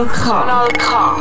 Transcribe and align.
Kanal 0.00 0.08
K. 0.08 0.24
Kanal 0.24 0.68
K. 0.78 1.16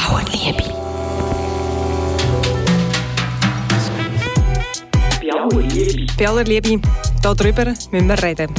Auerliebe. 0.00 0.64
Bei 5.20 5.28
aller 5.28 5.60
Liebe. 5.60 6.06
Bei 6.16 6.28
aller 6.28 6.44
Liebe, 6.44 6.80
darüber 7.22 7.66
müssen 7.66 8.08
wir 8.08 8.22
reden. 8.22 8.54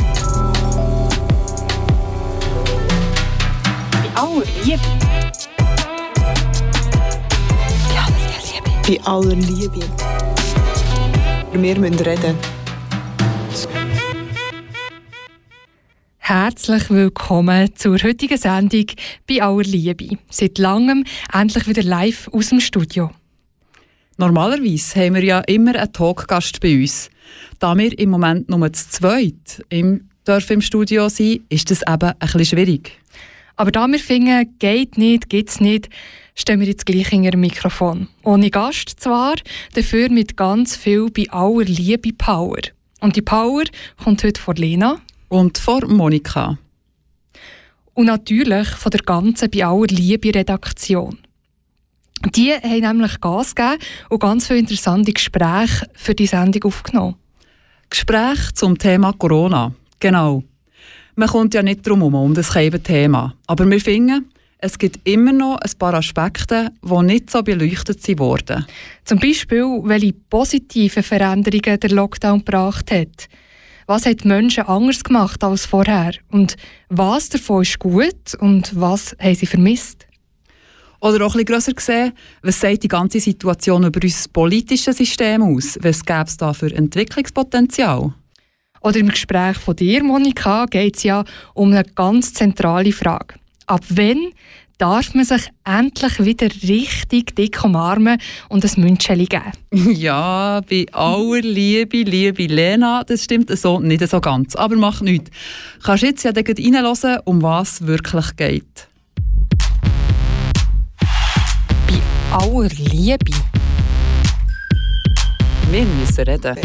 Bei 3.91 4.21
aller 4.21 4.45
Liebe. 4.63 4.79
Bei 8.88 9.00
aller 9.04 9.36
Liebe. 9.36 9.79
Wir 11.54 11.80
müssen 11.80 12.00
reden. 12.05 12.55
Herzlich 16.27 16.89
willkommen 16.89 17.70
zur 17.75 18.02
heutigen 18.02 18.39
Sendung 18.39 18.88
bei 19.29 19.43
Aller 19.43 19.61
Liebe. 19.61 20.17
Seit 20.31 20.57
langem 20.57 21.05
endlich 21.31 21.67
wieder 21.67 21.84
live 21.84 22.27
aus 22.29 22.49
dem 22.49 22.59
Studio. 22.61 23.11
Normalerweise 24.17 25.01
haben 25.01 25.13
wir 25.13 25.23
ja 25.23 25.39
immer 25.41 25.75
einen 25.75 25.93
Talkgast 25.93 26.61
bei 26.61 26.81
uns. 26.81 27.11
Da 27.59 27.77
wir 27.77 27.95
im 27.99 28.09
Moment 28.09 28.49
nur 28.49 28.73
zu 28.73 28.89
zweit 28.89 29.63
im, 29.70 30.09
dürfen 30.27 30.53
im 30.53 30.61
Studio 30.61 31.09
sein, 31.09 31.41
ist 31.49 31.70
das 31.70 31.84
eben 31.88 32.09
ein 32.09 32.17
bisschen 32.20 32.45
schwierig. 32.45 32.93
Aber 33.55 33.71
da 33.71 33.85
wir 33.85 33.99
finden, 33.99 34.57
geht 34.57 34.98
nicht, 34.98 35.29
gibt's 35.29 35.59
nicht, 35.59 35.89
stehen 36.34 36.59
wir 36.59 36.67
jetzt 36.67 36.87
gleich 36.87 37.09
hinter 37.09 37.29
dem 37.29 37.41
Mikrofon. 37.41 38.07
Ohne 38.23 38.49
Gast 38.49 38.99
zwar, 38.99 39.35
dafür 39.76 40.09
mit 40.09 40.35
ganz 40.35 40.76
viel 40.76 41.12
bei 41.12 41.29
aller 41.29 41.65
Liebe 41.65 42.13
Power. 42.13 42.57
Und 42.99 43.15
die 43.15 43.21
Power 43.21 43.65
kommt 44.04 44.23
heute 44.23 44.41
von 44.41 44.55
Lena. 44.55 44.99
Und 45.29 45.57
vor 45.57 45.85
Monika. 45.87 46.57
Und 47.93 48.05
natürlich 48.05 48.68
von 48.68 48.91
der 48.91 49.01
ganzen 49.01 49.49
bei 49.49 49.65
aller 49.65 49.87
Liebe 49.87 50.34
Redaktion. 50.34 51.17
Die 52.34 52.54
haben 52.54 52.98
nämlich 52.98 53.20
Gas 53.21 53.55
gegeben 53.55 53.77
und 54.09 54.20
ganz 54.20 54.48
viele 54.48 54.59
interessante 54.59 55.13
Gespräche 55.13 55.87
für 55.93 56.15
die 56.15 56.27
Sendung 56.27 56.63
aufgenommen. 56.63 57.15
Gespräch 57.90 58.54
zum 58.54 58.77
Thema 58.77 59.13
Corona. 59.13 59.73
Genau. 59.99 60.43
Man 61.15 61.29
kommt 61.29 61.54
ja 61.54 61.63
nicht 61.63 61.87
drum 61.87 61.99
herum, 61.99 62.15
um 62.15 62.34
das 62.34 62.49
Thema. 62.84 63.35
Aber 63.48 63.70
wir 63.70 63.79
finden, 63.79 64.31
es 64.57 64.78
gibt 64.78 65.07
immer 65.07 65.31
noch 65.31 65.57
ein 65.57 65.72
paar 65.78 65.94
Aspekte, 65.94 66.72
die 66.81 67.03
nicht 67.03 67.29
so 67.29 67.44
beleuchtet 67.44 68.19
wurden. 68.19 68.66
Zum 69.03 69.19
Beispiel, 69.19 69.63
welche 69.84 70.13
positiven 70.13 71.03
Veränderungen 71.03 71.79
der 71.79 71.89
Lockdown 71.91 72.39
gebracht 72.39 72.91
hat. 72.91 73.29
Was 73.88 74.08
hat 74.08 74.24
die 74.24 74.28
Menschen 74.28 74.66
anders 74.66 75.03
gemacht 75.03 75.44
als 75.44 75.68
vorher? 75.68 76.14
Und 76.31 76.56
was 76.90 77.30
davon 77.30 77.62
ist 77.62 77.78
gut 77.78 78.34
und 78.40 78.72
was 78.80 79.16
haben 79.19 79.36
sie 79.36 79.46
vermisst? 79.46 80.08
Oder 81.02 81.24
auch 81.24 81.36
ein 81.36 81.46
bisschen 81.46 81.46
grösser 81.46 81.74
gesehen, 81.74 82.13
was 82.41 82.59
sagt 82.59 82.81
die 82.81 82.88
ganze 82.88 83.19
Situation 83.19 83.84
über 83.84 84.00
unser 84.02 84.30
politisches 84.34 84.97
System 84.97 85.44
aus? 85.44 85.78
Was 85.81 86.03
gäbe 86.03 86.24
es 86.25 86.38
da 86.38 86.52
für 86.53 86.74
Entwicklungspotenzial? 86.74 88.12
Oder 88.81 89.00
im 89.00 89.09
Gespräch 89.09 89.58
von 89.58 89.75
dir, 89.75 90.03
Monika, 90.03 90.66
geht 90.66 90.97
es 90.97 91.03
ja 91.03 91.24
um 91.53 91.72
eine 91.72 91.84
ganz 91.84 92.34
zentrale 92.34 92.91
Frage. 92.91 93.36
Ab 93.68 93.84
wann 93.90 94.31
darf 94.78 95.13
man 95.13 95.25
sich 95.25 95.50
endlich 95.63 96.19
wieder 96.19 96.47
richtig 96.68 97.35
dick 97.35 97.63
umarmen 97.63 98.19
und 98.50 98.66
ein 98.66 98.81
Müncheli 98.81 99.25
geben? 99.25 99.51
Ja, 99.95 100.62
bei 100.69 100.85
aller 100.91 101.41
Liebe, 101.41 102.01
liebe 102.01 102.47
Lena, 102.47 103.03
das 103.03 103.23
stimmt 103.23 103.50
so 103.57 103.79
nicht 103.79 104.07
so 104.07 104.19
ganz. 104.19 104.56
Aber 104.56 104.75
mach 104.75 105.01
nichts. 105.01 105.31
Kannst 105.84 106.03
jetzt 106.03 106.23
ja 106.23 106.31
dann 106.31 106.45
reinhören, 106.45 107.19
um 107.25 107.41
was 107.41 107.81
es 107.81 107.88
wirklich 107.88 108.35
geht. 108.35 108.88
Bei 111.88 112.35
aller 112.38 112.69
Liebe. 112.69 113.31
Wir 115.71 115.85
müssen 115.85 116.23
reden. 116.23 116.57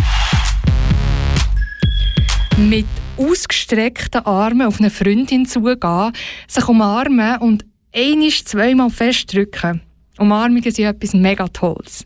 Mit 2.59 2.87
ausgestreckten 3.17 4.25
Armen 4.25 4.67
auf 4.67 4.81
eine 4.81 4.91
Freundin 4.91 5.47
zugehen, 5.47 6.13
sich 6.47 6.69
umarmen 6.69 7.39
und 7.39 7.65
einisch 7.95 8.45
zweimal 8.45 8.91
festdrücken. 8.91 9.81
Umarmungen 10.19 10.71
sind 10.71 10.85
etwas 10.85 11.15
mega 11.15 11.49
Tolles. 11.49 12.05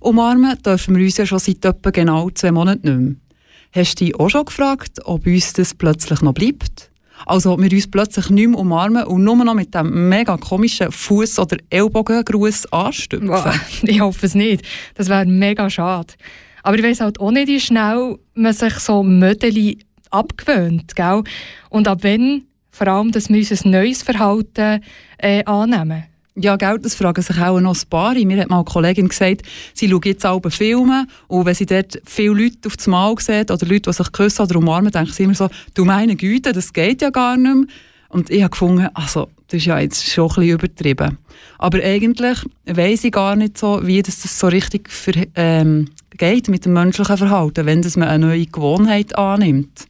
Umarmen 0.00 0.56
dürfen 0.62 0.96
wir 0.96 1.04
uns 1.04 1.16
ja 1.16 1.26
schon 1.26 1.38
seit 1.38 1.64
etwa 1.64 1.90
genau 1.90 2.30
zwei 2.30 2.52
Monaten 2.52 2.88
nicht 2.88 3.08
mehr. 3.08 3.82
Hast 3.84 4.00
du 4.00 4.04
dich 4.04 4.14
auch 4.14 4.28
schon 4.28 4.44
gefragt, 4.44 5.00
ob 5.04 5.26
uns 5.26 5.52
das 5.52 5.74
plötzlich 5.74 6.22
noch 6.22 6.34
bleibt? 6.34 6.90
Also 7.26 7.52
ob 7.52 7.60
wir 7.60 7.72
uns 7.72 7.90
plötzlich 7.90 8.30
nicht 8.30 8.48
mehr 8.48 8.58
umarmen 8.58 9.04
und 9.04 9.24
nur 9.24 9.36
noch 9.36 9.54
mit 9.54 9.74
dem 9.74 10.08
mega 10.08 10.36
komischen 10.36 10.88
Fuß- 10.88 11.40
oder 11.40 11.56
Ellbogengruß 11.68 12.72
anstüpfen? 12.72 13.28
Boah, 13.28 13.54
ich 13.82 14.00
hoffe 14.00 14.26
es 14.26 14.34
nicht. 14.34 14.62
Das 14.94 15.08
wäre 15.08 15.26
mega 15.26 15.68
schade. 15.68 16.14
Aber 16.62 16.76
ich 16.76 16.84
weiss 16.84 17.00
halt 17.00 17.20
auch 17.20 17.30
nicht, 17.30 17.48
wie 17.48 17.60
schnell 17.60 18.18
man 18.34 18.52
sich 18.52 18.74
so 18.74 19.02
Mödeli 19.02 19.78
abgewöhnt. 20.10 20.94
Gell? 20.94 21.22
Und 21.70 21.88
ab 21.88 21.98
wann 22.02 22.44
vor 22.78 22.86
allem, 22.86 23.10
dass 23.10 23.28
wir 23.28 23.38
unser 23.38 23.68
neues 23.68 24.02
Verhalten 24.02 24.80
äh, 25.18 25.44
annehmen. 25.44 26.04
Ja, 26.36 26.54
gell, 26.54 26.78
das 26.78 26.94
fragen 26.94 27.20
sich 27.20 27.36
auch 27.40 27.58
noch 27.58 27.74
ein 27.74 27.88
paar. 27.90 28.14
Mir 28.14 28.40
hat 28.40 28.48
mal 28.48 28.58
eine 28.58 28.64
Kollegin 28.64 29.08
gesagt, 29.08 29.42
sie 29.74 29.88
schaut 29.88 30.06
jetzt 30.06 30.24
alle 30.24 30.50
Filme 30.50 31.06
und 31.26 31.46
wenn 31.46 31.54
sie 31.54 31.66
dort 31.66 32.00
viele 32.04 32.34
Leute 32.34 32.68
auf 32.68 32.76
das 32.76 32.86
Mal 32.86 33.12
sieht 33.18 33.50
oder 33.50 33.66
Leute, 33.66 33.90
die 33.90 33.92
sich 33.92 34.12
küssen 34.12 34.42
oder 34.42 34.56
umarmen, 34.56 34.92
denkt 34.92 35.14
sie 35.14 35.24
immer 35.24 35.34
so, 35.34 35.48
du 35.74 35.84
meine 35.84 36.14
Güte, 36.14 36.52
das 36.52 36.72
geht 36.72 37.02
ja 37.02 37.10
gar 37.10 37.36
nicht 37.36 37.52
mehr. 37.52 37.66
Und 38.10 38.30
ich 38.30 38.42
habe 38.42 38.50
gefunden, 38.50 38.88
also, 38.94 39.28
das 39.48 39.58
ist 39.58 39.66
ja 39.66 39.80
jetzt 39.80 40.08
schon 40.08 40.30
ein 40.30 40.34
bisschen 40.36 40.50
übertrieben. 40.50 41.18
Aber 41.58 41.82
eigentlich 41.82 42.38
weiss 42.66 43.02
ich 43.02 43.12
gar 43.12 43.34
nicht 43.34 43.58
so, 43.58 43.80
wie 43.84 44.00
das, 44.00 44.20
das 44.20 44.38
so 44.38 44.46
richtig 44.46 44.88
für, 44.90 45.12
ähm, 45.34 45.88
geht 46.16 46.48
mit 46.48 46.64
dem 46.64 46.74
menschlichen 46.74 47.16
Verhalten, 47.16 47.66
wenn 47.66 47.82
das 47.82 47.96
man 47.96 48.08
eine 48.08 48.26
neue 48.26 48.46
Gewohnheit 48.46 49.16
annimmt. 49.16 49.86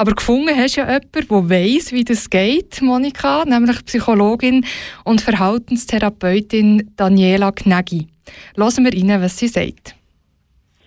Aber 0.00 0.14
gefunden 0.14 0.56
hast 0.56 0.78
du 0.78 0.80
ja 0.80 0.86
jemanden, 0.86 1.28
der 1.28 1.50
weiss, 1.50 1.92
wie 1.92 2.04
das 2.04 2.30
geht, 2.30 2.80
Monika, 2.80 3.44
nämlich 3.44 3.84
Psychologin 3.84 4.64
und 5.04 5.20
Verhaltenstherapeutin 5.20 6.90
Daniela 6.96 7.50
Gnegi. 7.50 8.06
Lassen 8.54 8.86
wir 8.86 8.94
rein, 8.94 9.20
was 9.20 9.36
sie 9.36 9.48
sagt. 9.48 9.94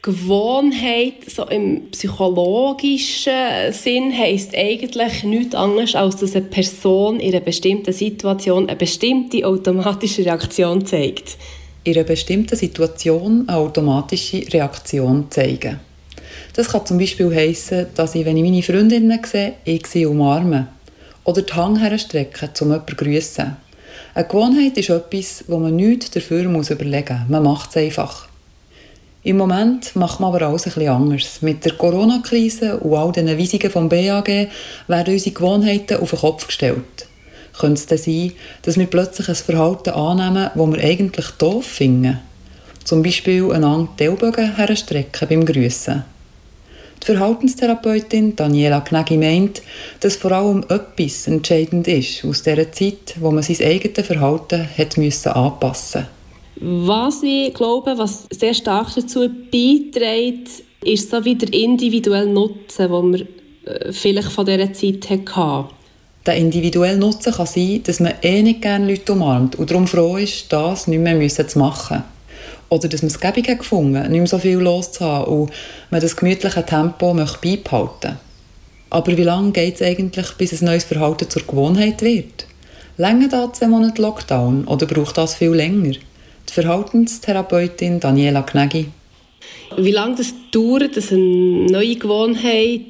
Gewohnheit 0.02 1.30
so 1.30 1.46
im 1.46 1.92
psychologischen 1.92 3.72
Sinn 3.72 4.18
heisst 4.18 4.56
eigentlich 4.56 5.24
nichts 5.24 5.54
anderes, 5.54 5.94
als 5.94 6.16
dass 6.16 6.36
eine 6.36 6.46
Person 6.46 7.20
in 7.20 7.36
einer 7.36 7.46
bestimmten 7.46 7.94
Situation 7.94 8.68
eine 8.68 8.78
bestimmte 8.78 9.46
automatische 9.46 10.26
Reaktion 10.26 10.88
zeigt. 10.88 11.38
In 11.84 11.94
einer 11.94 12.04
bestimmten 12.04 12.56
Situation 12.56 13.48
eine 13.48 13.58
automatische 13.60 14.44
Reaktion 14.52 15.30
zeigen. 15.30 15.80
Das 16.56 16.70
kann 16.70 16.86
zum 16.86 17.00
Beispiel 17.00 17.34
heissen, 17.34 17.88
dass 17.96 18.14
ich, 18.14 18.26
wenn 18.26 18.38
ich 18.38 18.44
meine 18.44 18.62
Freundinnen 18.62 19.20
sehe, 19.26 19.54
ich 19.66 19.88
sie 19.88 20.06
umarme. 20.06 20.68
Oder 21.24 21.42
die 21.42 21.54
Hand 21.54 21.82
herstrecke, 21.82 22.50
um 22.62 22.68
jemanden 22.68 22.90
zu 22.90 22.96
grüssen. 22.96 23.58
Eine 24.14 24.28
Gewohnheit 24.28 24.78
ist 24.78 24.90
etwas, 24.90 25.44
wo 25.48 25.58
man 25.58 25.76
nichts 25.76 26.12
dafür 26.12 26.48
muss 26.48 26.70
überlegen 26.70 27.22
muss. 27.22 27.30
Man 27.30 27.44
macht 27.44 27.72
es 27.72 27.78
einfach. 27.78 28.28
Im 29.24 29.38
Moment 29.38 29.96
macht 29.96 30.20
man 30.20 30.36
aber 30.36 30.46
alles 30.46 30.64
bisschen 30.64 30.90
anders. 30.90 31.42
Mit 31.42 31.66
der 31.66 31.74
Corona-Krise 31.74 32.78
und 32.78 32.96
all 32.96 33.12
den 33.14 33.40
Weisungen 33.40 33.72
vom 33.72 33.90
BAG 33.90 34.50
werden 34.88 35.14
unsere 35.14 35.34
Gewohnheiten 35.34 35.98
auf 35.98 36.12
den 36.12 36.20
Kopf 36.20 36.46
gestellt. 36.46 37.08
Könnte 37.58 37.80
es 37.80 37.88
dann 37.88 37.98
sein, 37.98 38.34
dass 38.62 38.78
wir 38.78 38.86
plötzlich 38.86 39.30
ein 39.30 39.36
Verhalten 39.36 39.92
annehmen, 39.92 40.52
das 40.54 40.72
wir 40.72 40.84
eigentlich 40.84 41.28
doof 41.40 41.66
finden? 41.66 42.20
Zum 42.84 43.02
Beispiel 43.02 43.52
einander 43.52 43.90
die 43.98 44.04
Ellbogen 44.04 44.56
herstrecken 44.56 45.30
beim 45.30 45.46
Grüssen. 45.46 46.04
Die 47.04 47.08
Verhaltenstherapeutin 47.08 48.34
Daniela 48.34 48.80
Gnegi 48.80 49.18
meint, 49.18 49.62
dass 50.00 50.16
vor 50.16 50.32
allem 50.32 50.64
etwas 50.70 51.28
entscheidend 51.28 51.86
ist 51.86 52.24
aus 52.24 52.44
dieser 52.44 52.72
Zeit, 52.72 53.16
wo 53.20 53.30
man 53.30 53.44
sein 53.44 53.58
eigenes 53.68 54.08
Verhalten 54.08 54.66
hat 54.78 54.96
müssen 54.96 55.34
anpassen 55.34 56.08
Was 56.62 57.22
ich 57.24 57.54
glaube, 57.54 57.98
was 57.98 58.26
sehr 58.32 58.54
stark 58.54 58.96
dazu 58.96 59.28
beiträgt, 59.52 60.64
ist 60.86 61.12
so 61.12 61.26
wie 61.26 61.36
der 61.36 61.54
individuelle 61.54 62.32
Nutzen, 62.32 62.90
den 62.90 63.12
man 63.12 63.28
äh, 63.66 63.92
vielleicht 63.92 64.32
von 64.32 64.46
dieser 64.46 64.72
Zeit 64.72 65.10
hatte. 65.36 65.70
Der 66.26 66.38
individuelle 66.38 66.98
Nutzen 66.98 67.34
kann 67.34 67.48
sein, 67.48 67.82
dass 67.84 68.00
man 68.00 68.14
eh 68.22 68.42
nicht 68.42 68.62
gerne 68.62 68.88
Leute 68.88 69.12
umarmt 69.12 69.58
und 69.58 69.70
darum 69.70 69.88
froh 69.88 70.16
ist, 70.16 70.54
das 70.54 70.88
nicht 70.88 71.02
mehr 71.02 71.30
zu 71.30 71.60
machen. 71.60 72.06
Oder 72.74 72.88
dass 72.88 73.04
man 73.04 73.12
es 73.12 73.20
gäbig 73.20 73.48
hat 73.50 73.60
gefunden, 73.60 74.02
nicht 74.02 74.10
mehr 74.10 74.26
so 74.26 74.40
viel 74.40 74.58
loszuhaben 74.58 75.32
und 75.32 75.52
man 75.92 76.02
das 76.02 76.16
gemütliche 76.16 76.66
Tempo 76.66 77.14
möchte 77.14 77.38
beibehalten 77.40 78.18
Aber 78.90 79.16
wie 79.16 79.22
lange 79.22 79.52
geht 79.52 79.76
es 79.76 79.84
eigentlich, 79.84 80.32
bis 80.40 80.60
ein 80.60 80.66
neues 80.66 80.84
Verhalten 80.84 81.30
zur 81.30 81.44
Gewohnheit 81.44 82.02
wird? 82.02 82.48
Länger 82.98 83.28
da 83.28 83.54
zwei 83.54 83.68
Monate 83.68 84.02
Lockdown 84.02 84.66
oder 84.66 84.88
braucht 84.88 85.20
das 85.20 85.36
viel 85.36 85.52
länger? 85.52 85.92
Die 86.50 86.54
Verhaltenstherapeutin 86.54 88.00
Daniela 88.00 88.42
Gnegi. 88.42 88.88
Wie 89.78 89.92
lange 89.92 90.16
das 90.16 90.34
dauert, 90.50 90.98
dass 90.98 91.12
eine 91.12 91.68
neue 91.68 91.96
Gewohnheit 91.96 92.82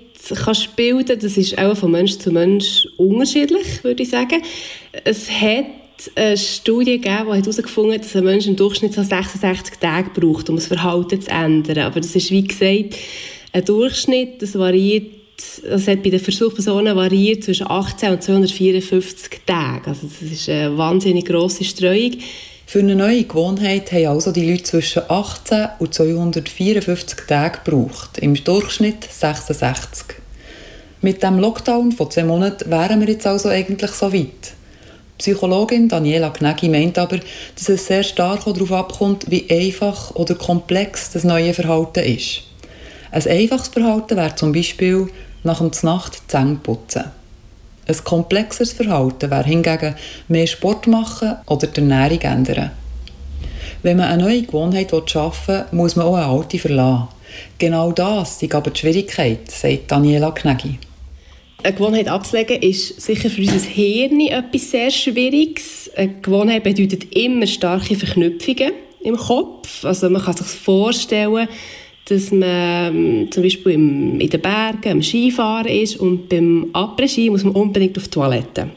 kannst 0.45 0.77
bilden, 0.77 1.19
das 1.19 1.35
ist 1.35 1.57
auch 1.57 1.75
von 1.75 1.91
Mensch 1.91 2.19
zu 2.19 2.31
Mensch 2.31 2.88
unterschiedlich, 2.95 3.83
würde 3.83 4.03
ich 4.03 4.12
sagen. 4.12 4.41
Es 5.03 5.30
hat 5.30 5.65
eine 6.16 6.38
Studie 6.38 7.00
gegeben, 7.00 7.31
die 7.31 7.42
herausgefunden 7.42 7.94
hat, 7.94 8.04
dass 8.04 8.16
ein 8.16 8.24
Mensch 8.24 8.48
im 8.48 8.56
Durchschnitt 8.56 8.94
so 8.94 9.04
66 9.04 9.75
Tage 9.78 10.10
braucht, 10.10 10.50
um 10.50 10.56
das 10.56 10.68
Verhalten 10.68 11.22
zu 11.22 11.30
ändern. 11.30 11.80
Aber 11.80 12.00
das 12.00 12.16
ist, 12.16 12.31
wie 12.31 12.44
gesagt, 12.44 12.95
ein 13.51 13.66
Durchschnitt, 13.66 14.42
das 14.42 14.57
variiert 14.57 15.24
das 15.63 15.88
hat 15.88 16.04
bei 16.04 16.10
den 16.10 16.19
Versuchspersonen 16.19 16.95
variiert 16.95 17.44
zwischen 17.44 17.69
18 17.69 18.12
und 18.12 18.24
254 18.24 19.42
Tagen. 19.45 19.90
Also 19.90 20.07
das 20.07 20.31
ist 20.31 20.50
eine 20.50 20.78
wahnsinnig 20.78 21.25
grosse 21.25 21.63
Streuung. 21.63 22.12
Für 22.66 22.80
eine 22.80 22.95
neue 22.95 23.24
Gewohnheit 23.24 23.92
haben 23.92 24.07
also 24.07 24.31
die 24.31 24.50
Leute 24.50 24.63
zwischen 24.63 25.04
18 25.07 25.68
und 25.80 25.94
254 25.94 27.19
Tagen 27.28 27.60
gebraucht, 27.63 28.18
im 28.19 28.36
Durchschnitt 28.36 29.04
66. 29.10 30.18
Mit 31.01 31.22
dem 31.22 31.40
Lockdown 31.40 31.92
von 31.92 32.10
zwei 32.10 32.24
Monaten 32.24 32.72
wären 32.72 33.01
wir 33.01 33.10
jetzt 33.10 33.28
also 33.28 33.50
eigentlich 33.50 33.92
so 33.92 34.13
weit. 34.13 34.54
Psychologin 35.23 35.87
Daniela 35.87 36.31
Gnegi 36.31 36.67
meint 36.67 36.97
aber, 36.97 37.17
dass 37.55 37.69
es 37.69 37.87
sehr 37.87 38.03
stark 38.03 38.43
darauf 38.43 38.73
abkommt, 38.73 39.31
wie 39.31 39.49
einfach 39.49 40.13
oder 40.15 40.35
komplex 40.35 41.11
das 41.11 41.23
neue 41.23 41.53
Verhalten 41.53 42.03
ist. 42.03 42.41
Ein 43.09 43.25
einfaches 43.27 43.69
Verhalten 43.69 44.17
wäre 44.17 44.35
zum 44.35 44.51
Beispiel 44.51 45.07
nach 45.43 45.59
dem 45.59 45.71
Nacht 45.83 46.15
die 46.15 46.27
Zähne 46.27 46.59
putzen. 46.61 47.05
Ein 47.87 48.03
komplexeres 48.03 48.73
Verhalten 48.73 49.31
wäre 49.31 49.45
hingegen 49.45 49.95
mehr 50.27 50.45
Sport 50.45 50.87
machen 50.87 51.37
oder 51.45 51.67
die 51.67 51.79
Ernährung 51.79 52.19
ändern. 52.19 52.71
Wenn 53.81 53.95
man 53.95 54.09
eine 54.09 54.23
neue 54.23 54.41
Gewohnheit 54.41 54.91
schaffen 55.09 55.55
will, 55.55 55.65
muss 55.71 55.95
man 55.95 56.05
auch 56.05 56.15
eine 56.17 56.25
alte 56.25 56.59
verlassen. 56.59 57.07
Genau 57.57 57.93
das 57.93 58.43
ist 58.43 58.53
aber 58.53 58.71
die 58.71 58.79
Schwierigkeit, 58.81 59.49
sagt 59.49 59.89
Daniela 59.89 60.31
Gnegi. 60.31 60.79
Eine 61.63 61.75
Gewohnheit 61.75 62.10
abzulegen 62.10 62.62
ist 62.62 63.00
sicher 63.00 63.30
für 63.30 63.42
unser 63.42 63.69
Hirn 63.69 64.19
etwas 64.19 64.69
sehr 64.69 64.92
Schwieriges. 64.92 65.89
Eine 65.95 66.15
Gewohnheit 66.21 66.62
bedeutet 66.62 67.15
immer 67.15 67.48
starke 67.48 67.95
Verknüpfungen 67.95 68.74
im 69.01 69.15
Kopf. 69.15 69.86
Also 69.86 70.10
man 70.10 70.21
kann 70.21 70.36
sich 70.36 70.48
vorstellen, 70.48 71.48
dass 72.10 72.31
man 72.31 72.44
ähm, 72.44 73.31
zum 73.31 73.44
Beispiel 73.44 73.71
im, 73.71 74.19
in 74.19 74.30
den 74.30 74.42
Bergen 74.42 74.92
am 74.92 75.01
Skifahren 75.01 75.68
ist 75.68 76.01
und 76.01 76.27
beim 76.27 76.69
Après-Ski 76.74 77.30
muss 77.30 77.45
man 77.45 77.54
unbedingt 77.54 77.98
auf 77.98 78.04
die 78.04 78.09
Toilette. 78.09 78.69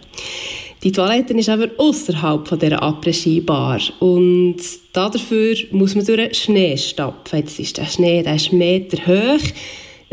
Die 0.85 0.93
Toilette 0.93 1.35
ist 1.35 1.49
aber 1.49 1.69
außerhalb 1.79 2.47
von 2.47 2.57
dieser 2.57 2.81
Après-Ski-Bar 2.81 3.81
und 3.99 4.59
dafür 4.93 5.57
muss 5.73 5.97
man 5.97 6.07
durch 6.07 6.19
den 6.19 6.35
Schnee 6.35 6.77
stapfen. 6.77 7.41
Jetzt 7.41 7.59
ist 7.59 7.79
der 7.79 7.87
Schnee 7.87 8.23
der 8.23 8.37
ist 8.37 8.53
Meter 8.53 8.99
hoch. 9.09 9.43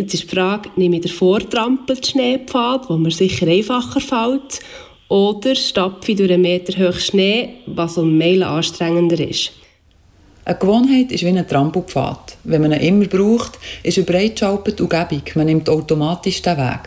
Jetzt 0.03 0.15
ist 0.15 0.23
die 0.23 0.35
Frage, 0.35 0.69
nehme 0.75 0.97
ich 0.97 1.03
den 1.03 1.11
vortrampelten 1.11 2.03
Schneepfad, 2.03 2.89
wo 2.89 2.97
mir 2.97 3.09
sicher 3.09 3.47
einfacher 3.47 4.01
fällt, 4.01 4.59
oder 5.07 5.55
stapfe 5.55 6.11
ich 6.11 6.17
durch 6.17 6.29
einen 6.29 6.41
Meter 6.41 6.77
hohen 6.77 6.99
Schnee, 6.99 7.53
was 7.67 7.97
um 7.97 8.17
Meilen 8.17 8.43
anstrengender 8.43 9.17
ist. 9.25 9.53
Eine 10.43 10.57
Gewohnheit 10.57 11.13
ist 11.13 11.23
wie 11.23 11.29
ein 11.29 11.47
Trampelpfad. 11.47 12.35
Wenn 12.43 12.63
man 12.63 12.73
ihn 12.73 12.81
immer 12.81 13.05
braucht, 13.05 13.57
ist 13.81 13.97
eine 13.97 14.05
breitschalpete 14.05 14.83
Umgebung. 14.83 15.21
Man 15.35 15.45
nimmt 15.45 15.69
automatisch 15.69 16.41
den 16.41 16.57
Weg. 16.57 16.81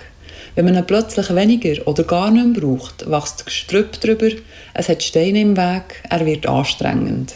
Wenn 0.55 0.67
man 0.67 0.77
ihn 0.77 0.87
plötzlich 0.87 1.35
weniger 1.35 1.89
oder 1.89 2.05
gar 2.05 2.31
nicht 2.31 2.47
mehr 2.47 2.61
braucht, 2.61 3.11
wächst 3.11 3.47
Gestrüpp 3.47 3.99
drüber, 3.99 4.29
es 4.75 4.91
hat 4.91 5.03
Steine 5.03 5.41
im 5.41 5.57
Weg, 5.57 6.03
er 6.11 6.27
wird 6.27 6.47
anstrengend. 6.47 7.33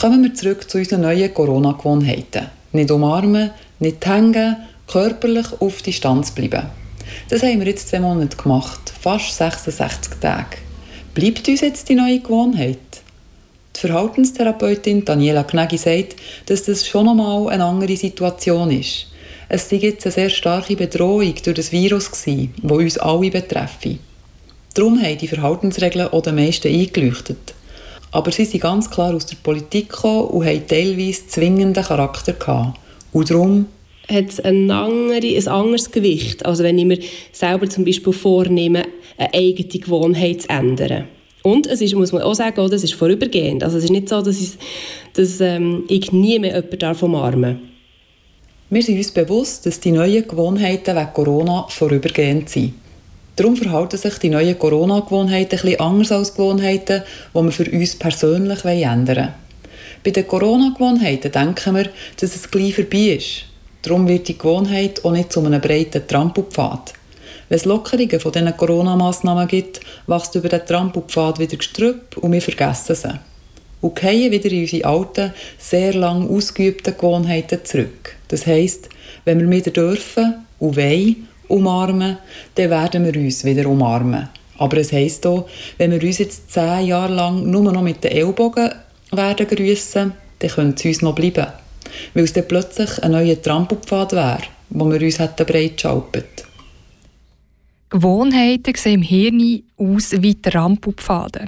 Kommen 0.00 0.22
wir 0.22 0.32
zurück 0.32 0.70
zu 0.70 0.78
unseren 0.78 1.02
neuen 1.02 1.34
Corona-Gewohnheiten. 1.34 2.46
Nicht 2.72 2.90
umarmen, 2.90 3.50
nicht 3.82 4.06
hängen, 4.06 4.56
körperlich 4.86 5.46
auf 5.60 5.82
Distanz 5.82 6.30
bleiben. 6.30 6.66
Das 7.28 7.42
haben 7.42 7.60
wir 7.60 7.66
jetzt 7.66 7.88
zwei 7.88 8.00
Monate 8.00 8.36
gemacht, 8.36 8.92
fast 9.00 9.36
66 9.36 10.14
Tage. 10.20 10.56
Bleibt 11.14 11.46
uns 11.48 11.60
jetzt 11.60 11.88
die 11.88 11.94
neue 11.94 12.20
Gewohnheit? 12.20 12.78
Die 13.76 13.80
Verhaltenstherapeutin 13.80 15.04
Daniela 15.04 15.42
Gnegi 15.42 15.76
sagt, 15.76 16.16
dass 16.46 16.64
das 16.64 16.86
schon 16.86 17.08
einmal 17.08 17.48
eine 17.48 17.64
andere 17.64 17.96
Situation 17.96 18.70
ist. 18.70 19.08
Es 19.48 19.68
sei 19.68 19.76
jetzt 19.76 20.06
eine 20.06 20.12
sehr 20.12 20.30
starke 20.30 20.76
Bedrohung 20.76 21.34
durch 21.44 21.56
das 21.56 21.72
Virus 21.72 22.10
das 22.62 22.70
uns 22.70 22.98
alle 22.98 23.30
betreffe. 23.30 23.98
Darum 24.74 25.02
haben 25.02 25.18
die 25.18 25.28
Verhaltensregeln 25.28 26.08
auch 26.08 26.22
den 26.22 26.36
meisten 26.36 26.68
eingeleuchtet. 26.68 27.54
Aber 28.12 28.30
sie 28.30 28.44
sind 28.44 28.60
ganz 28.60 28.90
klar 28.90 29.14
aus 29.14 29.26
der 29.26 29.36
Politik 29.36 29.90
gekommen 29.90 30.28
und 30.28 30.46
haben 30.46 30.66
teilweise 30.66 31.26
zwingenden 31.26 31.84
Charakter 31.84 32.34
gehabt. 32.34 32.78
Und 33.12 33.30
darum 33.30 33.66
hat 34.08 34.28
es 34.28 34.40
ein, 34.40 34.70
andere, 34.70 35.26
ein 35.26 35.48
anderes 35.48 35.90
Gewicht, 35.90 36.44
als 36.44 36.62
wenn 36.62 36.78
ich 36.78 36.84
mir 36.84 36.98
selber 37.32 37.68
zum 37.68 37.84
Beispiel 37.84 38.12
vornehme, 38.12 38.84
eine 39.16 39.34
eigene 39.34 39.68
Gewohnheit 39.68 40.42
zu 40.42 40.48
ändern. 40.48 41.04
Und 41.42 41.66
es 41.66 41.80
ist, 41.80 41.94
muss 41.94 42.12
man 42.12 42.22
auch 42.22 42.34
sagen, 42.34 42.70
das 42.70 42.84
ist 42.84 42.94
vorübergehend. 42.94 43.64
Also 43.64 43.78
es 43.78 43.84
ist 43.84 43.90
nicht 43.90 44.08
so, 44.08 44.22
dass, 44.22 44.40
ich, 44.40 44.52
dass 45.14 45.40
ähm, 45.40 45.84
ich 45.88 46.12
nie 46.12 46.38
mehr 46.38 46.54
jemanden 46.54 46.78
darf 46.78 47.02
umarmen 47.02 47.60
Wir 48.70 48.82
sind 48.82 48.96
uns 48.96 49.10
bewusst, 49.10 49.66
dass 49.66 49.80
die 49.80 49.90
neuen 49.90 50.26
Gewohnheiten 50.26 50.96
wegen 50.96 51.12
Corona 51.12 51.66
vorübergehend 51.68 52.48
sind. 52.48 52.74
Darum 53.34 53.56
verhalten 53.56 53.96
sich 53.96 54.18
die 54.18 54.28
neuen 54.28 54.58
Corona-Gewohnheiten 54.58 55.56
etwas 55.56 55.80
anders 55.80 56.12
als 56.12 56.34
Gewohnheiten, 56.34 57.02
die 57.34 57.42
wir 57.42 57.50
für 57.50 57.70
uns 57.70 57.96
persönlich 57.96 58.64
ändern 58.64 59.06
wollen. 59.16 59.41
Bei 60.04 60.10
den 60.10 60.26
Corona-Gewohnheiten 60.26 61.30
denken 61.30 61.76
wir, 61.76 61.90
dass 62.20 62.34
es 62.34 62.50
gleich 62.50 62.74
vorbei 62.74 63.16
ist. 63.16 63.44
Darum 63.82 64.08
wird 64.08 64.26
die 64.26 64.36
Gewohnheit 64.36 65.04
auch 65.04 65.12
nicht 65.12 65.32
zu 65.32 65.44
einem 65.44 65.60
breiten 65.60 66.06
Trampelpfad. 66.06 66.94
Wenn 67.48 67.56
es 67.56 67.64
Lockerungen 67.64 68.18
von 68.18 68.32
diesen 68.32 68.56
Corona-Massnahmen 68.56 69.46
gibt, 69.46 69.80
wächst 70.08 70.34
über 70.34 70.48
den 70.48 70.66
Trampelpfad 70.66 71.38
wieder 71.38 71.56
Gestrüpp 71.56 72.16
und 72.16 72.32
wir 72.32 72.42
vergessen 72.42 72.96
sie. 72.96 73.20
Und 73.80 73.94
gehen 73.94 74.32
wieder 74.32 74.50
in 74.50 74.62
unsere 74.62 74.84
alten, 74.86 75.32
sehr 75.58 75.94
lang 75.94 76.28
ausgeübten 76.28 76.96
Gewohnheiten 76.96 77.64
zurück. 77.64 78.16
Das 78.28 78.46
heisst, 78.46 78.88
wenn 79.24 79.38
wir 79.38 79.50
wieder 79.50 79.70
dürfen 79.70 80.46
und 80.58 80.76
wollen 80.76 81.28
umarmen, 81.46 82.18
dann 82.56 82.70
werden 82.70 83.04
wir 83.04 83.20
uns 83.20 83.44
wieder 83.44 83.68
umarmen. 83.68 84.28
Aber 84.58 84.76
es 84.78 84.92
heisst 84.92 85.26
auch, 85.26 85.48
wenn 85.78 85.92
wir 85.92 86.02
uns 86.02 86.18
jetzt 86.18 86.50
zehn 86.50 86.86
Jahre 86.86 87.12
lang 87.12 87.48
nur 87.48 87.72
noch 87.72 87.82
mit 87.82 88.02
den 88.02 88.12
Ellbogen 88.12 88.70
werden 89.12 89.46
grüssen, 89.46 90.12
dann 90.38 90.50
können 90.50 90.76
sie 90.76 90.88
uns 90.88 91.02
noch 91.02 91.14
bleiben. 91.14 91.46
Weil 92.14 92.24
es 92.24 92.32
dann 92.32 92.48
plötzlich 92.48 93.02
ein 93.02 93.12
neuer 93.12 93.40
Trampelpfad 93.40 94.12
wäre, 94.12 94.42
wo 94.70 94.90
wir 94.90 95.00
uns 95.00 95.18
hätten 95.18 95.46
breit 95.46 95.80
schalpet. 95.80 96.44
Gewohnheiten 97.90 98.74
sehen 98.74 98.94
im 98.94 99.02
Hirn 99.02 99.62
aus 99.76 100.12
wie 100.12 100.40
Trampelpfade. 100.40 101.46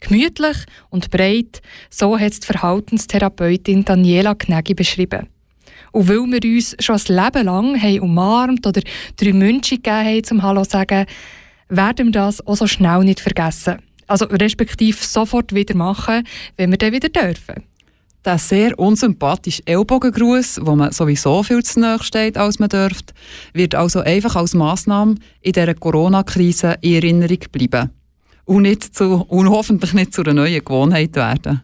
Gemütlich 0.00 0.58
und 0.90 1.10
breit, 1.10 1.62
so 1.90 2.18
hat 2.18 2.32
es 2.32 2.40
die 2.40 2.46
Verhaltenstherapeutin 2.46 3.84
Daniela 3.84 4.34
Gnegi 4.34 4.74
beschrieben. 4.74 5.28
Und 5.92 6.08
weil 6.08 6.26
wir 6.26 6.56
uns 6.56 6.76
schon 6.78 6.96
ein 6.96 7.24
Leben 7.24 7.46
lang 7.46 7.82
haben 7.82 8.00
umarmt 8.00 8.66
oder 8.66 8.82
drei 9.16 9.32
München 9.32 9.82
gegeben 9.82 10.06
haben 10.06 10.24
zum 10.24 10.42
Hallo 10.42 10.62
sagen, 10.62 11.06
werden 11.70 12.08
wir 12.08 12.12
das 12.12 12.46
auch 12.46 12.56
so 12.56 12.66
schnell 12.66 13.00
nicht 13.00 13.20
vergessen. 13.20 13.78
Also 14.08 14.24
respektive 14.24 14.96
sofort 14.96 15.54
wieder 15.54 15.76
machen, 15.76 16.26
wenn 16.56 16.70
wir 16.70 16.78
dann 16.78 16.92
wieder 16.92 17.08
dürfen. 17.08 17.62
Der 18.24 18.38
sehr 18.38 18.76
unsympathische 18.78 19.62
Ellbogengruß, 19.64 20.60
wo 20.62 20.74
man 20.74 20.92
sowieso 20.92 21.42
viel 21.42 21.62
zu 21.62 21.80
nahe 21.80 22.02
steht, 22.02 22.36
als 22.36 22.58
man 22.58 22.68
dürfte, 22.68 23.14
wird 23.52 23.74
also 23.74 24.00
einfach 24.00 24.34
als 24.34 24.54
Massnahme 24.54 25.14
in 25.40 25.52
dieser 25.52 25.74
Corona-Krise 25.74 26.76
in 26.80 26.94
Erinnerung 26.94 27.38
bleiben. 27.52 27.90
Und, 28.44 28.62
nicht 28.62 28.96
zu, 28.96 29.24
und 29.28 29.48
hoffentlich 29.50 29.92
nicht 29.92 30.14
zu 30.14 30.22
einer 30.22 30.34
neuen 30.34 30.64
Gewohnheit 30.64 31.14
werden. 31.14 31.62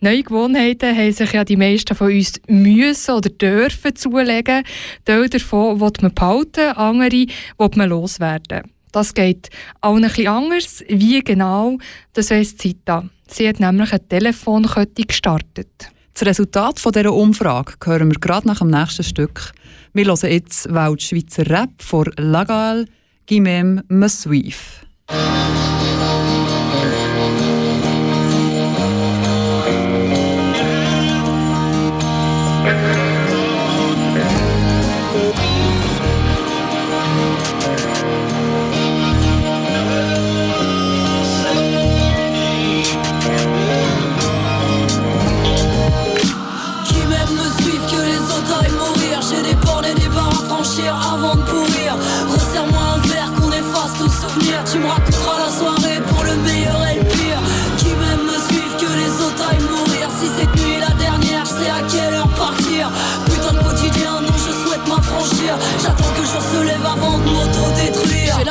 Neue 0.00 0.22
Gewohnheiten 0.22 0.96
haben 0.96 1.12
sich 1.12 1.32
ja 1.32 1.44
die 1.44 1.56
meisten 1.56 1.94
von 1.94 2.12
uns 2.12 2.40
müssen 2.48 3.14
oder 3.14 3.30
dürfen 3.30 3.94
zulegen. 3.94 4.64
Teil 5.04 5.28
davon 5.28 5.80
will 5.80 5.92
man 6.02 6.14
behalten, 6.14 6.76
andere 6.76 7.26
will 7.58 7.70
man 7.76 7.88
loswerden. 7.88 8.62
Das 8.94 9.12
geht 9.12 9.50
auch 9.80 9.96
ein 9.96 10.02
bisschen 10.02 10.28
anders. 10.28 10.84
Wie 10.88 11.18
genau, 11.18 11.78
das 12.12 12.30
weiss 12.30 12.56
Zita. 12.56 13.04
Sie 13.26 13.48
hat 13.48 13.58
nämlich 13.58 13.90
eine 13.90 14.08
Telefonkette 14.08 15.02
gestartet. 15.02 15.90
Das 16.12 16.24
Resultat 16.24 16.78
von 16.78 16.92
dieser 16.92 17.12
Umfrage 17.12 17.72
hören 17.84 18.12
wir 18.12 18.20
gerade 18.20 18.46
nach 18.46 18.60
dem 18.60 18.70
nächsten 18.70 19.02
Stück. 19.02 19.50
Wir 19.94 20.04
hören 20.04 20.30
jetzt 20.30 20.72
Welt 20.72 21.02
Schweizer 21.02 21.44
Rap 21.50 21.70
von 21.78 22.08
Lagal, 22.16 22.86
Guimem 23.26 23.82
Me 23.88 24.08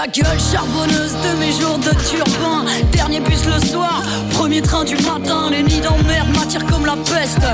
gueule 0.02 0.40
charbonneuse 0.40 1.14
de 1.14 1.40
mes 1.40 1.52
jours 1.52 1.78
de 1.78 1.92
turbin. 2.10 2.66
Dernier 2.92 3.20
bus 3.20 3.46
le 3.46 3.64
soir, 3.66 4.02
premier 4.32 4.62
train 4.62 4.84
du 4.84 4.96
matin. 4.98 5.50
Les 5.52 5.64
nids 5.64 5.82
d'emmerde 5.82 6.30
m'attirent 6.36 6.66
comme 6.66 6.86
la 6.86 6.96
peste. 6.96 7.46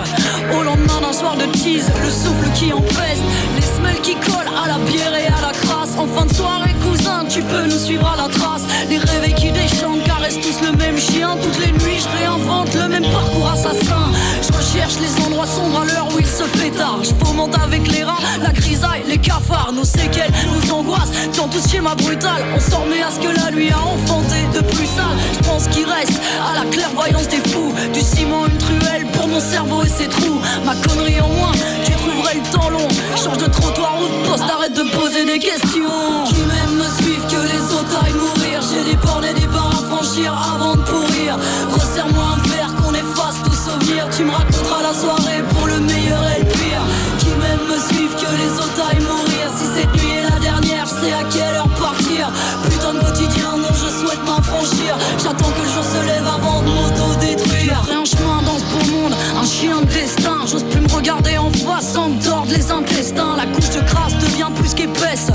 Au 0.54 0.64
lendemain 0.64 1.02
d'un 1.02 1.14
soir 1.14 1.36
de 1.36 1.46
tease, 1.58 1.92
le 2.02 2.10
souffle 2.10 2.50
qui 2.56 2.72
empeste. 2.72 3.24
Les 3.56 3.62
semelles 3.62 4.02
qui 4.02 4.16
collent 4.16 4.54
à 4.64 4.68
la 4.68 4.78
bière 4.90 5.14
et 5.16 5.28
à 5.28 5.42
la 5.42 5.52
crasse. 5.52 5.98
En 5.98 6.08
fin 6.08 6.26
de 6.26 6.34
soirée, 6.34 6.76
cousin, 6.82 7.26
tu 7.30 7.42
peux 7.42 7.66
nous 7.66 7.80
suivre 7.80 8.08
à 8.08 8.16
la 8.16 8.30
trace. 8.30 8.64
Les 8.90 8.98
réveils 8.98 9.36
qui 9.36 9.52
déchantent 9.52 10.09
caressent 10.20 10.42
tous 10.42 10.62
le 10.66 10.76
même 10.78 10.98
chien. 10.98 11.38
Toutes 11.42 11.60
les 11.60 11.72
nuits, 11.72 12.00
je 12.00 12.18
réinvente 12.18 12.74
le 12.74 12.88
même 12.88 13.04
parcours 13.12 13.52
assassin. 13.52 14.12
Je 14.42 14.52
recherche 14.52 14.96
les 15.00 15.26
endroits 15.26 15.48
sombres 15.48 15.82
à 15.82 15.86
l'heure 15.86 16.08
où 16.14 16.20
il 16.20 16.26
se 16.26 16.44
fait 16.44 16.72
tard. 16.72 17.00
Je 17.04 17.14
fomente 17.26 17.56
avec 17.56 17.88
les 17.92 18.04
rats, 18.04 18.20
la 18.42 18.52
grisaille, 18.52 19.04
les 19.08 19.18
cafards, 19.18 19.72
nos 19.74 19.84
séquelles, 19.84 20.32
nos 20.54 20.74
angoisses. 20.74 21.12
Dans 21.38 21.48
tout 21.48 21.62
schéma 21.70 21.96
brutal, 21.96 22.44
on 22.56 22.60
s'en 22.60 22.82
remet 22.82 23.02
à 23.02 23.12
ce 23.12 23.20
que 23.20 23.34
la 23.34 23.52
nuit 23.52 23.72
a 23.72 23.80
enfanté 23.80 24.40
de 24.54 24.62
plus 24.62 24.86
sale. 24.86 25.18
Je 25.34 25.48
pense 25.48 25.68
qu'il 25.68 25.86
reste 25.86 26.20
à 26.44 26.64
la 26.64 26.70
clairvoyance 26.70 27.28
des 27.28 27.42
fous. 27.50 27.74
Du 27.94 28.02
ciment, 28.02 28.46
une 28.48 28.58
truelle 28.58 29.06
pour 29.14 29.28
mon 29.28 29.40
cerveau 29.40 29.84
et 29.84 29.90
ses 29.90 30.08
trous. 30.08 30.40
Ma 30.66 30.76
connerie 30.76 31.22
en 31.22 31.30
moins, 31.30 31.52
tu 31.86 31.92
trouverais 31.94 32.36
le 32.36 32.58
temps 32.58 32.70
long. 32.70 32.88
Change 33.16 33.38
de 33.38 33.48
trottoir 33.48 33.96
ou 34.02 34.08
de 34.08 34.30
poste, 34.30 34.44
arrête 34.44 34.74
de 34.74 34.84
poser 34.98 35.26
des 35.26 35.40
questions. 35.40 36.26
Qui 36.28 36.42
même 36.42 36.76
me 36.76 36.88
suivent 37.02 37.28
que 37.28 37.42
les 37.54 37.62
autres 37.74 38.04
aillent 38.04 38.14
mourir. 38.14 38.62
J'ai 38.70 38.92
des 38.92 38.98
avant 40.28 40.76
de 40.76 40.82
pourrir. 40.82 41.38
Resserre-moi 41.72 42.24
un 42.36 42.48
verre 42.50 42.74
qu'on 42.82 42.94
efface 42.94 43.38
tout 43.44 43.54
souvenir. 43.54 44.08
Tu 44.16 44.24
me 44.24 44.32
raconteras 44.32 44.82
la 44.84 44.94
soirée 44.94 45.44
pour 45.54 45.68
le 45.68 45.80
meilleur 45.80 46.24
et 46.36 46.40
le 46.40 46.46
pire. 46.46 46.84
Qui 47.20 47.28
même 47.28 47.64
me 47.68 47.78
suivent 47.78 48.16
que 48.16 48.32
les 48.42 48.52
autres 48.58 48.82
aillent 48.90 49.06
mourir. 49.06 49.46
Si 49.58 49.66
cette 49.76 49.94
nuit 49.96 50.12
est 50.20 50.30
la 50.30 50.40
dernière, 50.40 50.86
je 50.86 51.06
sais 51.06 51.14
à 51.14 51.24
quelle 51.32 51.56
heure 51.56 51.70
partir. 51.80 52.32
Putain 52.64 52.94
de 52.94 53.00
quotidien 53.00 53.52
dont 53.58 53.74
je 53.74 53.90
souhaite 54.00 54.24
m'affranchir. 54.26 54.98
J'attends 55.24 55.52
que 55.52 55.62
le 55.62 55.72
jour 55.74 55.84
se 55.84 56.02
lève 56.06 56.28
avant 56.28 56.62
de 56.62 56.70
m'auto-détruire. 56.70 57.82
un 57.92 58.06
chemin 58.06 58.42
dans 58.46 58.58
ce 58.58 58.66
beau 58.72 58.92
monde, 58.92 59.14
un 59.40 59.46
chien 59.46 59.82
de 59.82 59.86
destin. 59.86 60.38
J'ose 60.50 60.64
plus 60.64 60.82
me 60.82 60.92
regarder 60.92 61.38
en 61.38 61.52
face 61.52 61.94
sans 61.94 62.10
me 62.10 62.22
tordre 62.22 62.52
les 62.52 62.72
intestins. 62.72 63.36
La 63.38 63.46
couche 63.46 63.70
de 63.70 63.82
crasse 63.82 64.18
devient 64.18 64.52
plus 64.56 64.74
qu'épaisse. 64.74 65.32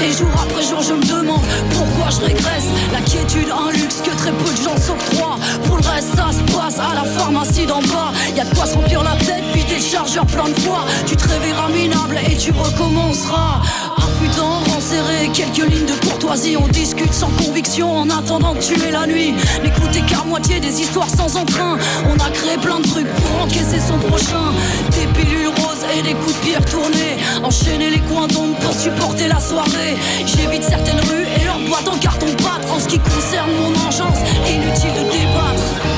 Et 0.00 0.12
jour 0.12 0.30
après 0.34 0.62
jour, 0.62 0.82
je 0.82 0.94
me 0.94 1.04
demande 1.04 1.40
pourquoi 1.70 2.10
je 2.10 2.26
régresse. 2.26 2.68
La 3.02 3.08
quiétude, 3.08 3.48
un 3.50 3.72
luxe 3.72 4.00
que 4.04 4.14
très 4.16 4.30
peu 4.30 4.52
de 4.52 4.62
gens 4.62 4.76
s'octroient. 4.76 5.36
Pour 5.64 5.76
le 5.76 5.82
reste, 5.82 6.14
ça 6.14 6.30
se 6.30 6.54
passe 6.54 6.78
à 6.78 6.94
la 6.94 7.02
pharmacie 7.02 7.66
d'en 7.66 7.80
bas. 7.80 8.12
Y 8.36 8.40
a 8.40 8.44
de 8.44 8.54
quoi 8.54 8.64
se 8.64 8.74
remplir 8.74 9.02
la 9.02 9.16
tête, 9.16 9.42
puis 9.52 9.64
des 9.64 9.80
chargeurs 9.80 10.26
plein 10.26 10.48
de 10.48 10.54
fois. 10.60 10.84
Tu 11.06 11.16
te 11.16 11.28
réveilleras 11.28 11.68
minable 11.68 12.20
et 12.30 12.36
tu 12.36 12.52
recommenceras. 12.52 13.60
Affûtant, 13.96 14.62
serré, 14.78 15.30
quelques 15.32 15.68
lignes 15.68 15.86
de 15.86 16.06
courtoisie. 16.06 16.56
On 16.56 16.68
discute 16.68 17.12
sans 17.12 17.30
conviction 17.30 17.90
en 17.90 18.08
attendant 18.08 18.54
de 18.54 18.60
tuer 18.60 18.92
la 18.92 19.06
nuit. 19.06 19.34
N'écoutez 19.64 20.02
qu'à 20.02 20.22
moitié 20.24 20.60
des 20.60 20.80
histoires 20.80 21.08
sans 21.08 21.36
emprunt. 21.36 21.78
On 22.08 22.24
a 22.24 22.30
créé 22.30 22.56
plein 22.56 22.78
de 22.78 22.86
trucs 22.86 23.12
pour 23.14 23.42
encaisser 23.42 23.80
son 23.80 23.98
prochain. 23.98 24.52
Des 24.92 25.06
pilules 25.18 25.48
et 25.96 26.02
des 26.02 26.14
coups 26.14 26.34
de 26.34 26.44
pierre 26.44 26.64
tournés. 26.64 27.16
Enchaîner 27.42 27.90
les 27.90 28.00
coins 28.00 28.26
d'ombre 28.26 28.56
pour 28.58 28.74
supporter 28.74 29.28
la 29.28 29.40
soirée. 29.40 29.96
J'évite 30.26 30.64
certaines 30.64 31.00
rues 31.00 31.26
et 31.40 31.44
leurs 31.44 31.60
boîtes 31.60 31.88
en 31.88 31.98
carton 31.98 32.26
pâte. 32.36 32.66
En 32.70 32.78
ce 32.78 32.88
qui 32.88 32.98
concerne 32.98 33.50
mon 33.60 33.74
engeance, 33.86 34.18
inutile 34.48 34.92
de 34.94 35.10
débattre. 35.10 35.91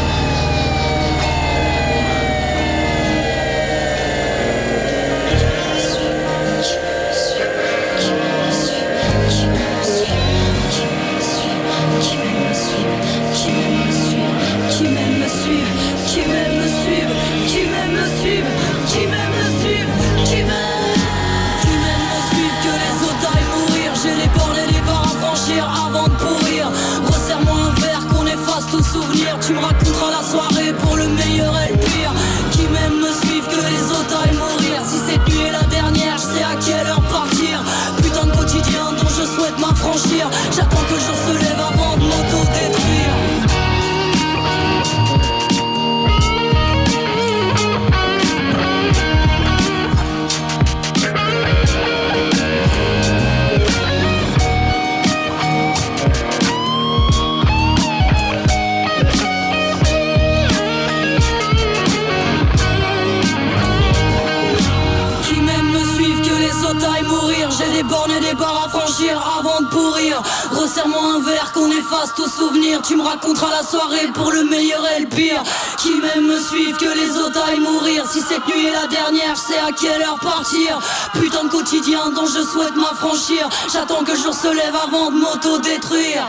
Tu 72.86 72.96
me 72.96 73.02
raconteras 73.02 73.50
la 73.50 73.62
soirée 73.62 74.08
pour 74.12 74.30
le 74.30 74.44
meilleur 74.44 74.82
et 74.96 75.00
le 75.00 75.06
pire. 75.06 75.42
Qui 75.78 75.90
m'aime 76.00 76.26
me 76.26 76.38
suivent, 76.38 76.76
que 76.76 76.84
les 76.84 77.16
autres 77.18 77.42
aillent 77.48 77.60
mourir. 77.60 78.06
Si 78.06 78.20
cette 78.20 78.46
nuit 78.46 78.66
est 78.66 78.72
la 78.72 78.86
dernière, 78.86 79.34
je 79.34 79.52
sais 79.52 79.58
à 79.58 79.72
quelle 79.72 80.02
heure 80.02 80.18
partir? 80.20 80.80
Putain 81.14 81.44
de 81.44 81.50
quotidien 81.50 82.10
dont 82.14 82.26
je 82.26 82.42
souhaite 82.42 82.76
m'affranchir. 82.76 83.48
J'attends 83.72 84.04
que 84.04 84.12
le 84.12 84.18
jour 84.18 84.34
se 84.34 84.48
lève 84.48 84.74
avant 84.74 85.10
de 85.10 85.16
m'auto-détruire. 85.16 86.28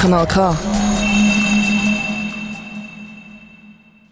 Kanal 0.00 0.26
K. 0.26 0.56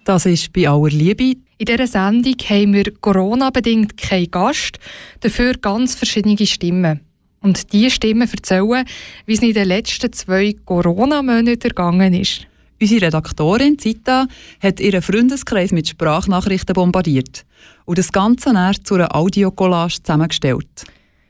Das 0.05 0.27
ist 0.27 0.53
bei 0.53 0.69
aller 0.69 0.91
Liebe. 0.91 1.37
In 1.59 1.67
dieser 1.67 1.87
Sendung 1.87 2.35
haben 2.49 2.73
wir 2.75 2.93
Corona-bedingt 3.01 3.97
keinen 3.97 4.31
Gast, 4.31 4.79
dafür 5.21 5.55
ganz 5.55 5.95
verschiedene 5.95 6.47
Stimmen. 6.47 7.06
Und 7.41 7.73
diese 7.73 7.91
Stimmen 7.91 8.29
erzählen, 8.29 8.85
wie 9.27 9.35
es 9.35 9.43
in 9.43 9.53
den 9.53 9.69
letzten 9.69 10.13
zwei 10.13 10.55
Corona-Monaten 10.65 11.61
ergangen 11.61 12.15
ist. 12.15 12.47
Unsere 12.81 13.07
Redaktorin 13.07 13.79
Zita 13.79 14.27
hat 14.61 14.81
ihren 14.81 15.01
Freundeskreis 15.01 15.73
mit 15.73 15.89
Sprachnachrichten 15.89 16.75
bombardiert 16.75 17.47
und 17.87 17.99
das 17.99 18.13
Ganze 18.13 18.53
dann 18.53 18.75
zu 18.85 18.95
einer 18.95 19.15
Audiocollage 19.15 20.03
zusammengestellt. 20.03 20.85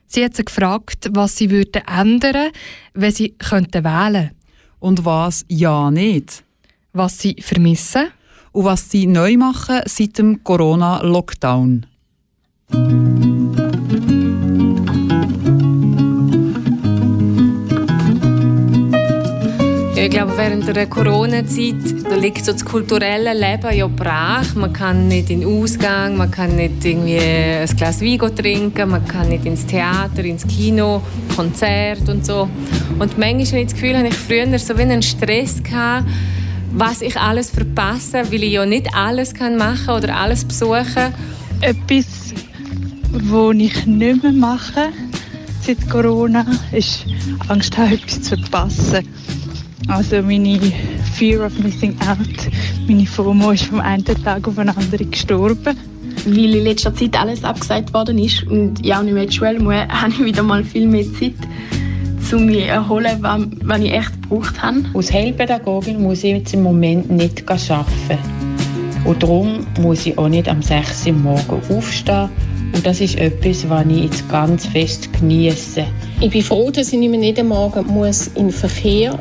Sie 0.09 0.25
hat 0.25 0.35
sie 0.35 0.45
gefragt, 0.45 1.09
was 1.13 1.37
sie 1.37 1.51
würden 1.51 1.83
ändern 1.87 2.51
wenn 2.95 3.13
sie 3.13 3.31
könnten 3.31 3.85
wählen 3.85 4.31
Und 4.81 5.05
was 5.05 5.45
ja 5.49 5.91
nicht. 5.91 6.45
was 6.93 7.19
sie 7.19 7.37
vermissen 7.41 8.09
Und 8.53 8.65
was 8.65 8.91
sie 8.91 9.07
neu 9.07 9.37
machen 9.37 9.83
seit 9.87 10.19
dem 10.19 10.43
Corona-Lockdown. 10.43 11.87
Ich 20.07 20.13
glaube, 20.13 20.37
während 20.37 20.69
der 20.69 20.87
Corona-Zeit 20.87 21.75
liegt 22.21 22.45
so 22.45 22.53
das 22.53 22.65
kulturelle 22.65 23.35
Leben 23.35 23.77
ja 23.77 23.89
brach. 23.89 24.55
Man 24.55 24.73
kann 24.73 25.09
nicht 25.09 25.31
in 25.31 25.41
den 25.41 25.49
Ausgang, 25.49 26.17
man 26.17 26.31
kann 26.31 26.55
nicht 26.55 26.85
irgendwie 26.85 27.19
ein 27.19 27.67
Glas 27.77 28.01
Wein 28.01 28.37
trinken, 28.37 28.91
man 28.91 29.05
kann 29.09 29.29
nicht 29.29 29.45
ins 29.47 29.67
Theater, 29.67 30.25
ins 30.25 30.47
Kino, 30.47 31.03
Konzert 31.35 32.09
und 32.09 32.25
so. 32.25 32.49
Und 33.01 33.19
manchmal 33.19 33.35
habe 33.35 33.59
ich 33.59 33.65
das 33.65 33.75
Gefühl, 33.75 33.97
habe 33.97 34.07
ich 34.07 34.15
früher 34.15 34.59
so 34.61 34.79
wie 34.79 34.83
einen 34.83 35.03
Stress 35.03 35.61
gehabt, 35.61 36.07
was 36.73 37.03
ich 37.03 37.17
alles 37.17 37.51
verpasse, 37.51 38.31
weil 38.31 38.45
ich 38.45 38.53
ja 38.53 38.65
nicht 38.65 38.95
alles 38.95 39.35
kann 39.35 39.57
machen 39.57 39.91
oder 39.91 40.15
alles 40.17 40.45
besuchen. 40.45 41.13
Etwas, 41.61 42.33
was 43.11 43.57
ich 43.57 43.87
nicht 43.87 44.23
mehr 44.23 44.33
mache 44.33 44.91
seit 45.63 45.91
Corona, 45.91 46.47
ist 46.71 47.07
Angst 47.49 47.77
etwas 47.77 48.23
zu 48.23 48.37
verpassen. 48.37 49.05
Also 49.89 50.21
meine 50.23 50.59
Fear 51.15 51.47
of 51.47 51.59
Missing 51.59 51.97
Out, 52.01 52.19
meine 52.89 53.07
FOMO 53.07 53.53
ist 53.53 53.65
vom 53.65 53.81
einen 53.81 54.05
Tag 54.05 54.49
auf 54.49 54.57
den 54.57 54.69
anderen 54.69 55.11
gestorben. 55.11 55.77
Weil 56.25 56.55
in 56.55 56.65
letzter 56.65 56.95
Zeit 56.95 57.19
alles 57.19 57.45
abgesagt 57.45 57.95
worden 57.95 58.19
ist 58.19 58.43
und 58.45 58.85
ich 58.85 58.93
auch 58.93 59.03
nicht 59.03 59.15
mehr 59.15 59.23
in 59.25 59.29
die 59.29 59.37
Schule 59.37 59.61
muss, 59.61 59.75
habe 59.89 60.11
ich 60.11 60.25
wieder 60.25 60.43
mal 60.43 60.65
viel 60.65 60.89
mehr 60.89 61.05
Zeit, 61.13 61.35
um 62.33 62.47
mich 62.47 62.65
zu 62.65 62.69
erholen, 62.69 63.19
was, 63.21 63.43
was 63.63 63.81
ich 63.81 63.93
echt 63.93 64.23
gebraucht 64.23 64.61
habe. 64.61 64.83
Als 64.93 65.13
Heilpädagogin 65.13 66.03
muss 66.03 66.25
ich 66.25 66.37
jetzt 66.37 66.55
im 66.55 66.63
Moment 66.63 67.11
nicht 67.11 67.49
arbeiten. 67.49 68.19
Und 69.05 69.23
darum 69.23 69.65
muss 69.81 70.05
ich 70.05 70.19
auch 70.19 70.29
nicht 70.29 70.49
am 70.49 70.63
6 70.63 71.07
Uhr 71.07 71.13
morgen 71.13 71.63
aufstehen 71.77 72.29
Und 72.75 72.85
das 72.85 73.01
ist 73.01 73.17
etwas, 73.19 73.69
was 73.69 73.87
ich 73.87 74.05
jetzt 74.05 74.29
ganz 74.29 74.67
fest 74.67 75.13
genieße. 75.13 75.85
Ich 76.21 76.31
bin 76.31 76.43
froh, 76.43 76.73
dass 76.73 76.93
ich 76.93 76.99
nicht 76.99 77.11
mehr 77.11 77.21
jeden 77.21 77.47
Morgen 77.47 77.87
muss 77.87 78.27
in 78.29 78.49
den 78.49 78.51
Verkehr 78.51 79.17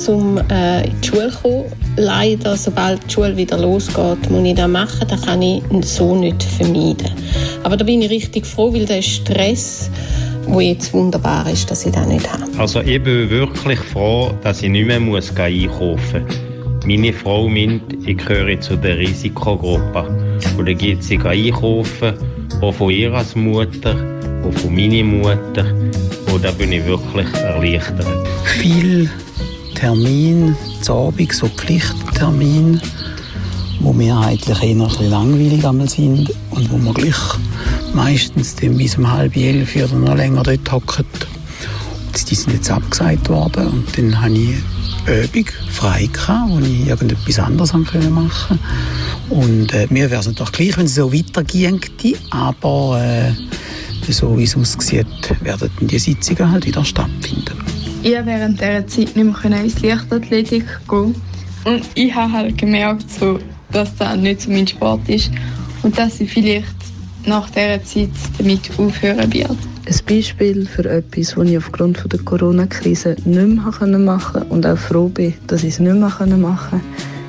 zum 0.00 0.38
äh, 0.50 0.86
in 0.86 1.00
die 1.00 1.08
Schule 1.08 1.30
kommen. 1.30 1.64
Leider, 1.96 2.56
sobald 2.56 3.04
die 3.06 3.12
Schule 3.12 3.36
wieder 3.36 3.58
losgeht, 3.58 4.30
muss 4.30 4.44
ich 4.44 4.54
das 4.54 4.68
machen. 4.68 5.06
Das 5.08 5.22
kann 5.22 5.42
ich 5.42 5.62
so 5.82 6.16
nicht 6.16 6.42
vermeiden. 6.42 7.10
Aber 7.62 7.76
da 7.76 7.84
bin 7.84 8.00
ich 8.00 8.10
richtig 8.10 8.46
froh, 8.46 8.72
weil 8.72 8.86
der 8.86 9.02
Stress, 9.02 9.90
wo 10.46 10.60
jetzt 10.60 10.92
wunderbar 10.94 11.50
ist, 11.50 11.70
dass 11.70 11.84
ich 11.84 11.92
das 11.92 12.06
nicht 12.06 12.30
habe. 12.32 12.44
Also 12.58 12.80
ich 12.80 13.02
bin 13.02 13.28
wirklich 13.28 13.78
froh, 13.78 14.30
dass 14.42 14.62
ich 14.62 14.70
nicht 14.70 14.86
mehr 14.86 15.00
muss 15.00 15.36
einkaufen 15.36 16.24
muss. 16.24 16.86
Meine 16.86 17.12
Frau 17.12 17.46
meint, 17.46 17.82
ich 18.06 18.16
gehöre 18.16 18.58
zu 18.60 18.76
der 18.76 18.98
Risikogruppe. 18.98 20.08
Und 20.56 20.66
dann 20.66 20.78
geht 20.78 21.04
sie 21.04 21.18
einkaufen, 21.18 22.14
auch 22.62 22.72
von 22.72 22.90
ihr 22.90 23.12
als 23.12 23.36
Mutter, 23.36 23.94
auch 24.44 24.58
von 24.60 24.74
meiner 24.74 25.04
Mutter. 25.04 25.66
Und 26.32 26.42
da 26.42 26.50
bin 26.52 26.72
ich 26.72 26.84
wirklich 26.86 27.32
erleichtert. 27.34 28.06
Viel 28.44 29.10
Termin, 29.80 30.54
zu 30.82 30.92
Abend, 30.92 31.32
so 31.32 31.48
Pflichttermin, 31.48 32.78
wo 33.80 33.92
eigentlich 33.92 34.62
eher 34.62 34.76
ein 34.76 34.78
bisschen 34.78 35.08
langweilig 35.08 35.90
sind 35.90 36.30
und 36.50 36.70
wo 36.70 36.76
wir 36.76 36.92
gleich 36.92 37.16
meistens 37.94 38.54
dann 38.56 38.76
bis 38.76 38.98
um 38.98 39.10
halb 39.10 39.34
elf 39.36 39.74
oder 39.76 39.94
noch 39.94 40.16
länger 40.16 40.42
dort 40.42 40.70
hocken. 40.70 41.06
Die 42.28 42.34
sind 42.34 42.52
jetzt 42.52 42.70
abgesagt 42.70 43.30
worden 43.30 43.68
und 43.68 43.96
dann 43.96 44.20
habe 44.20 44.34
ich 44.34 44.56
Übung 45.06 45.46
frei 45.70 46.10
gehabt, 46.12 46.50
wo 46.50 46.58
ich 46.58 46.86
irgendetwas 46.86 47.38
anderes 47.38 47.72
machen 47.72 48.10
konnte. 48.10 48.58
Und 49.30 49.72
äh, 49.72 49.86
mir 49.88 50.10
wäre 50.10 50.20
es 50.20 50.26
natürlich 50.26 50.52
gleich, 50.52 50.76
wenn 50.76 50.86
es 50.86 50.96
so 50.96 51.10
weiterging, 51.10 51.80
aber 52.28 53.02
äh, 53.02 53.32
so 54.12 54.36
wie 54.36 54.44
es 54.44 54.54
aussieht, 54.54 55.06
werden 55.40 55.70
die 55.80 55.98
Sitzungen 55.98 56.50
halt 56.50 56.66
wieder 56.66 56.84
stattfinden. 56.84 57.69
Ich 58.02 58.14
konnte 58.14 58.26
während 58.26 58.60
dieser 58.60 58.86
Zeit 58.86 59.16
nicht 59.16 59.44
mehr 59.44 59.62
ins 59.62 59.82
Leichtathletik 59.82 60.64
gehen. 60.88 61.14
Und 61.64 61.82
ich 61.94 62.14
habe 62.14 62.32
halt 62.32 62.56
gemerkt, 62.56 63.10
so, 63.10 63.38
dass 63.72 63.94
das 63.96 64.16
nicht 64.16 64.40
so 64.40 64.50
mein 64.50 64.66
Sport 64.66 65.06
ist 65.08 65.30
und 65.82 65.98
dass 65.98 66.18
ich 66.20 66.30
vielleicht 66.30 66.74
nach 67.26 67.50
dieser 67.50 67.84
Zeit 67.84 68.08
damit 68.38 68.70
aufhören 68.78 69.32
werde. 69.32 69.56
Ein 69.86 69.96
Beispiel 70.08 70.66
für 70.66 70.88
etwas, 70.88 71.34
das 71.34 71.46
ich 71.46 71.58
aufgrund 71.58 72.10
der 72.10 72.20
Corona-Krise 72.20 73.16
nicht 73.24 73.26
mehr 73.26 73.46
machen 73.46 73.92
konnte 73.92 74.44
und 74.48 74.66
auch 74.66 74.78
froh 74.78 75.08
bin, 75.08 75.34
dass 75.46 75.62
ich 75.62 75.74
es 75.74 75.78
nicht 75.80 75.92
mehr 75.92 76.00
machen 76.00 76.42
konnte, 76.42 76.80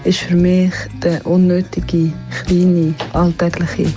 ist 0.05 0.19
für 0.19 0.35
mich 0.35 0.71
der 1.03 1.25
unnötige, 1.25 2.13
kleine, 2.45 2.93
alltägliche 3.11 3.91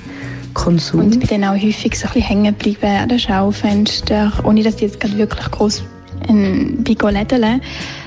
Konsum. 0.54 1.00
Und 1.00 1.23
ich 1.23 1.28
bin 1.28 1.40
dann 1.40 1.50
auch 1.50 1.62
häufig 1.62 1.97
so 1.97 2.09
ein 2.09 2.14
bisschen 2.14 2.28
hängen 2.28 2.59
geblieben 2.59 2.87
an 2.87 3.09
den 3.09 3.19
Schaufenster, 3.19 4.33
ohne 4.43 4.62
dass 4.64 4.76
ich 4.76 4.83
jetzt 4.83 5.00
gerade 5.00 5.16
wirklich 5.19 5.50
groß 5.52 5.85
ein 6.28 6.85
Lädeln. 6.85 7.61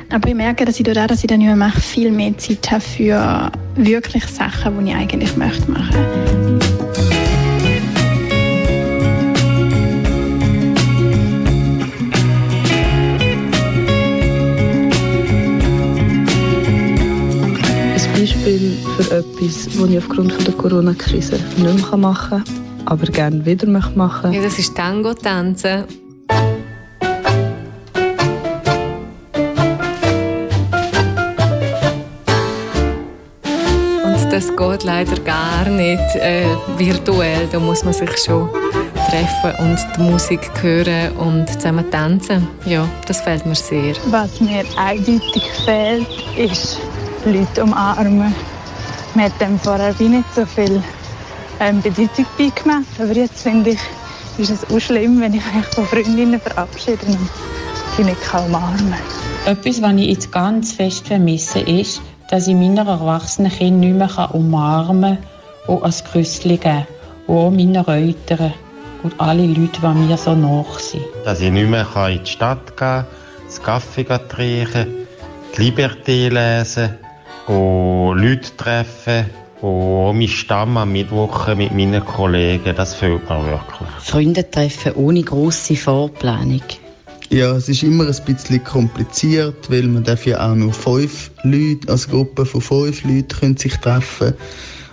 Aber 0.10 0.30
ich 0.30 0.36
merke, 0.36 0.66
dass 0.66 0.80
ich 0.80 0.86
dadurch, 0.86 1.08
dass 1.08 1.24
ich 1.24 1.28
dann 1.28 1.40
nicht 1.40 1.48
mehr 1.48 1.56
mache, 1.56 1.80
viel 1.82 2.12
mehr 2.12 2.38
Zeit 2.38 2.72
habe 2.72 2.82
für 2.82 3.52
wirklich 3.76 4.26
Sachen, 4.26 4.86
die 4.86 4.92
ich 4.92 4.96
eigentlich 4.96 5.36
möchte 5.36 5.72
machen 5.72 6.58
Beispiel 18.20 18.78
für 18.98 19.16
etwas, 19.16 19.66
das 19.66 19.90
ich 19.90 19.98
aufgrund 19.98 20.48
der 20.48 20.54
Corona-Krise 20.54 21.36
nicht 21.36 21.60
mehr 21.60 21.98
machen 21.98 22.30
kann, 22.30 22.44
aber 22.86 23.06
gerne 23.08 23.46
wieder 23.46 23.68
machen 23.68 23.96
möchte. 23.96 24.30
Ja, 24.30 24.42
das 24.42 24.58
ist 24.58 24.76
Tango-Tanzen. 24.76 26.07
Das 34.38 34.56
geht 34.56 34.84
leider 34.84 35.20
gar 35.22 35.68
nicht 35.68 36.16
äh, 36.16 36.46
virtuell. 36.78 37.48
Da 37.52 37.60
muss 37.60 37.84
man 37.84 37.92
sich 37.92 38.16
schon 38.20 38.48
treffen 39.10 39.66
und 39.66 39.80
die 39.98 40.02
Musik 40.02 40.52
hören 40.62 41.12
und 41.14 41.50
zusammen 41.50 41.90
tanzen. 41.90 42.48
Ja, 42.66 42.88
das 43.08 43.22
fehlt 43.22 43.48
mir 43.48 43.56
sehr. 43.56 43.96
Was 44.12 44.40
mir 44.40 44.64
eindeutig 44.78 45.44
fehlt, 45.66 46.08
ist 46.38 46.80
Leute 47.26 47.64
umarmen. 47.64 48.36
Man 49.16 49.26
hat 49.26 49.42
dem 49.42 49.58
vorher 49.58 49.96
nicht 50.00 50.36
so 50.36 50.46
viel 50.46 50.84
ähm, 51.60 51.82
Bedeutung 51.82 52.28
beigemessen. 52.38 52.86
Aber 53.02 53.14
jetzt 53.14 53.42
finde 53.42 53.72
ich, 53.72 53.80
ist 54.38 54.52
es 54.52 54.70
auch 54.70 54.80
schlimm, 54.80 55.20
wenn 55.20 55.34
ich 55.34 55.42
mich 55.56 55.66
von 55.74 55.88
Freundinnen 55.88 56.40
verabschiede 56.40 57.04
und 57.08 57.18
die 57.98 58.04
nicht 58.04 58.34
umarmen 58.36 58.92
kann. 58.92 59.58
Etwas, 59.58 59.82
was 59.82 59.94
ich 59.94 60.10
jetzt 60.10 60.32
ganz 60.32 60.74
fest 60.74 61.08
vermisse, 61.08 61.62
ist, 61.62 62.04
dass 62.30 62.48
ich 62.48 62.56
meine 62.56 62.82
erwachsenen 62.82 63.52
Kinder 63.52 63.88
nicht 63.88 63.98
mehr 63.98 64.36
umarmen 64.36 65.18
kann 65.18 65.76
und 65.76 65.84
als 65.84 66.04
Küssli 66.04 66.58
geben 66.58 66.86
Und 67.28 67.36
auch 67.36 67.52
meine 67.52 67.86
Eltern 67.88 68.54
und 69.04 69.20
alle 69.20 69.46
Leute, 69.46 69.80
die 69.82 69.88
mir 69.88 70.18
so 70.18 70.34
nach 70.34 70.80
sind. 70.80 71.04
Dass 71.26 71.42
ich 71.42 71.52
nicht 71.52 71.70
mehr 71.70 71.88
in 72.10 72.24
die 72.24 72.30
Stadt 72.30 72.66
gehen 72.68 72.76
kann, 72.78 73.06
das 73.46 73.62
Kaffee 73.62 74.04
trinken, 74.04 74.88
die 75.56 75.62
Liberté 75.62 76.30
lesen 76.30 76.98
und 77.48 78.18
Leute 78.18 78.56
treffen 78.58 79.26
und 79.62 80.18
meinen 80.18 80.28
Stamm 80.28 80.78
am 80.78 80.92
Mittwoch 80.92 81.48
mit 81.56 81.74
meinen 81.74 82.04
Kollegen, 82.06 82.76
das 82.76 82.94
fehlt 82.94 83.28
mir 83.30 83.46
wirklich. 83.46 83.90
Freunde 84.02 84.50
treffen 84.50 84.94
ohne 84.94 85.24
grosse 85.24 85.76
Vorplanung. 85.76 86.62
Ja, 87.30 87.56
es 87.56 87.68
ist 87.68 87.84
immer 87.84 88.06
ein 88.06 88.26
bisschen 88.26 88.64
kompliziert, 88.64 89.70
weil 89.70 89.84
man 89.84 90.04
darf 90.04 90.26
ja 90.26 90.50
auch 90.50 90.56
nur 90.56 90.72
fünf 90.72 91.30
Leute, 91.44 91.90
als 91.90 92.08
Gruppe 92.08 92.46
von 92.46 92.62
fünf 92.62 93.04
Leuten 93.04 93.28
können 93.28 93.58
sich 93.58 93.76
treffen 93.78 94.34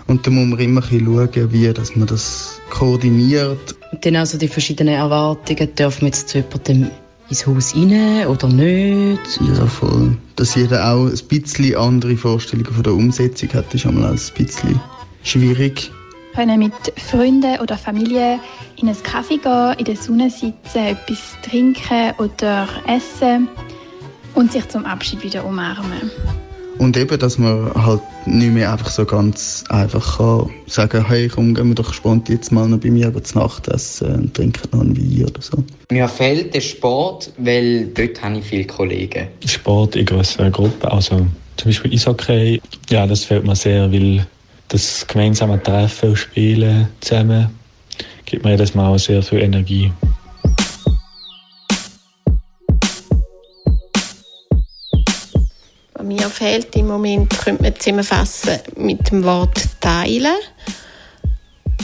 und 0.07 0.27
da 0.27 0.31
muss 0.31 0.47
man 0.47 0.59
immer 0.59 0.83
ein 0.83 1.05
schauen, 1.05 1.53
wie 1.53 1.73
dass 1.73 1.97
man 1.97 2.07
das 2.07 2.61
koordiniert. 2.71 3.77
Und 3.93 4.05
dann 4.05 4.17
also 4.17 4.37
die 4.37 4.49
verschiedenen 4.49 4.95
Erwartungen, 4.95 5.75
dürfen 5.75 6.03
wir 6.03 6.09
jetzt 6.09 6.29
zu 6.29 6.39
jemandem 6.39 6.91
ins 7.31 7.47
Haus 7.47 7.75
rein 7.75 8.27
oder 8.27 8.49
nicht? 8.49 9.41
Ja, 9.57 9.67
voll. 9.67 10.17
Dass 10.37 10.55
jeder 10.55 10.93
auch 10.93 11.07
ein 11.07 11.19
bisschen 11.29 11.77
andere 11.77 12.17
Vorstellungen 12.17 12.73
von 12.73 12.83
der 12.83 12.93
Umsetzung 12.95 13.49
hat, 13.55 13.73
ist 13.73 13.87
einmal 13.87 14.11
ein 14.11 14.21
bisschen 14.37 14.81
schwierig. 15.23 15.91
Können 16.35 16.59
mit 16.59 16.73
Freunden 16.97 17.61
oder 17.61 17.79
Familie 17.79 18.41
in 18.77 18.89
einen 18.89 19.03
Kaffee 19.03 19.39
gehen, 19.39 19.75
in 19.79 19.85
der 19.85 19.97
Sonne 19.97 20.31
sitzen, 20.31 20.79
etwas 20.79 21.37
trinken 21.49 22.13
oder 22.19 22.69
essen 22.89 23.49
und 24.35 24.51
sich 24.51 24.69
zum 24.69 24.85
Abschied 24.85 25.23
wieder 25.23 25.45
umarmen. 25.45 26.11
Und 26.79 26.97
eben, 26.97 27.19
dass 27.19 27.39
man 27.39 27.73
halt 27.75 28.01
nicht 28.27 28.53
mehr 28.53 28.73
einfach 28.73 28.91
so 28.91 29.05
ganz 29.05 29.65
einfach 29.69 30.19
kann 30.19 30.51
sagen 30.67 31.07
hey, 31.07 31.29
komm, 31.29 31.55
gehen 31.55 31.69
wir 31.69 31.75
doch 31.77 31.93
spontan 31.95 32.35
jetzt 32.35 32.51
mal 32.51 32.69
noch 32.69 32.79
bei 32.79 32.91
mir 32.91 33.13
zu 33.23 33.39
Nacht 33.39 33.69
essen 33.69 34.15
und 34.15 34.35
trinken 34.35 34.69
noch 34.73 34.81
ein 34.81 34.97
Wein 34.97 35.25
oder 35.25 35.41
so. 35.41 35.63
Mir 35.91 36.09
fehlt 36.09 36.53
der 36.55 36.61
Sport, 36.61 37.33
weil 37.39 37.87
dort 37.87 38.21
habe 38.23 38.39
ich 38.39 38.45
viele 38.45 38.65
Kollegen. 38.65 39.29
Sport 39.47 39.95
in 39.95 40.07
größeren 40.07 40.51
Gruppen, 40.51 40.89
also 40.89 41.27
zum 41.57 41.67
Beispiel 41.67 41.93
Eishockey, 41.93 42.61
ja, 42.91 43.07
das 43.07 43.25
fehlt 43.25 43.47
mir 43.47 43.55
sehr, 43.55 43.93
weil 43.93 44.27
das 44.69 45.07
gemeinsame 45.07 45.63
Treffen 45.63 46.11
und 46.11 46.17
Spielen 46.17 46.89
zusammen 47.01 47.49
gibt 48.25 48.45
mir 48.45 48.53
jedes 48.53 48.75
Mal 48.75 48.99
sehr 48.99 49.23
viel 49.23 49.43
Energie. 49.43 49.93
mir 56.03 56.29
fehlt 56.29 56.77
im 56.77 56.89
Moment, 56.89 57.31
könnte 57.31 57.63
man 57.63 57.75
zusammenfassen 57.79 58.59
mit 58.77 59.11
dem 59.11 59.25
Wort 59.25 59.69
teilen. 59.81 60.35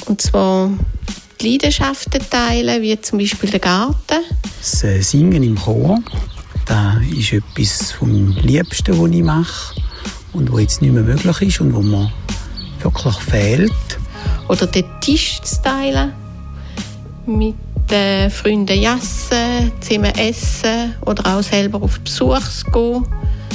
Und 0.07 0.21
zwar 0.21 0.71
die 1.41 1.53
Leidenschaften 1.53 2.21
teilen, 2.29 2.83
wie 2.83 3.01
zum 3.01 3.19
Beispiel 3.19 3.49
der 3.49 3.61
Garten. 3.61 4.25
Das 4.59 4.85
äh, 4.85 5.01
Singen 5.01 5.43
im 5.43 5.57
Chor, 5.57 5.99
das 6.67 6.97
ist 7.17 7.33
etwas 7.33 7.93
vom 7.93 8.37
Liebsten, 8.43 9.01
was 9.01 9.11
ich 9.11 9.23
mache 9.23 9.75
und 10.33 10.53
was 10.53 10.61
jetzt 10.61 10.83
nicht 10.83 10.93
mehr 10.93 11.03
möglich 11.03 11.41
ist 11.43 11.61
und 11.61 11.75
wo 11.75 11.81
mir 11.81 12.13
wirklich 12.83 13.17
fehlt. 13.17 13.99
Oder 14.49 14.67
den 14.67 14.85
Tisch 15.01 15.41
zu 15.43 15.63
teilen, 15.63 16.13
mit 17.27 17.55
den 17.91 18.31
Freunden 18.31 18.81
jassen, 18.81 19.73
zusammen 19.81 20.15
essen 20.17 20.95
oder 21.07 21.35
auch 21.35 21.43
selber 21.43 21.83
auf 21.83 22.01
Besuch 22.01 22.41
zu 22.41 22.71
gehen 22.71 23.07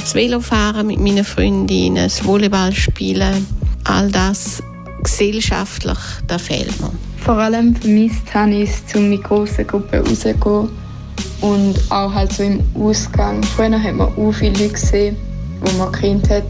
das 0.06 0.14
Velofahren 0.14 0.86
mit 0.86 1.00
meinen 1.00 1.24
Freundinnen, 1.24 1.96
das 1.96 2.24
Volleyball 2.24 2.72
spielen, 2.72 3.44
all 3.82 4.08
das 4.08 4.62
gesellschaftlich, 5.02 5.98
das 6.28 6.42
fehlt 6.42 6.80
mir. 6.80 6.92
Vor 7.24 7.38
allem 7.38 7.74
vermisst 7.74 8.32
habe 8.32 8.54
ich 8.54 8.70
es, 8.70 8.94
um 8.94 9.10
mit 9.10 9.24
grossen 9.24 9.66
Gruppen 9.66 10.06
rauszugehen 10.06 10.68
und 11.40 11.74
auch 11.90 12.14
halt 12.14 12.32
so 12.32 12.44
im 12.44 12.62
Ausgang. 12.74 13.42
Früher 13.42 13.82
hat 13.82 13.94
man 13.94 14.06
auch 14.16 14.32
viele 14.32 14.52
Leute 14.52 14.74
gesehen, 14.74 15.16
die 15.66 15.76
man 15.76 15.92
kennt 15.92 16.28
hat 16.30 16.44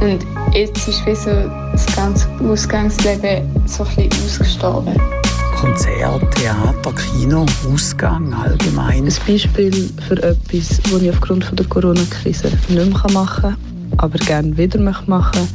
und 0.00 0.24
jetzt 0.54 0.88
ist 0.88 1.04
wie 1.06 1.14
so 1.14 1.30
das 1.72 1.86
ganze 1.94 2.28
Ausgangsleben 2.42 3.42
so 3.66 3.84
ein 3.84 4.08
bisschen 4.08 4.24
ausgestorben. 4.24 5.00
Konzert, 5.56 6.22
Theater, 6.36 6.92
Kino, 6.92 7.44
Ausgang 7.70 8.32
allgemein. 8.32 9.04
Ein 9.04 9.14
Beispiel 9.26 9.90
für 10.08 10.22
etwas, 10.22 10.80
das 10.82 11.02
ich 11.02 11.10
aufgrund 11.10 11.58
der 11.58 11.66
Corona-Krise 11.66 12.48
nicht 12.48 12.70
mehr 12.70 13.12
machen 13.12 13.42
kann, 13.42 13.56
aber 13.98 14.18
gerne 14.18 14.56
wieder 14.56 14.80
machen 14.80 15.04
möchte, 15.08 15.46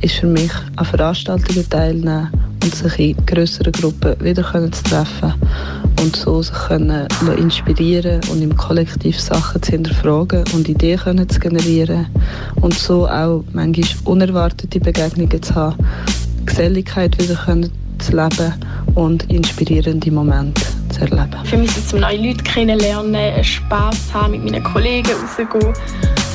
ist 0.00 0.14
für 0.14 0.26
mich 0.26 0.52
an 0.76 0.86
Veranstaltungen 0.86 1.68
teilnehmen 1.68 2.30
und 2.62 2.74
sich 2.74 2.98
in 2.98 3.26
grösseren 3.26 3.72
Gruppen 3.72 4.14
wieder 4.20 4.42
zu 4.72 4.82
treffen 4.84 5.34
und 6.00 6.16
so 6.16 6.42
sich 6.42 6.54
können 6.54 7.06
inspirieren 7.36 8.20
und 8.30 8.42
im 8.42 8.56
Kollektiv 8.56 9.20
Sachen 9.20 9.62
zu 9.62 9.72
hinterfragen 9.72 10.44
und 10.52 10.68
Ideen 10.68 10.98
können 10.98 11.28
zu 11.28 11.40
generieren 11.40 12.06
und 12.60 12.74
so 12.74 13.08
auch 13.08 13.44
manchmal 13.52 13.88
unerwartete 14.04 14.80
Begegnungen 14.80 15.42
zu 15.42 15.54
haben, 15.54 15.84
Geselligkeit 16.46 17.20
wieder 17.22 17.34
können 17.34 17.70
zu 17.98 18.12
leben 18.12 18.52
und 18.94 19.30
inspirierende 19.30 20.10
Momente 20.10 20.62
zu 20.90 21.02
erleben. 21.02 21.44
Für 21.44 21.56
mich 21.56 21.70
ist 21.76 21.86
es 21.86 21.92
neue 21.92 22.16
Leute 22.16 22.42
kennenlernen, 22.42 23.44
Spass 23.44 24.12
haben, 24.12 24.32
mit 24.32 24.44
meinen 24.44 24.64
Kollegen 24.64 25.10
rauszugehen 25.10 25.72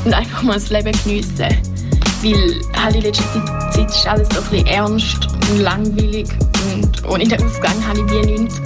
und 0.06 0.14
einfach 0.14 0.44
mal 0.44 0.54
das 0.54 0.70
Leben 0.70 0.92
geniessen. 1.04 1.77
Weil 2.24 2.62
halt 2.76 2.96
in 2.96 3.02
letzter 3.04 3.46
Zeit 3.72 3.90
ist 3.90 4.08
alles 4.08 4.28
so 4.30 4.42
ein 4.42 4.50
bisschen 4.50 4.68
ernst 4.68 5.28
und 5.50 5.60
langweilig 5.60 6.28
und 6.74 7.06
ohne 7.08 7.28
den 7.28 7.44
Aufgang 7.44 7.88
habe 7.88 8.00
ich 8.00 8.12
wie 8.12 8.32
nichts, 8.32 8.60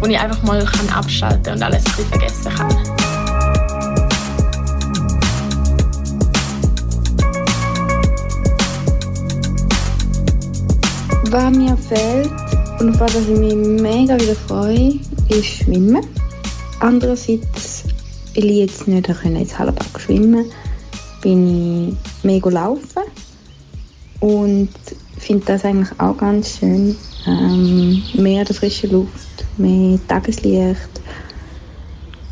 wo 0.00 0.06
ich 0.06 0.18
einfach 0.18 0.42
mal 0.42 0.62
kann 0.64 0.88
abschalten 0.90 1.54
und 1.54 1.62
alles 1.62 1.78
ein 1.78 1.92
bisschen 1.92 2.06
vergessen 2.06 2.52
kann. 2.54 3.00
Was 11.30 11.56
mir 11.56 11.76
fehlt 11.76 12.30
und 12.80 12.90
auf 12.90 13.00
was 13.00 13.14
ich 13.14 13.28
mich 13.28 13.54
mega 13.54 14.20
wieder 14.20 14.34
freue, 14.46 14.98
ist 15.28 15.46
Schwimmen. 15.46 16.04
Andererseits, 16.80 17.84
weil 18.34 18.44
ich 18.44 18.56
jetzt 18.56 18.88
nicht 18.88 19.08
ins 19.08 19.58
Hallenbad 19.58 19.86
schwimmen 19.98 20.44
bin 21.22 21.88
ich 21.88 22.09
mega 22.22 22.50
laufen 22.50 23.02
und 24.20 24.68
finde 25.18 25.46
das 25.46 25.64
eigentlich 25.64 25.98
auch 25.98 26.16
ganz 26.16 26.58
schön. 26.58 26.96
Ähm, 27.26 28.02
mehr 28.14 28.46
frische 28.46 28.86
Luft, 28.86 29.44
mehr 29.58 29.98
Tageslicht, 30.08 31.00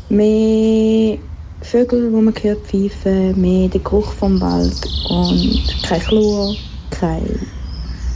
mehr 0.09 1.17
Vögel, 1.61 2.09
die 2.09 2.15
man 2.15 2.33
hört 2.41 2.65
pfeifen, 2.65 3.39
mehr 3.39 3.67
der 3.67 3.81
Geruch 3.81 4.13
vom 4.13 4.39
Wald 4.41 4.87
und 5.09 5.61
kein 5.83 6.01
Chlor, 6.01 6.55
kein 6.89 7.39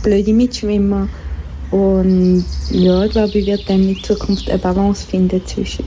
blöde 0.01 0.33
Mitschwimmer. 0.33 1.07
Und 1.69 2.45
ja, 2.69 3.03
ich 3.05 3.11
glaube, 3.11 3.37
ich 3.37 3.45
werde 3.45 3.63
dann 3.67 3.89
in 3.89 4.03
Zukunft 4.03 4.49
eine 4.49 4.59
Balance 4.59 5.05
finden 5.05 5.45
zwischen 5.45 5.85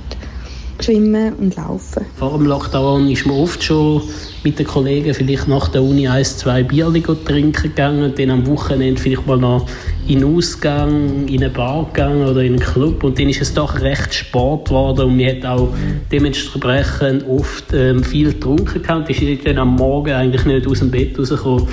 Schwimmen 0.81 1.33
und 1.35 1.57
Laufen. 1.57 2.05
Vor 2.17 2.37
dem 2.37 2.47
Lockdown 2.47 3.11
ist 3.11 3.27
man 3.27 3.37
oft 3.37 3.63
schon 3.63 4.03
mit 4.45 4.59
den 4.59 4.67
Kollegen 4.67 5.13
vielleicht 5.15 5.49
nach 5.49 5.69
der 5.69 5.83
Uni 5.83 6.07
ein, 6.07 6.25
zwei 6.25 6.63
Bier 6.63 6.93
trinken 7.25 7.53
gegangen 7.53 8.05
und 8.05 8.19
dann 8.19 8.31
am 8.31 8.47
Wochenende 8.47 9.01
vielleicht 9.01 9.27
mal 9.27 9.39
noch 9.39 9.67
in 10.07 10.21
den 10.21 10.37
Ausgang, 10.37 11.27
in 11.27 11.43
eine 11.43 11.51
Bar 11.51 11.87
gegangen 11.93 12.27
oder 12.27 12.43
in 12.43 12.53
einen 12.53 12.61
Club 12.61 13.03
und 13.03 13.19
dann 13.19 13.29
ist 13.29 13.43
es 13.43 13.55
doch 13.55 13.81
recht 13.81 14.15
Sport 14.15 14.69
geworden 14.69 15.07
und 15.07 15.17
man 15.17 15.27
hat 15.27 15.45
auch 15.45 15.69
dementsprechend 16.13 17.27
oft 17.29 17.73
ähm, 17.73 18.05
viel 18.05 18.33
getrunken 18.33 18.83
gehabt. 18.83 19.11
ist 19.11 19.47
dann 19.47 19.59
am 19.59 19.75
Morgen 19.77 20.13
eigentlich 20.13 20.45
nicht 20.45 20.67
aus 20.67 20.79
dem 20.79 20.91
Bett 20.91 21.19
rausgekommen. 21.19 21.67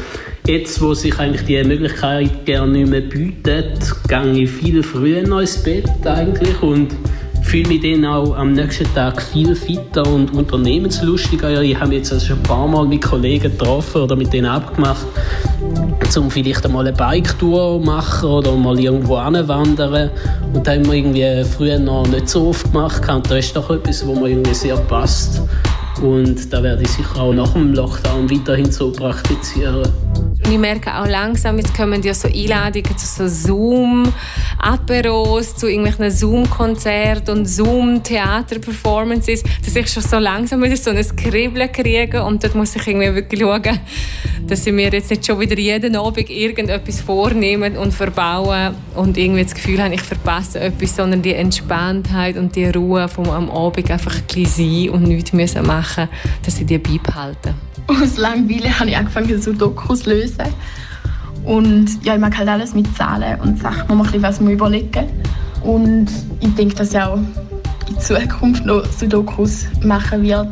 Jetzt, 0.48 0.82
wo 0.82 0.94
sich 0.94 1.18
eigentlich 1.20 1.46
die 1.46 1.64
Möglichkeit 1.64 2.46
gerne 2.46 2.72
nicht 2.72 2.90
mehr 2.90 3.02
bietet, 3.02 3.80
gehe 4.10 4.32
ich 4.32 4.50
viel 4.50 4.84
früher 4.84 5.20
ins 5.20 5.64
Bett 5.64 5.90
eigentlich 6.06 6.62
und 6.62 6.96
fühle 7.44 7.68
mich 7.68 7.82
dann 7.82 8.06
auch 8.06 8.36
am 8.36 8.54
nächsten 8.54 8.92
Tag 8.96 9.22
viel 9.22 9.56
fitter 9.56 10.06
und 10.08 10.34
unternehmenslustiger. 10.34 11.62
Ich 11.62 11.76
habe 11.76 11.90
mich 11.90 12.00
jetzt 12.00 12.14
also 12.14 12.28
schon 12.28 12.38
ein 12.38 12.44
paar 12.44 12.68
Mal 12.68 12.86
mit 12.88 13.02
Kollegen 13.02 13.52
getroffen 13.52 14.02
oder 14.02 14.16
mit 14.16 14.34
denen 14.34 14.48
abgemacht, 14.48 15.06
um 16.18 16.32
vielleicht 16.32 16.66
einmal 16.66 16.88
eine 16.88 16.96
Bike-Tour 16.96 17.80
machen 17.80 18.30
oder 18.30 18.56
mal 18.56 18.80
irgendwo 18.80 19.16
anwandern. 19.18 20.10
Und 20.54 20.66
das 20.66 20.76
haben 20.76 20.86
wir 20.86 20.94
irgendwie 20.94 21.44
früher 21.44 21.80
noch 21.80 22.08
nicht 22.08 22.30
so 22.30 22.48
oft 22.48 22.72
gemacht. 22.72 23.08
Und 23.10 23.30
das 23.30 23.46
ist 23.46 23.56
doch 23.56 23.70
etwas, 23.70 24.08
was 24.08 24.20
mir 24.20 24.30
irgendwie 24.30 24.54
sehr 24.54 24.78
passt. 24.78 25.42
Und 26.02 26.52
da 26.52 26.64
werde 26.64 26.82
ich 26.82 26.90
sicher 26.90 27.22
auch 27.22 27.34
nach 27.34 27.54
dem 27.54 27.74
Lockdown 27.74 28.30
weiterhin 28.30 28.72
so 28.72 28.92
praktizieren. 28.92 29.84
Ich 30.50 30.58
merke 30.60 30.94
auch 30.96 31.08
langsam, 31.08 31.58
jetzt 31.58 31.76
kommen 31.76 32.04
ja 32.04 32.14
so 32.14 32.28
Einladungen 32.28 32.98
zu 32.98 33.06
so 33.06 33.26
Zoom-Aperos, 33.28 35.56
zu 35.56 35.68
irgendwelchen 35.68 36.12
Zoom-Konzerten 36.12 37.38
und 37.38 37.46
Zoom-Theater-Performances, 37.48 39.44
dass 39.64 39.76
ich 39.76 39.90
schon 39.90 40.04
so 40.04 40.20
langsam 40.20 40.62
wieder 40.62 40.78
so 40.78 40.92
ein 40.92 41.04
Kribbeln 41.16 41.72
kriege 41.72 42.24
und 42.24 42.44
dort 42.44 42.54
muss 42.56 42.76
ich 42.76 42.86
irgendwie 42.86 43.16
wirklich 43.16 43.42
schauen, 43.42 43.80
dass 44.46 44.68
ich 44.68 44.74
mir 44.74 44.92
jetzt 44.92 45.10
nicht 45.10 45.26
schon 45.26 45.40
wieder 45.40 45.58
jeden 45.58 45.96
Abend 45.96 46.30
irgendetwas 46.30 47.02
vornehme 47.02 47.80
und 47.80 47.94
verbauen 47.94 48.76
und 48.96 49.18
irgendwie 49.18 49.44
das 49.44 49.56
Gefühl 49.56 49.82
habe, 49.82 49.96
ich 49.96 50.02
verpasse 50.02 50.60
etwas, 50.60 50.96
sondern 50.96 51.22
die 51.22 51.34
Entspanntheit 51.34 52.38
und 52.38 52.56
die 52.56 52.66
Ruhe 52.66 53.08
vom 53.08 53.30
am 53.30 53.50
Abend 53.50 53.90
einfach 53.90 54.16
ein 54.16 54.24
bisschen 54.24 54.86
sein 54.86 54.90
und 54.90 55.04
nichts 55.04 55.32
machen 55.34 55.42
müssen, 55.42 56.10
dass 56.44 56.60
ich 56.60 56.66
die 56.66 56.78
beibehalte 56.78 57.56
aus 57.88 58.18
Langeweile 58.18 58.80
habe 58.80 58.90
ich 58.90 58.98
angefangen, 58.98 59.42
so 59.42 59.54
Dokus 59.54 60.04
zu 60.04 60.10
lösen. 60.10 60.46
Und 61.46 62.04
ja, 62.06 62.16
ich 62.16 62.22
mag 62.22 62.38
halt 62.38 62.48
alles 62.48 62.74
mit 62.74 62.96
Zahlen 62.96 63.40
und 63.42 63.60
Sachen, 63.60 63.90
wo 63.90 63.96
man 63.96 64.08
ein 64.14 64.22
was 64.22 64.40
überlegen 64.40 65.08
Und 65.62 66.08
ich 66.40 66.56
denke, 66.56 66.76
dass 66.76 66.94
ich 66.94 67.00
auch 67.00 67.18
in 67.90 68.00
Zukunft 68.00 68.66
noch 68.66 68.86
so 68.86 69.06
Dokus 69.08 69.66
machen 69.84 70.24
wird. 70.24 70.50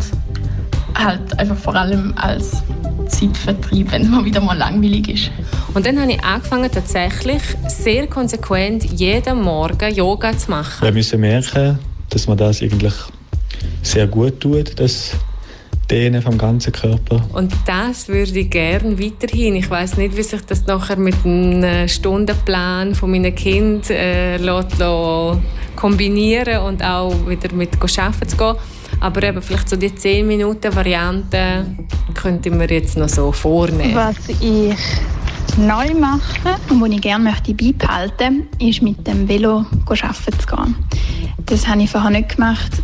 Halt 0.96 1.40
einfach 1.40 1.56
vor 1.56 1.76
allem 1.76 2.14
als 2.18 2.62
Zeitvertrieb, 3.08 3.92
wenn 3.92 4.04
es 4.04 4.10
mal 4.10 4.26
wieder 4.26 4.42
mal 4.42 4.58
langweilig 4.58 5.08
ist. 5.10 5.32
Und 5.74 5.86
dann 5.86 6.00
habe 6.00 6.12
ich 6.12 6.24
angefangen, 6.24 6.70
tatsächlich 6.70 7.42
sehr 7.68 8.08
konsequent 8.08 8.84
jeden 8.84 9.42
Morgen 9.42 9.94
Yoga 9.94 10.38
zu 10.38 10.52
machen. 10.52 10.84
Wir 10.84 10.92
müssen 10.92 11.22
merken, 11.22 11.80
dass 12.10 12.28
man 12.28 12.38
das 12.38 12.62
eigentlich 12.62 12.94
sehr 13.82 14.08
gut 14.08 14.40
tut, 14.42 14.78
das 14.80 15.12
Dehnen 15.92 16.22
vom 16.22 16.38
ganzen 16.38 16.72
Körper. 16.72 17.22
Und 17.34 17.54
das 17.66 18.08
würde 18.08 18.40
ich 18.40 18.50
gerne 18.50 18.98
weiterhin. 18.98 19.56
Ich 19.56 19.70
weiß 19.70 19.98
nicht, 19.98 20.16
wie 20.16 20.24
sich 20.24 20.42
das 20.46 20.66
nachher 20.66 20.96
mit 20.96 21.16
einem 21.26 21.88
Stundenplan 21.90 22.96
von 22.96 23.12
meinen 23.12 23.36
Kind 23.36 23.90
äh, 23.90 24.38
lässt, 24.38 24.80
lässt 24.80 25.40
kombinieren 25.76 26.62
und 26.62 26.82
auch 26.82 27.14
wieder 27.28 27.54
mit 27.54 27.72
arbeiten 27.76 28.30
zu 28.30 28.38
gehen. 28.38 28.56
Aber 29.02 29.24
eben 29.24 29.42
vielleicht 29.42 29.68
so 29.68 29.76
die 29.76 29.94
10 29.94 30.26
Minuten 30.26 30.74
Variante 30.74 31.66
könnte 32.14 32.52
man 32.52 32.70
jetzt 32.70 32.98
noch 32.98 33.10
so 33.10 33.34
vornehmen. 33.34 33.96
Was 33.96 34.30
ich 34.30 34.74
neu 35.58 35.94
mache 36.00 36.56
und 36.70 36.82
was 36.82 36.90
ich 36.90 37.02
gerne 37.02 37.26
möchte 37.26 37.54
beibehalten 37.54 38.48
möchte, 38.50 38.66
ist 38.66 38.82
mit 38.82 39.06
dem 39.06 39.28
Velo 39.28 39.66
arbeiten 39.90 40.40
zu 40.40 40.56
gehen. 40.56 40.76
Das 41.48 41.68
habe 41.68 41.82
ich 41.82 41.90
vorher 41.90 42.12
nicht 42.12 42.36
gemacht 42.36 42.82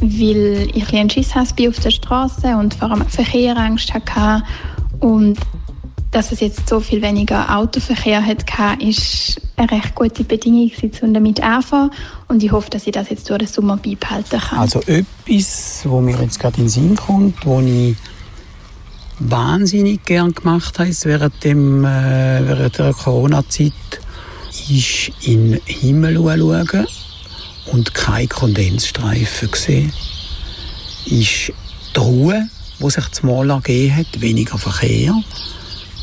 weil 0.00 0.68
ich 0.74 0.92
ein 0.94 1.10
Schiss 1.10 1.34
hatte 1.34 1.68
auf 1.68 1.78
der 1.80 1.90
Straße 1.90 2.56
und 2.56 2.74
vor 2.74 2.90
allem 2.90 3.06
Verkehrangst 3.06 3.92
hatte. 3.94 4.44
Und 5.00 5.38
dass 6.10 6.32
es 6.32 6.40
jetzt 6.40 6.68
so 6.68 6.80
viel 6.80 7.02
weniger 7.02 7.56
Autoverkehr 7.56 8.24
hatte, 8.24 8.84
ist 8.84 9.40
eine 9.56 9.70
recht 9.70 9.94
gute 9.94 10.24
Bedingung, 10.24 10.70
um 11.02 11.14
damit 11.14 11.42
anzufangen. 11.42 11.90
Und 12.28 12.42
ich 12.42 12.52
hoffe, 12.52 12.70
dass 12.70 12.86
ich 12.86 12.92
das 12.92 13.10
jetzt 13.10 13.28
durch 13.28 13.38
den 13.38 13.48
Sommer 13.48 13.76
beibehalten 13.76 14.40
kann. 14.40 14.58
Also 14.58 14.80
etwas, 14.80 15.82
wo 15.84 16.00
mir 16.00 16.16
jetzt 16.20 16.38
gerade 16.38 16.58
in 16.58 16.64
den 16.64 16.68
Sinn 16.68 16.96
kommt, 16.96 17.44
wo 17.44 17.60
ich 17.60 17.96
wahnsinnig 19.18 20.04
gern 20.04 20.34
gemacht 20.34 20.78
habe 20.78 20.90
während, 21.04 21.44
dem, 21.44 21.84
äh, 21.84 22.46
während 22.46 22.78
der 22.78 22.92
Corona-Zeit, 22.92 23.72
ist 24.68 25.12
in 25.22 25.52
den 25.52 25.60
Himmel 25.64 26.16
schauen 26.16 26.86
und 27.66 27.94
keine 27.94 28.28
Kondensstreifen 28.28 29.50
gesehen. 29.50 29.92
Ist 31.06 31.52
die 31.94 32.00
Ruhe, 32.00 32.48
die 32.78 32.90
sich 32.90 33.04
das 33.06 33.22
Mal 33.22 33.50
ergeben 33.50 33.96
hat, 33.96 34.20
weniger 34.20 34.58
Verkehr, 34.58 35.14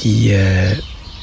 die 0.02 0.32
äh, 0.32 0.78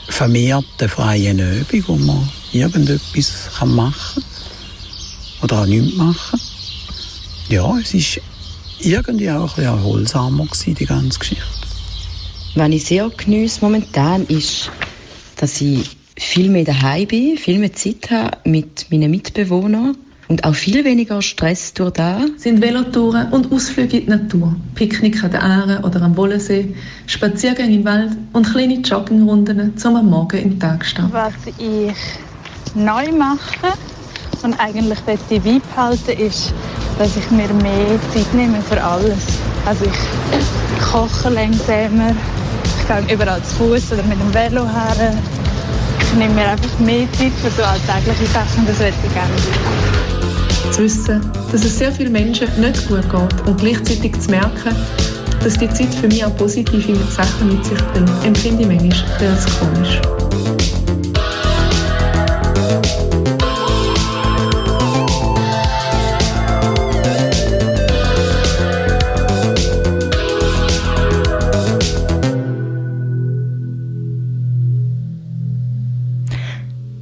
vermehrte 0.08 0.88
freie 0.88 1.32
Übung, 1.32 1.84
wo 1.86 1.96
man 1.96 2.28
irgendetwas 2.52 3.50
kann 3.58 3.74
machen 3.74 4.22
kann 4.22 5.42
oder 5.42 5.62
auch 5.62 5.66
nichts 5.66 5.96
machen. 5.96 6.40
Ja, 7.48 7.78
es 7.78 7.94
ist 7.94 8.20
irgendwie 8.80 9.30
auch 9.30 9.40
ein 9.40 9.46
bisschen 9.46 9.64
erholsamer 9.64 10.44
gewesen, 10.44 10.74
die 10.74 10.86
ganze 10.86 11.18
Geschichte. 11.18 11.44
Was 12.54 12.70
ich 12.70 12.84
sehr 12.84 13.08
geniesse 13.10 13.60
momentan 13.62 14.26
ist, 14.26 14.70
dass 15.36 15.60
ich 15.60 15.96
viel 16.16 16.50
mehr 16.50 16.64
daheim 16.64 17.06
bin, 17.06 17.38
viel 17.38 17.58
mehr 17.58 17.72
Zeit 17.72 18.10
habe 18.10 18.38
mit 18.44 18.90
meinen 18.90 19.10
Mitbewohnern 19.10 19.96
und 20.30 20.44
auch 20.44 20.54
viel 20.54 20.84
weniger 20.84 21.20
Stress 21.20 21.74
durch 21.74 21.90
da. 21.92 22.20
Sind 22.36 22.62
Velotouren 22.62 23.32
und 23.32 23.52
Ausflüge 23.52 23.98
in 23.98 24.04
die 24.04 24.10
Natur, 24.10 24.54
Picknick 24.76 25.22
an 25.24 25.32
der 25.32 25.42
Aare 25.42 25.80
oder 25.82 26.00
am 26.02 26.16
Wollensee, 26.16 26.74
Spaziergänge 27.06 27.74
im 27.74 27.84
Wald 27.84 28.12
und 28.32 28.48
kleine 28.48 28.74
Joggingrunden, 28.74 29.74
um 29.84 29.96
am 29.96 30.06
Morgen 30.08 30.38
in 30.38 30.50
den 30.50 30.60
Tag 30.60 30.84
zu 30.84 30.90
starten. 30.90 31.12
Was 31.12 31.34
ich 31.58 31.92
neu 32.74 33.10
mache 33.12 33.76
davon 34.30 34.54
eigentlich 34.58 35.00
beibehalten 35.00 36.18
ist, 36.18 36.54
dass 36.98 37.16
ich 37.16 37.30
mir 37.32 37.52
mehr 37.54 37.98
Zeit 38.14 38.32
nehme 38.32 38.62
für 38.62 38.82
alles. 38.82 39.18
Also 39.66 39.84
ich 39.84 40.84
koche 40.92 41.28
langsamer, 41.28 42.14
ich 42.64 42.86
gehe 42.86 43.14
überall 43.14 43.42
zu 43.42 43.56
Fuß 43.56 43.92
oder 43.92 44.04
mit 44.04 44.18
dem 44.20 44.32
Velo 44.32 44.62
her. 44.62 45.12
Ich 46.00 46.14
nehme 46.14 46.34
mir 46.34 46.48
einfach 46.48 46.78
mehr 46.78 47.06
Zeit 47.12 47.32
für 47.42 47.50
so 47.50 47.62
alltägliche 47.64 48.26
Sachen, 48.32 48.66
das 48.66 48.78
würde 48.78 48.94
ich 49.04 49.12
gerne. 49.12 50.19
Zu 50.72 50.84
wissen, 50.84 51.20
dass 51.50 51.64
es 51.64 51.78
sehr 51.78 51.90
vielen 51.92 52.12
Menschen 52.12 52.48
nicht 52.60 52.88
gut 52.88 53.02
geht 53.02 53.46
und 53.46 53.60
gleichzeitig 53.60 54.18
zu 54.20 54.30
merken, 54.30 54.74
dass 55.42 55.58
die 55.58 55.68
Zeit 55.70 55.94
für 55.94 56.06
mich 56.06 56.24
auch 56.24 56.36
positive 56.36 56.96
Sachen 57.10 57.48
mit 57.48 57.64
sich 57.64 57.78
bringt, 57.92 58.10
empfinde 58.24 58.62
ich 58.62 58.68
manchmal 58.68 59.30
als 59.30 59.46
komisch. 59.58 60.00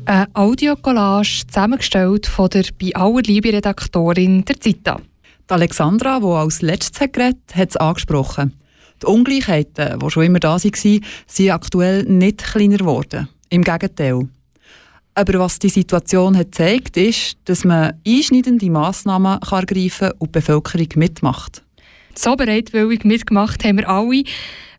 Eine 0.09 0.27
Audiocollage 0.33 1.47
zusammengestellt 1.47 2.27
von 2.27 2.49
der 2.49 2.65
bei 2.81 2.95
aller 2.95 3.21
Liebe 3.21 3.53
Redaktorin 3.53 4.43
der 4.43 4.59
Zita. 4.59 5.03
Die 5.51 5.53
Alexandra, 5.53 6.19
die 6.21 6.25
als 6.25 6.63
letztes 6.63 6.99
hat 7.03 7.13
geredet 7.13 7.37
hat, 7.49 7.57
hat 7.57 7.69
es 7.69 7.77
angesprochen. 7.77 8.55
Die 9.03 9.07
Ungleichheiten, 9.07 9.99
die 9.99 10.11
schon 10.11 10.23
immer 10.23 10.41
da 10.41 10.57
waren, 10.57 11.05
sind 11.27 11.51
aktuell 11.51 12.05
nicht 12.05 12.43
kleiner 12.43 12.79
geworden. 12.79 13.29
Im 13.51 13.63
Gegenteil. 13.63 14.27
Aber 15.15 15.41
was 15.41 15.59
die 15.59 15.69
Situation 15.69 16.39
hat 16.39 16.53
gezeigt, 16.53 16.97
ist, 16.97 17.37
dass 17.45 17.67
man 17.67 17.93
einschneidende 18.07 18.71
Massnahmen 18.71 19.41
kann 19.41 19.59
ergreifen 19.59 20.13
und 20.13 20.29
die 20.29 20.39
Bevölkerung 20.39 20.89
mitmacht. 20.95 21.63
So 22.15 22.35
bereitwillig 22.35 23.05
mitgemacht 23.05 23.63
haben 23.63 23.77
wir 23.77 23.91
alle, 23.91 24.25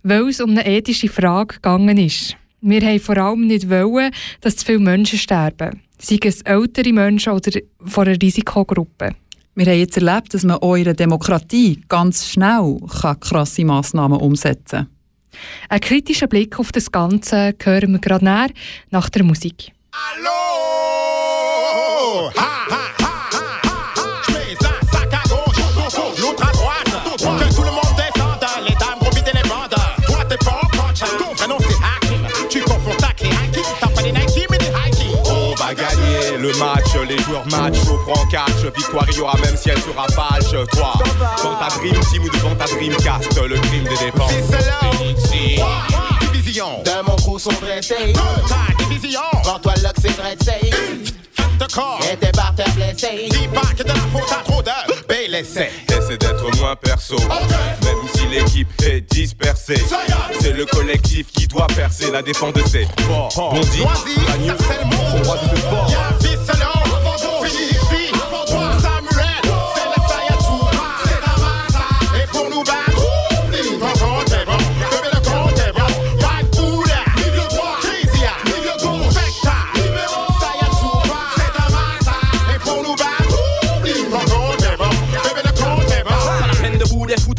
weil 0.02 0.30
es 0.30 0.42
um 0.42 0.50
eine 0.50 0.66
ethische 0.66 1.08
Frage 1.08 1.54
gegangen 1.54 2.00
ist. 2.00 2.36
Wir 2.62 2.82
haben 2.82 3.00
vor 3.00 3.18
allem 3.18 3.48
nicht 3.48 3.70
wollen, 3.70 4.12
dass 4.42 4.58
zu 4.58 4.66
viele 4.66 4.80
Menschen 4.80 5.20
sterben. 5.20 5.82
Seien 5.98 6.20
es 6.24 6.42
ältere 6.42 6.94
Menschen 6.94 7.34
oder 7.34 7.52
von 7.86 8.08
einer 8.08 8.22
Risikogruppe. 8.22 9.16
Wir 9.56 9.66
haben 9.66 9.80
jetzt 9.80 9.98
erlebt, 9.98 10.34
dass 10.34 10.44
man 10.44 10.62
einer 10.62 10.94
Demokratie 10.94 11.82
ganz 11.90 12.28
schnell 12.28 12.78
krasse 13.20 13.66
Massnahmen 13.66 14.20
umsetzen 14.20 14.88
kann. 14.88 14.88
Einen 15.70 15.82
kritischen 15.82 16.30
Blick 16.30 16.60
auf 16.60 16.72
das 16.72 16.92
Ganze 16.92 17.56
hören 17.62 17.92
wir 17.92 18.00
gerade 18.00 18.26
näher 18.26 18.50
nach 18.90 19.10
der 19.10 19.24
Musik. 19.24 19.72
Allô 19.92 20.30
ha, 22.36 22.42
ha, 22.42 22.70
ha, 22.70 22.70
ha, 22.70 22.98
ha. 22.98 22.99
Le 36.40 36.54
match, 36.58 36.96
les 37.08 37.18
joueurs 37.20 37.46
match 37.48 37.78
au 37.92 37.98
prend 37.98 38.26
catch. 38.28 38.64
Victoire 38.76 39.06
il 39.10 39.18
y 39.18 39.22
aura 39.22 39.38
même 39.44 39.58
si 39.58 39.70
elle 39.70 39.82
sera 39.82 40.08
falche. 40.08 40.52
Toi, 40.72 40.94
dans 41.44 41.56
ta 41.56 41.76
dream 41.78 42.00
team 42.12 42.24
ou 42.24 42.30
devant 42.30 42.56
ta 42.56 42.66
dreamcast, 42.66 43.42
le 43.42 43.58
crime 43.60 43.84
des 43.84 44.06
dépenses. 44.06 44.32
C'est 45.18 46.32
Division. 46.32 46.84
De 46.84 47.06
mon 47.06 47.16
crew 47.18 47.40
sont 47.40 47.52
dressés. 47.62 48.14
Ta 48.14 48.84
division. 48.86 49.22
Vends-toi 49.44 49.74
le 49.84 49.90
c'est 50.02 50.18
dressé. 50.18 51.19
De 51.60 51.74
corps. 51.74 52.00
Et 52.12 52.18
tes 52.18 52.32
par 52.32 52.56
terre 52.56 52.74
blessés. 52.76 53.28
Dis 53.30 53.48
pas 53.50 53.68
que 53.78 53.84
de 53.84 53.90
la 53.90 53.96
faute 53.96 54.32
à 54.32 54.44
trop 54.44 54.62
de. 54.62 54.70
Essaie 55.40 56.18
d'être 56.18 56.58
moins 56.58 56.76
perso, 56.76 57.16
même 57.18 57.98
si 58.14 58.26
l'équipe 58.28 58.68
est 58.84 59.02
dispersée. 59.02 59.82
C'est 60.40 60.54
le 60.54 60.66
collectif 60.66 61.28
qui 61.32 61.48
doit 61.48 61.68
percer 61.68 62.12
la 62.12 62.22
défense 62.22 62.54
de 62.54 62.64
ses 62.68 62.88
forts. 63.08 63.54
On 63.54 63.60
dit, 63.60 63.82
roi 63.82 65.38
de 65.38 65.50
ce 65.50 65.62
sport. 65.62 65.88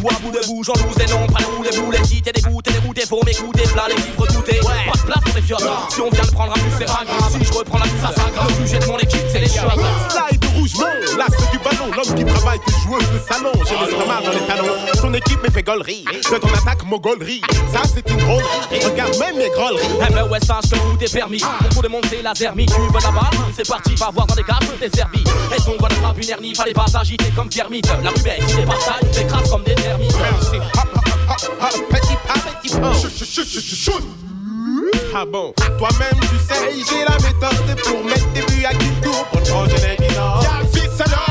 toi 0.01 0.20
bout 0.31 0.39
de 0.39 0.47
bouge, 0.47 0.69
en 0.71 0.73
loose 0.75 0.99
et 1.01 1.11
non, 1.11 1.27
pas 1.27 1.41
nous 1.41 1.63
les 1.63 1.77
boulets. 1.77 2.05
Si 2.05 2.23
t'es 2.23 2.33
dégoûté, 2.33 2.73
dégoûté, 2.73 3.03
faut 3.07 3.21
m'écouter, 3.25 3.63
les 3.89 3.95
livres 3.95 4.27
doutés. 4.27 4.61
Pas 4.61 4.99
de 4.99 5.07
place 5.07 5.25
pour 5.25 5.35
les 5.35 5.43
fiottes. 5.43 5.63
Si 5.89 6.01
on 6.01 6.11
vient 6.11 6.25
de 6.25 6.31
prendre 6.31 6.53
un 6.53 6.61
plus, 6.61 6.73
c'est 6.79 6.85
pas 6.87 7.05
grave. 7.05 7.31
Si 7.31 7.45
je 7.45 7.53
reprends 7.53 7.79
la 7.79 7.85
plus, 7.85 8.01
ça 8.01 8.13
s'aggrave. 8.15 8.61
Le 8.61 8.67
sujet 8.67 8.79
de 8.79 8.87
mon 8.87 8.99
équipe, 8.99 9.23
c'est 9.31 9.41
les 9.41 9.49
chocs. 9.49 9.71
Slide 10.09 10.45
rouge, 10.55 10.73
l'asse 11.17 11.51
du 11.51 11.59
ballon, 11.59 11.91
l'homme 11.95 12.15
qui 12.15 12.25
travaille, 12.25 12.61
tes 12.61 12.73
joueuses 12.85 13.11
de 13.11 13.19
salon. 13.29 13.53
J'ai 13.67 13.77
l'estomac 13.77 14.21
dans 14.25 14.33
les 14.33 14.47
talons. 14.47 15.01
Ton 15.01 15.15
équipe 15.15 15.43
me 15.43 15.51
fait 15.51 15.63
gaulerie. 15.63 16.05
De 16.05 16.39
ton 16.39 16.49
attaque, 16.49 16.85
mogolerie. 16.85 17.43
Ça, 17.73 17.83
c'est 17.93 18.09
une 18.11 18.19
drôlerie. 18.19 18.85
Regarde 18.85 19.17
même 19.19 19.37
mes 19.37 19.51
grolleries. 19.51 19.87
Eh 20.09 20.13
ben 20.13 20.29
ouais, 20.29 20.41
sache 20.41 20.71
que 20.71 20.77
tout 20.77 20.99
est 21.05 21.13
permis. 21.13 21.43
Pour 21.73 21.83
le 21.83 21.89
c'est 22.09 22.23
la 22.23 22.35
zermie. 22.35 22.67
Tu 22.67 22.75
veux 22.75 23.01
la 23.03 23.11
balle 23.11 23.31
C'est 23.57 23.67
parti, 23.67 23.95
va 23.95 24.11
voir 24.11 24.27
dans 24.27 24.35
les 24.35 24.45
caves, 24.45 24.59
t'es 24.79 24.91
servi. 24.95 25.21
Et 25.21 25.63
ton 25.65 25.77
bonne 25.79 25.93
frappe, 25.93 26.19
une 26.23 26.29
hernie. 26.29 26.55
Fallait 26.55 26.73
pas 26.73 26.87
s'agiter 26.87 27.31
comme 27.35 27.49
Kermit. 27.49 27.83
La 28.03 28.13
plus 28.13 28.23
belle, 28.23 28.43
si 28.47 28.57
t'es 28.57 28.63
pas 28.65 28.81
sale, 28.81 29.11
t'écrases 29.11 29.51
comme 29.51 29.65
des 29.65 29.75
termites. 29.75 30.20
Merci. 30.21 30.57
Hop, 30.57 30.89
hop, 30.95 31.09
hop, 31.29 31.43
hop, 31.61 31.89
petit 31.89 32.17
pas, 32.27 32.39
petit 32.61 32.77
pas. 32.77 32.95
Chut. 32.95 34.05
Ah 35.15 35.25
bon? 35.25 35.53
Toi-même, 35.79 36.21
tu 36.21 36.37
sais, 36.39 36.71
j'ai 36.89 37.05
la 37.05 37.17
méthode 37.17 37.81
pour 37.85 38.05
mettre 38.05 38.29
des 38.33 38.43
buts 38.43 38.65
à 38.65 38.75
qui 38.75 38.89
tour 39.03 39.25
pour 39.33 39.43
te 39.43 39.51
ranger 39.51 39.77
les 39.89 39.97
guidards. 40.07 40.43
Y'a 40.43 40.67
fils 40.69 40.91
selon, 40.97 41.27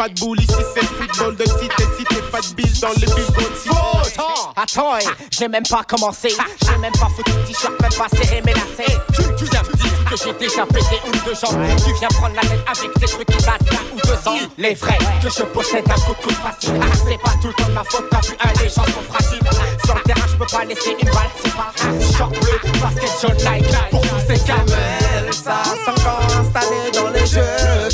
fat 0.00 0.08
boules 0.18 0.40
ici, 0.40 0.54
c'est 0.72 0.80
le 0.80 0.86
football 0.86 1.36
de 1.36 1.44
cité. 1.44 1.84
Si 1.98 2.04
t'es 2.04 2.22
fat 2.32 2.54
bills 2.56 2.80
dans 2.80 2.88
les 2.88 3.06
billboards 3.06 3.56
cité. 3.56 3.76
Attends, 4.00 4.52
attends, 4.56 4.98
eh, 4.98 5.26
j'ai 5.30 5.46
même 5.46 5.66
pas 5.68 5.82
commencé. 5.82 6.30
J'ai 6.64 6.78
même 6.78 6.92
pas 6.92 7.08
foutu 7.14 7.30
de 7.32 7.46
t-shirt, 7.46 7.74
même 7.82 7.92
pas 7.92 8.08
serré, 8.16 8.40
menacé. 8.40 8.90
Tu, 9.12 9.22
tu 9.36 9.44
viens 9.50 9.62
me 9.62 9.76
dire 9.76 10.04
que 10.08 10.16
j'ai 10.16 10.32
déjà 10.32 10.64
pété 10.64 10.96
une 11.04 11.12
de 11.12 11.34
jambes. 11.36 11.60
Tu 11.84 11.92
viens 11.98 12.08
prendre 12.08 12.34
la 12.34 12.40
tête 12.40 12.64
avec 12.66 12.94
tes 12.94 13.06
trucs 13.06 13.26
qui 13.26 13.44
battent 13.44 13.60
un 13.72 13.94
ou 13.94 14.00
deux 14.06 14.28
ans. 14.28 14.48
Il 14.56 14.64
est 14.64 14.74
vrai 14.74 14.96
que 15.22 15.28
je 15.28 15.42
possède 15.42 15.84
un 15.86 16.00
coup 16.00 16.14
de 16.18 16.22
coude 16.22 16.32
facile. 16.32 16.80
Ah, 16.80 16.96
c'est 17.06 17.20
pas 17.20 17.34
tout 17.42 17.48
le 17.48 17.54
temps 17.54 17.68
de 17.68 17.74
ma 17.74 17.84
faute, 17.84 18.06
t'as 18.10 18.20
vu, 18.20 18.36
un, 18.40 18.62
les 18.62 18.68
gens 18.70 18.84
sont 18.84 19.04
fragiles. 19.12 19.40
Sur 19.84 19.94
le 19.96 20.00
terrain, 20.02 20.26
je 20.26 20.36
peux 20.36 20.46
pas 20.46 20.64
laisser 20.64 20.96
une 20.98 21.10
balle, 21.10 21.30
c'est 21.42 21.54
pas 21.54 21.72
un 21.84 22.16
short 22.16 22.32
bleu, 22.40 22.72
basket 22.80 23.20
jaune, 23.20 23.44
like, 23.44 23.90
pour 23.90 24.00
tous 24.00 24.20
ces 24.26 24.40
camels. 24.44 25.30
Ça 25.30 25.62
encore 25.86 26.22
installé 26.40 26.90
dans 26.94 27.10
les 27.10 27.26
jeux, 27.26 27.90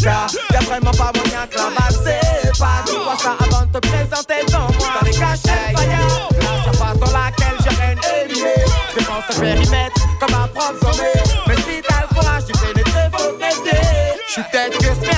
vraiment 0.66 0.90
pas 0.92 1.12
moyen 1.14 1.46
base 1.78 2.00
c'est 2.04 2.58
pas. 2.58 2.82
Dis-moi 2.86 3.14
ça 3.18 3.36
avant 3.38 3.66
de 3.66 3.78
te 3.78 3.86
présenter 3.86 4.44
devant 4.46 4.68
moi. 4.78 4.88
Dans 5.00 5.06
les 5.06 5.12
cachets, 5.12 5.74
fire, 5.74 6.28
la 6.38 6.62
surface 6.62 6.98
dans 6.98 7.18
laquelle 7.18 7.56
j'ai 7.62 7.76
rien 7.76 7.96
éliminé. 8.24 8.54
Je 8.98 9.04
pense 9.04 9.36
à 9.36 9.40
périmètre 9.40 10.00
comme 10.20 10.34
un 10.34 10.48
prof 10.48 10.74
sommé. 10.80 11.12
Mais 11.46 11.56
si 11.56 11.82
t'as 11.86 12.02
le 12.02 12.14
courage, 12.14 12.42
tu 12.46 12.52
pénétrer, 12.52 13.08
faut 13.12 13.32
te 13.32 13.42
laisser. 13.42 13.80
J'suis 14.28 14.42
tête 14.52 14.76
que 14.78 15.15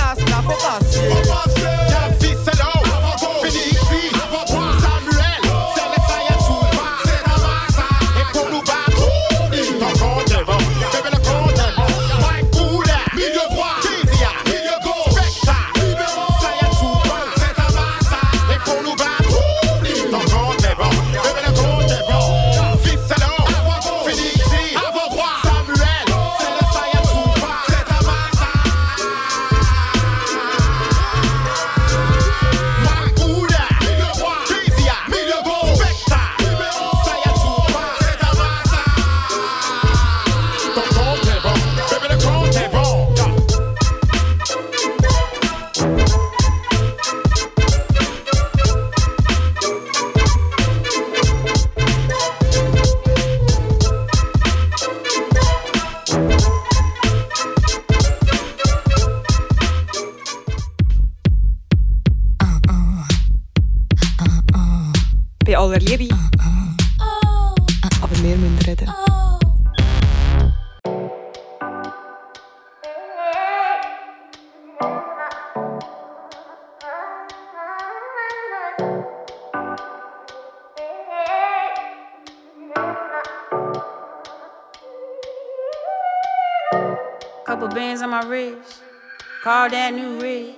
car 89.49 89.67
that 89.67 89.91
new 89.95 90.19
rich. 90.19 90.53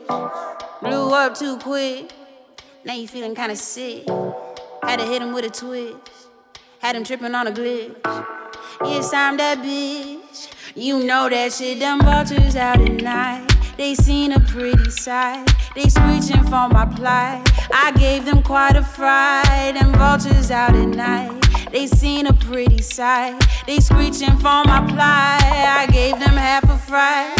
Blew 0.82 1.14
up 1.14 1.34
too 1.34 1.56
quick, 1.60 2.12
now 2.84 2.94
you 2.94 3.08
feeling 3.08 3.34
kinda 3.34 3.56
sick. 3.56 4.04
Had 4.84 5.00
to 5.00 5.06
hit 5.06 5.22
him 5.22 5.32
with 5.32 5.46
a 5.46 5.50
twist, 5.50 5.96
had 6.80 6.98
him 6.98 7.06
tripping 7.06 7.34
on 7.34 7.48
a 7.48 7.54
glitch. 7.54 7.96
Yes, 8.84 9.14
I'm 9.14 9.38
that 9.38 9.60
bitch. 9.60 10.50
You 10.76 11.06
know 11.06 11.30
that 11.30 11.54
shit, 11.54 11.80
them 11.80 12.02
vultures 12.02 12.58
out 12.58 12.82
at 12.82 12.92
night. 13.02 13.48
They 13.78 13.96
seen 13.96 14.34
a 14.34 14.42
pretty 14.42 14.90
sight, 14.90 15.48
they 15.76 15.88
screeching 15.90 16.44
for 16.44 16.68
my 16.70 16.86
plight. 16.86 17.44
I 17.74 17.92
gave 17.98 18.26
them 18.26 18.44
quite 18.44 18.76
a 18.76 18.84
fright, 18.84 19.74
them 19.74 19.94
vultures 19.94 20.52
out 20.52 20.76
at 20.76 20.88
night. 20.88 21.32
They 21.72 21.88
seen 21.88 22.28
a 22.28 22.34
pretty 22.34 22.82
sight, 22.82 23.40
they 23.66 23.80
screeching 23.80 24.38
for 24.38 24.64
my 24.66 24.86
plight. 24.90 25.42
I 25.82 25.88
gave 25.92 26.20
them 26.20 26.36
half 26.36 26.64
a 26.66 26.78
fright. 26.78 27.36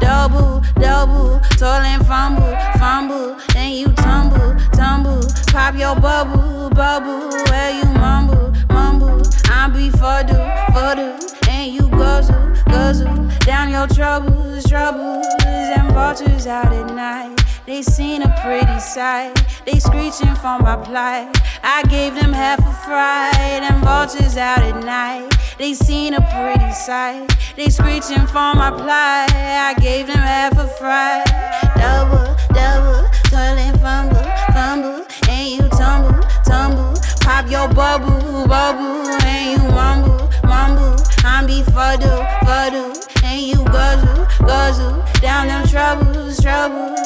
Double, 0.00 0.62
double, 0.80 1.40
toil 1.58 1.82
and 1.82 2.04
fumble, 2.06 2.56
fumble, 2.78 3.36
then 3.52 3.72
you 3.72 3.92
tumble, 3.92 4.56
tumble. 4.72 5.22
Pop 5.48 5.76
your 5.76 5.94
bubble, 5.96 6.70
bubble, 6.70 7.30
where 7.48 7.78
you 7.78 7.84
mumble, 7.94 8.52
mumble. 8.68 9.22
I 9.48 9.68
be 9.68 9.90
fuddle, 9.90 10.44
fuddle, 10.74 11.16
and 11.48 11.72
you 11.72 11.88
guzzle, 11.90 12.54
guzzle. 12.66 13.28
Down 13.40 13.70
your 13.70 13.86
troubles, 13.86 14.68
troubles, 14.68 15.26
and 15.44 15.88
vultures 16.06 16.46
out 16.46 16.72
at 16.72 16.94
night. 16.94 17.34
They 17.66 17.82
seen 17.82 18.22
a 18.22 18.30
pretty 18.40 18.78
sight, 18.78 19.34
they 19.64 19.80
screeching 19.80 20.36
for 20.36 20.56
my 20.60 20.76
plight. 20.76 21.28
I 21.64 21.82
gave 21.90 22.14
them 22.14 22.32
half 22.32 22.60
a 22.60 22.74
fright, 22.86 23.62
and 23.68 23.82
vultures 23.84 24.36
out 24.36 24.62
at 24.62 24.84
night. 24.84 25.28
They 25.58 25.74
seen 25.74 26.14
a 26.14 26.20
pretty 26.20 26.72
sight, 26.72 27.26
they 27.56 27.70
screeching 27.70 28.24
for 28.28 28.54
my 28.54 28.70
plight. 28.70 29.32
I 29.34 29.74
gave 29.80 30.06
them 30.06 30.24
half 30.34 30.56
a 30.56 30.68
fright. 30.78 31.26
Double, 31.74 32.28
double, 32.54 33.02
toil 33.30 33.56
and 33.66 33.80
fumble, 33.80 34.26
fumble, 34.54 35.04
and 35.28 35.48
you 35.56 35.68
tumble, 35.70 36.22
tumble. 36.44 36.94
Pop 37.26 37.50
your 37.50 37.68
bubble, 37.74 38.46
bubble, 38.46 39.08
and 39.26 39.44
you 39.50 39.68
mumble, 39.74 40.30
mumble. 40.44 40.94
I'm 41.24 41.46
be 41.46 41.62
fuddle, 41.64 42.22
fuddle, 42.46 42.94
you 43.40 43.64
guzzle, 43.64 44.26
guzzle. 44.46 45.04
Down 45.20 45.48
them 45.48 45.66
troubles, 45.66 46.40
troubles. 46.40 47.00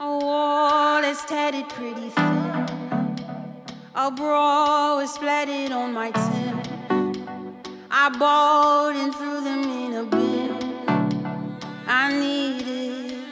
A 0.00 0.04
oh, 0.04 0.18
wall 0.24 1.04
is 1.04 1.18
tatted 1.24 1.68
pretty 1.68 2.08
thin. 2.10 3.16
A 3.94 4.10
bra 4.10 5.00
is 5.00 5.12
splattered 5.12 5.72
on 5.72 5.92
my 5.92 6.10
tin. 6.10 6.67
I 7.90 8.10
bought 8.10 8.96
and 8.96 9.14
threw 9.14 9.40
them 9.40 9.62
in 9.62 9.94
a 9.94 10.04
bin. 10.04 10.58
I 11.86 12.12
need 12.12 12.66
it. 12.68 13.24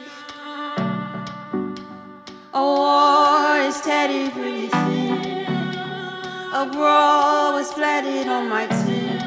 A 2.55 2.59
wall 2.59 3.55
is 3.67 3.79
tatted 3.81 4.31
pretty 4.31 4.67
thin. 4.67 5.45
A 6.53 6.67
bra 6.71 7.51
was 7.53 7.69
splattered 7.69 8.27
on 8.27 8.49
my 8.49 8.65
tin. 8.65 9.19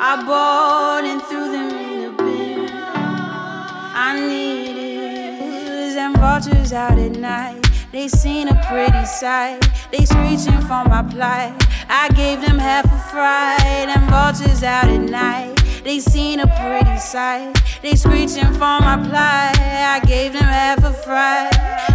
I 0.00 0.24
bought 0.26 1.04
and 1.04 1.20
threw 1.22 1.52
them 1.52 1.70
in 1.70 2.04
a 2.04 2.16
bin. 2.16 2.70
I 2.72 4.18
need 4.18 4.78
it. 4.78 5.98
And 5.98 6.16
vultures 6.16 6.72
out 6.72 6.98
at 6.98 7.12
night. 7.12 7.62
They 7.92 8.08
seen 8.08 8.48
a 8.48 8.54
pretty 8.68 9.04
sight. 9.04 9.60
They 9.92 10.06
screeching 10.06 10.60
for 10.62 10.84
my 10.84 11.02
plight. 11.02 11.52
I 11.88 12.08
gave 12.14 12.40
them 12.40 12.58
half 12.58 12.84
a 12.84 12.98
fright. 13.10 13.88
And 13.88 14.08
vultures 14.10 14.62
out 14.62 14.88
at 14.88 15.00
night. 15.00 15.54
They 15.84 16.00
seen 16.00 16.40
a 16.40 16.46
pretty 16.46 16.98
sight. 16.98 17.54
They 17.82 17.94
screeching 17.94 18.52
for 18.54 18.78
my 18.80 18.96
plight. 19.08 19.58
I 19.58 20.00
gave 20.06 20.32
them 20.32 20.42
half 20.42 20.84
a 20.84 20.92
fright. 20.92 21.50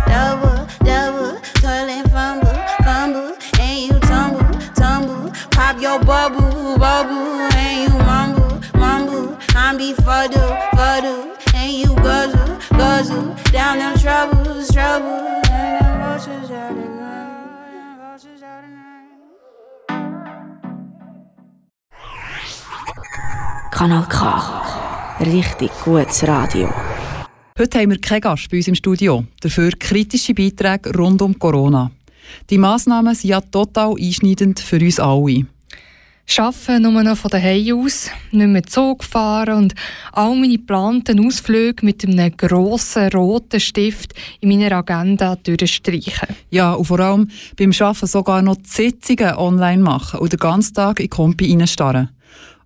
Double, 0.08 0.68
double, 0.84 1.40
toil 1.62 1.90
and 1.90 2.12
fumble, 2.12 2.56
fumble, 2.84 3.38
and 3.60 3.80
you 3.80 4.00
tumble, 4.00 4.60
tumble. 4.76 5.32
Pop 5.52 5.80
your 5.80 6.00
bubble, 6.00 6.78
bubble, 6.78 7.40
and 7.56 7.92
you 7.92 7.98
mumble, 8.00 8.62
mumble. 8.80 9.38
I'm 9.56 9.78
be 9.78 9.94
fuddle, 9.94 10.58
fuddle, 10.76 11.36
and 11.54 11.72
you 11.72 11.96
guzzle, 11.96 12.58
guzzle. 12.78 13.36
Down 13.52 13.78
them 13.80 13.98
troubles, 13.98 14.72
troubles, 14.72 15.48
and 15.50 15.86
them 15.86 16.00
vultures 16.02 16.52
out 16.52 16.72
at 16.72 16.90
night. 16.90 17.03
Kanal 23.74 24.06
K. 24.08 25.18
Richtig 25.20 25.72
gutes 25.84 26.28
Radio. 26.28 26.72
Heute 27.58 27.80
haben 27.80 27.90
wir 27.90 28.00
keinen 28.00 28.22
Gast 28.22 28.52
bei 28.52 28.58
uns 28.58 28.68
im 28.68 28.76
Studio, 28.76 29.26
dafür 29.42 29.72
kritische 29.72 30.36
Beiträge 30.36 30.96
rund 30.96 31.24
um 31.24 31.40
Corona. 31.40 31.90
Die 32.52 32.60
Massnahmen 32.60 33.16
sind 33.16 33.32
ja 33.32 33.42
total 33.42 33.96
einschneidend 34.00 34.60
für 34.60 34.80
uns 34.80 35.00
alle. 35.00 35.48
Arbeiten 36.38 36.84
nur 36.84 37.04
noch 37.04 37.18
von 37.18 37.32
daheim 37.32 37.84
aus, 37.84 38.12
nicht 38.32 38.48
mehr 38.48 38.64
Zug 38.64 39.04
fahren 39.04 39.58
und 39.58 39.74
all 40.12 40.36
meine 40.36 40.58
geplanten 40.58 41.26
Ausflüge 41.26 41.84
mit 41.84 42.06
einem 42.06 42.38
grossen 42.38 43.10
roten 43.10 43.60
Stift 43.60 44.14
in 44.40 44.50
meiner 44.50 44.78
Agenda 44.78 45.36
durchstreichen. 45.36 46.28
Ja, 46.52 46.74
und 46.74 46.86
vor 46.86 47.00
allem 47.00 47.28
beim 47.58 47.72
Arbeiten 47.72 48.06
sogar 48.06 48.44
noch 48.44 48.58
die 48.58 48.70
Sitzungen 48.70 49.34
online 49.34 49.82
machen 49.82 50.20
und 50.20 50.32
den 50.32 50.40
ganzen 50.40 50.76
Tag 50.76 51.00
in 51.00 51.06
die 51.06 51.10
Kompi 51.10 51.52
reinstarren. 51.52 52.10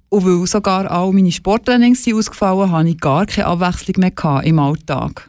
Und 0.10 0.26
weil 0.26 0.48
sogar 0.48 0.90
all 0.90 1.12
meine 1.12 1.32
Sporttrainings 1.32 2.04
sind 2.04 2.16
ausgefallen 2.16 2.72
hatte 2.72 2.90
ich 2.90 3.00
gar 3.00 3.26
keine 3.26 3.48
Abwechslung 3.48 3.96
mehr 4.00 4.44
im 4.44 4.60
Alltag. 4.60 5.28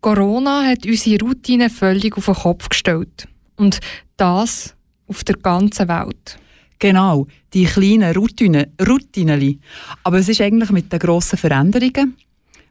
Corona 0.00 0.64
hat 0.64 0.86
unsere 0.86 1.24
Routine 1.24 1.70
völlig 1.70 2.16
auf 2.16 2.26
den 2.26 2.34
Kopf 2.34 2.68
gestellt. 2.68 3.26
Und 3.56 3.80
das 4.16 4.74
auf 5.06 5.24
der 5.24 5.36
ganzen 5.36 5.88
Welt. 5.88 6.38
Genau, 6.78 7.26
die 7.52 7.64
kleinen 7.64 8.14
Routinen, 8.14 8.66
Routineli. 8.86 9.58
Aber 10.02 10.18
es 10.18 10.28
ist 10.28 10.40
eigentlich 10.40 10.70
mit 10.70 10.92
den 10.92 10.98
grossen 10.98 11.38
Veränderungen. 11.38 12.16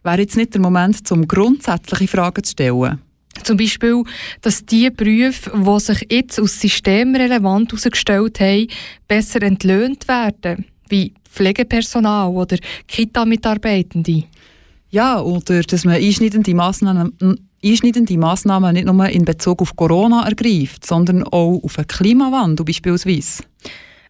Wäre 0.04 0.20
jetzt 0.20 0.38
nicht 0.38 0.54
der 0.54 0.62
Moment, 0.62 1.10
um 1.12 1.28
grundsätzliche 1.28 2.08
Fragen 2.08 2.44
zu 2.44 2.52
stellen. 2.52 3.00
Zum 3.42 3.58
Beispiel, 3.58 4.04
dass 4.42 4.66
die 4.66 4.90
Berufe, 4.92 5.52
die 5.56 5.80
sich 5.80 6.08
jetzt 6.12 6.40
aus 6.40 6.60
systemrelevant 6.60 7.72
herausgestellt 7.72 8.40
haben, 8.40 8.68
besser 9.08 9.42
entlöhnt 9.42 10.08
werden, 10.08 10.66
wie 10.90 11.14
Pflegepersonal 11.34 12.30
oder 12.32 12.58
Kita-Mitarbeitende. 12.88 14.24
Ja, 14.90 15.20
oder 15.20 15.62
dass 15.62 15.86
man 15.86 15.96
einschneidende 15.96 16.54
Massnahmen, 16.54 17.18
einschneidende 17.64 18.18
Massnahmen 18.18 18.74
nicht 18.74 18.86
nur 18.86 19.10
in 19.10 19.26
Bezug 19.26 19.62
auf 19.62 19.76
Corona 19.76 20.28
ergreift, 20.28 20.86
sondern 20.86 21.24
auch 21.24 21.60
auf 21.64 21.76
den 21.76 21.88
Klimawandel 21.88 22.64
beispielsweise. 22.64 23.44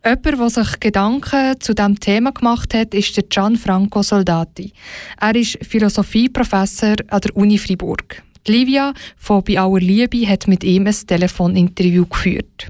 Jemand, 0.06 0.26
der 0.26 0.50
sich 0.50 0.80
Gedanken 0.82 1.56
zu 1.62 1.74
diesem 1.74 1.98
Thema 1.98 2.34
gemacht 2.34 2.74
hat, 2.74 2.94
ist 2.94 3.16
der 3.16 3.24
Gianfranco 3.24 4.04
Soldati. 4.04 4.74
Er 5.22 5.34
ist 5.34 5.58
Philosophieprofessor 5.62 6.96
an 7.08 7.22
der 7.22 7.38
Uni 7.38 7.58
Fribourg. 7.58 8.22
Die 8.46 8.52
Livia 8.52 8.94
von 9.16 9.42
«Bei 9.46 9.58
aller 9.58 9.80
Liebe» 9.80 10.28
hat 10.28 10.50
mit 10.50 10.66
ihm 10.66 10.86
ein 10.86 11.08
Telefoninterview 11.08 12.06
geführt. 12.06 12.68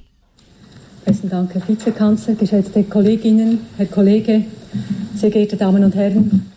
Besten 1.06 1.30
Dank, 1.30 1.54
Herr 1.54 1.68
Vizekanzler, 1.68 2.36
geschätzte 2.36 2.84
Kolleginnen, 2.84 3.60
Herr 3.78 3.88
Kollege, 3.88 4.46
sehr 5.16 5.30
geehrte 5.30 5.58
Damen 5.58 5.84
und 5.84 5.96
Herren. 5.96 6.52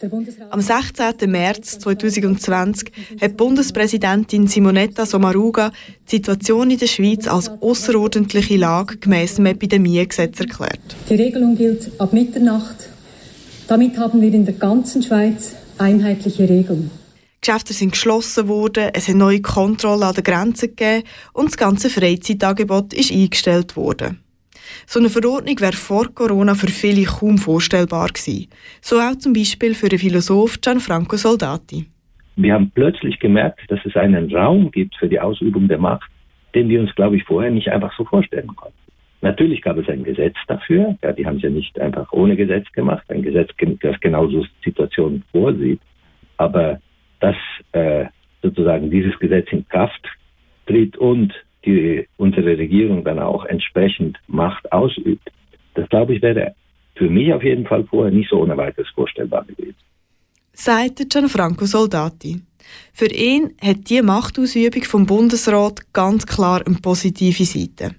Am 0.51 0.61
16. 0.61 1.31
März 1.31 1.79
2020 1.81 2.93
hat 3.21 3.37
Bundespräsidentin 3.37 4.47
Simonetta 4.47 5.05
Sommaruga 5.05 5.73
die 6.11 6.17
Situation 6.17 6.71
in 6.71 6.79
der 6.79 6.87
Schweiz 6.87 7.27
als 7.27 7.49
außerordentliche 7.61 8.57
Lage 8.57 8.99
gemäss 8.99 9.35
dem 9.35 9.47
Epidemiegesetz 9.47 10.39
erklärt. 10.41 10.81
Die 11.11 11.15
Regelung 11.15 11.57
gilt 11.57 11.91
ab 12.01 12.13
Mitternacht. 12.13 12.89
Damit 13.69 13.99
haben 13.99 14.21
wir 14.21 14.33
in 14.33 14.45
der 14.45 14.55
ganzen 14.55 15.03
Schweiz 15.03 15.57
einheitliche 15.79 16.49
Regeln. 16.49 16.91
Geschäfte 17.41 17.75
sind 17.75 17.93
geschlossen 17.93 18.49
worden, 18.49 18.91
es 18.93 19.09
hat 19.09 19.15
neue 19.17 19.41
Kontrollen 19.41 20.03
an 20.03 20.15
den 20.15 20.25
Grenzen 20.25 20.75
gegeben 20.75 21.05
und 21.33 21.47
das 21.47 21.57
ganze 21.57 21.91
Freizeitangebot 21.91 22.93
ist 22.95 23.13
eingestellt 23.13 23.77
worden. 23.77 24.21
So 24.87 25.01
eine 25.01 25.09
Verordnung 25.09 25.61
wäre 25.61 25.73
vor 25.73 26.15
Corona 26.15 26.55
für 26.55 26.69
viele 26.69 27.05
kaum 27.05 27.39
vorstellbar 27.39 28.09
gewesen. 28.09 28.49
So 28.81 28.97
auch 28.97 29.17
zum 29.17 29.33
Beispiel 29.33 29.75
für 29.75 29.89
den 29.89 29.99
Philosoph 29.99 30.61
Gianfranco 30.61 31.17
Soldati. 31.17 31.87
Wir 32.37 32.53
haben 32.55 32.71
plötzlich 32.75 33.19
gemerkt, 33.19 33.61
dass 33.69 33.81
es 33.85 33.97
einen 33.97 34.35
Raum 34.35 34.71
gibt 34.71 34.97
für 34.97 35.09
die 35.09 35.19
Ausübung 35.19 35.69
der 35.69 35.79
Macht, 35.79 36.11
den 36.55 36.69
wir 36.69 36.81
uns, 36.81 36.95
glaube 36.95 37.17
ich, 37.17 37.25
vorher 37.25 37.51
nicht 37.51 37.69
einfach 37.69 37.97
so 37.97 38.05
vorstellen 38.05 38.55
konnten. 38.55 38.77
Natürlich 39.23 39.63
gab 39.63 39.79
es 39.79 39.89
ein 39.89 40.05
Gesetz 40.05 40.37
dafür. 40.47 40.97
Ja, 41.03 41.13
die 41.13 41.27
haben 41.27 41.37
es 41.37 41.43
ja 41.43 41.51
nicht 41.51 41.81
einfach 41.81 42.13
ohne 42.13 42.37
Gesetz 42.37 42.71
gemacht. 42.73 43.05
Ein 43.09 43.23
Gesetz, 43.23 43.51
das 43.81 44.01
genauso 44.01 44.45
Situationen 44.63 45.25
vorsieht. 45.33 45.81
Aber 46.37 46.81
dass 47.21 47.37
äh, 47.73 48.07
sozusagen 48.43 48.91
dieses 48.91 49.19
Gesetz 49.19 49.49
in 49.51 49.67
Kraft 49.69 50.07
tritt 50.67 50.97
und 50.99 51.33
die 51.67 52.07
unsere 52.17 52.59
Regierung 52.59 53.05
dann 53.05 53.19
auch 53.19 53.45
entsprechend 53.45 54.19
Macht 54.29 54.73
ausübt, 54.73 55.31
das 55.75 55.89
glaube 55.89 56.15
ich 56.15 56.23
wäre 56.23 56.55
für 56.97 57.11
mich 57.11 57.33
auf 57.33 57.43
jeden 57.43 57.67
Fall 57.67 57.85
vorher 57.85 58.13
nicht 58.13 58.31
so 58.31 58.41
ohne 58.41 58.57
weiteres 58.57 58.89
vorstellbar 58.95 59.45
gewesen. 59.45 59.77
Sagt 60.53 61.11
Gianfranco 61.11 61.67
Soldati. 61.67 62.41
Für 62.93 63.13
ihn 63.13 63.55
hat 63.61 63.91
die 63.91 64.01
Machtausübung 64.01 64.83
vom 64.85 65.07
Bundesrat 65.07 65.93
ganz 65.93 66.27
klar 66.27 66.63
eine 66.67 66.77
positive 66.77 67.45
Seite. 67.45 67.95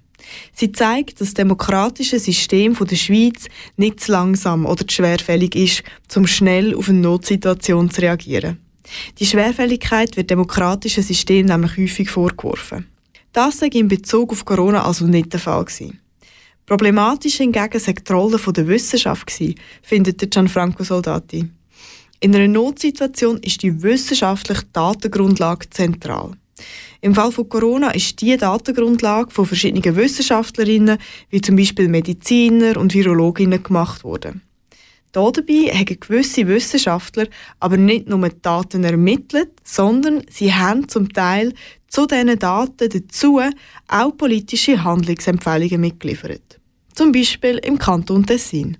Sie 0.51 0.71
zeigt, 0.71 1.21
dass 1.21 1.29
das 1.29 1.33
demokratische 1.35 2.19
System 2.19 2.73
der 2.73 2.95
Schweiz 2.95 3.47
nicht 3.77 3.99
zu 3.99 4.11
langsam 4.11 4.65
oder 4.65 4.85
zu 4.85 4.95
schwerfällig 4.95 5.55
ist, 5.55 5.83
um 6.15 6.27
schnell 6.27 6.75
auf 6.75 6.89
eine 6.89 6.99
Notsituation 6.99 7.89
zu 7.89 8.01
reagieren. 8.01 8.57
Die 9.19 9.25
Schwerfälligkeit 9.25 10.17
wird 10.17 10.29
demokratischen 10.29 11.03
Systemen 11.03 11.45
nämlich 11.45 11.77
häufig 11.77 12.09
vorgeworfen. 12.09 12.87
Das 13.37 13.59
sei 13.59 13.67
in 13.67 13.87
Bezug 13.87 14.31
auf 14.31 14.45
Corona 14.45 14.83
also 14.83 15.05
nicht 15.05 15.31
der 15.31 15.39
Fall 15.39 15.63
gewesen. 15.63 15.99
Problematisch 16.65 17.35
hingegen 17.35 17.79
sei 17.79 17.93
die 17.93 18.11
Rolle 18.11 18.39
der 18.39 18.67
Wissenschaft 18.67 19.27
gewesen, 19.27 19.53
findet 19.83 20.31
Gianfranco 20.31 20.83
Soldati. 20.83 21.47
In 22.19 22.35
einer 22.35 22.47
Notsituation 22.47 23.37
ist 23.43 23.61
die 23.61 23.83
wissenschaftliche 23.83 24.63
Datengrundlage 24.73 25.69
zentral. 25.69 26.31
Im 27.01 27.13
Fall 27.13 27.31
von 27.31 27.47
Corona 27.47 27.91
ist 27.91 28.19
die 28.21 28.35
Datengrundlage 28.35 29.29
von 29.29 29.45
verschiedenen 29.45 29.95
Wissenschaftlerinnen, 29.95 30.97
wie 31.29 31.41
zum 31.41 31.57
Beispiel 31.57 31.89
Mediziner 31.89 32.75
und 32.75 32.95
Virologinnen, 32.95 33.61
gemacht 33.61 34.03
worden. 34.03 34.41
Dabei 35.11 35.71
haben 35.73 35.99
gewisse 35.99 36.47
Wissenschaftler 36.47 37.27
aber 37.59 37.77
nicht 37.77 38.07
nur 38.07 38.29
Daten 38.29 38.83
ermittelt, 38.83 39.49
sondern 39.63 40.23
sie 40.29 40.53
haben 40.53 40.89
zum 40.89 41.13
Teil 41.13 41.53
zu 41.87 42.05
diesen 42.05 42.39
Daten 42.39 42.89
dazu 42.89 43.39
auch 43.87 44.17
politische 44.17 44.83
Handlungsempfehlungen 44.83 45.81
mitgeliefert. 45.81 46.59
Zum 46.93 47.11
Beispiel 47.11 47.59
im 47.63 47.77
Kanton 47.77 48.25
Tessin. 48.25 48.77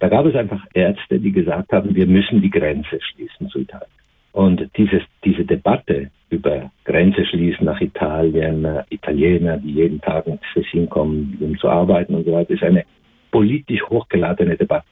Da 0.00 0.08
gab 0.08 0.26
es 0.26 0.34
einfach 0.34 0.64
Ärzte, 0.74 1.20
die 1.20 1.30
gesagt 1.30 1.72
haben, 1.72 1.94
wir 1.94 2.06
müssen 2.06 2.42
die 2.42 2.50
Grenze 2.50 2.98
schließen 3.00 3.48
zu 3.48 3.60
Italien. 3.60 3.86
Und 4.32 4.68
dieses, 4.76 5.02
diese 5.24 5.44
Debatte 5.44 6.10
über 6.30 6.70
Grenze 6.84 7.24
schließen 7.26 7.66
nach 7.66 7.80
Italien, 7.80 8.64
äh, 8.64 8.82
Italiener, 8.88 9.58
die 9.58 9.72
jeden 9.72 10.00
Tag 10.00 10.26
ins 10.26 10.40
Tessin 10.54 10.88
kommen, 10.88 11.36
um 11.40 11.56
zu 11.58 11.68
arbeiten 11.68 12.14
und 12.14 12.24
so 12.24 12.32
weiter, 12.32 12.50
ist 12.54 12.62
eine 12.62 12.84
politisch 13.30 13.82
hochgeladene 13.82 14.56
Debatte. 14.56 14.86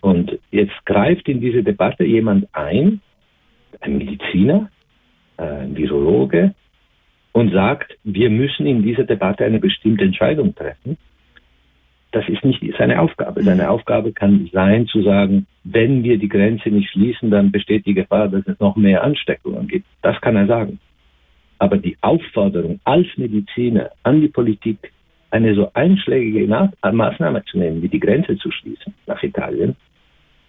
Und 0.00 0.38
jetzt 0.50 0.84
greift 0.84 1.28
in 1.28 1.40
diese 1.40 1.62
Debatte 1.62 2.04
jemand 2.04 2.48
ein, 2.52 3.00
ein 3.80 3.98
Mediziner, 3.98 4.68
äh, 5.38 5.44
ein 5.44 5.76
Virologe, 5.76 6.54
und 7.32 7.52
sagt, 7.52 7.96
wir 8.04 8.30
müssen 8.30 8.66
in 8.66 8.82
dieser 8.82 9.04
Debatte 9.04 9.44
eine 9.44 9.58
bestimmte 9.58 10.04
Entscheidung 10.04 10.54
treffen. 10.54 10.98
Das 12.12 12.28
ist 12.28 12.44
nicht 12.44 12.62
seine 12.76 13.00
Aufgabe. 13.00 13.42
Seine 13.42 13.70
Aufgabe 13.70 14.12
kann 14.12 14.48
sein 14.52 14.86
zu 14.86 15.02
sagen, 15.02 15.46
wenn 15.64 16.04
wir 16.04 16.18
die 16.18 16.28
Grenze 16.28 16.68
nicht 16.68 16.90
schließen, 16.90 17.30
dann 17.30 17.50
besteht 17.50 17.86
die 17.86 17.94
Gefahr, 17.94 18.28
dass 18.28 18.46
es 18.46 18.60
noch 18.60 18.76
mehr 18.76 19.02
Ansteckungen 19.02 19.66
gibt. 19.66 19.86
Das 20.02 20.20
kann 20.20 20.36
er 20.36 20.46
sagen. 20.46 20.78
Aber 21.58 21.78
die 21.78 21.96
Aufforderung 22.02 22.80
als 22.84 23.06
Mediziner 23.16 23.90
an 24.02 24.20
die 24.20 24.28
Politik, 24.28 24.92
eine 25.30 25.54
so 25.54 25.70
einschlägige 25.72 26.46
Maßnahme 26.46 27.42
zu 27.46 27.58
nehmen, 27.58 27.80
wie 27.80 27.88
die 27.88 28.00
Grenze 28.00 28.36
zu 28.36 28.50
schließen 28.50 28.92
nach 29.06 29.22
Italien, 29.22 29.74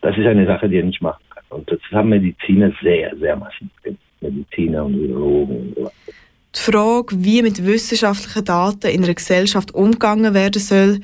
das 0.01 0.17
ist 0.17 0.25
eine 0.25 0.45
Sache, 0.45 0.67
die 0.67 0.77
er 0.77 0.83
nicht 0.83 1.01
machen 1.01 1.23
kann. 1.29 1.43
Und 1.49 1.71
das 1.71 1.79
haben 1.93 2.09
Mediziner 2.09 2.73
sehr, 2.81 3.15
sehr 3.15 3.37
massiv 3.37 3.69
gemacht. 3.83 4.01
Mediziner 4.23 4.85
und 4.85 4.99
Virologen 4.99 5.57
und 5.57 5.75
so 5.75 5.83
weiter. 5.83 6.13
Die 6.55 6.59
Frage, 6.59 7.23
wie 7.23 7.41
mit 7.41 7.65
wissenschaftlichen 7.65 8.45
Daten 8.45 8.87
in 8.87 9.03
einer 9.03 9.13
Gesellschaft 9.13 9.73
umgegangen 9.73 10.33
werden 10.33 10.61
soll, 10.61 10.99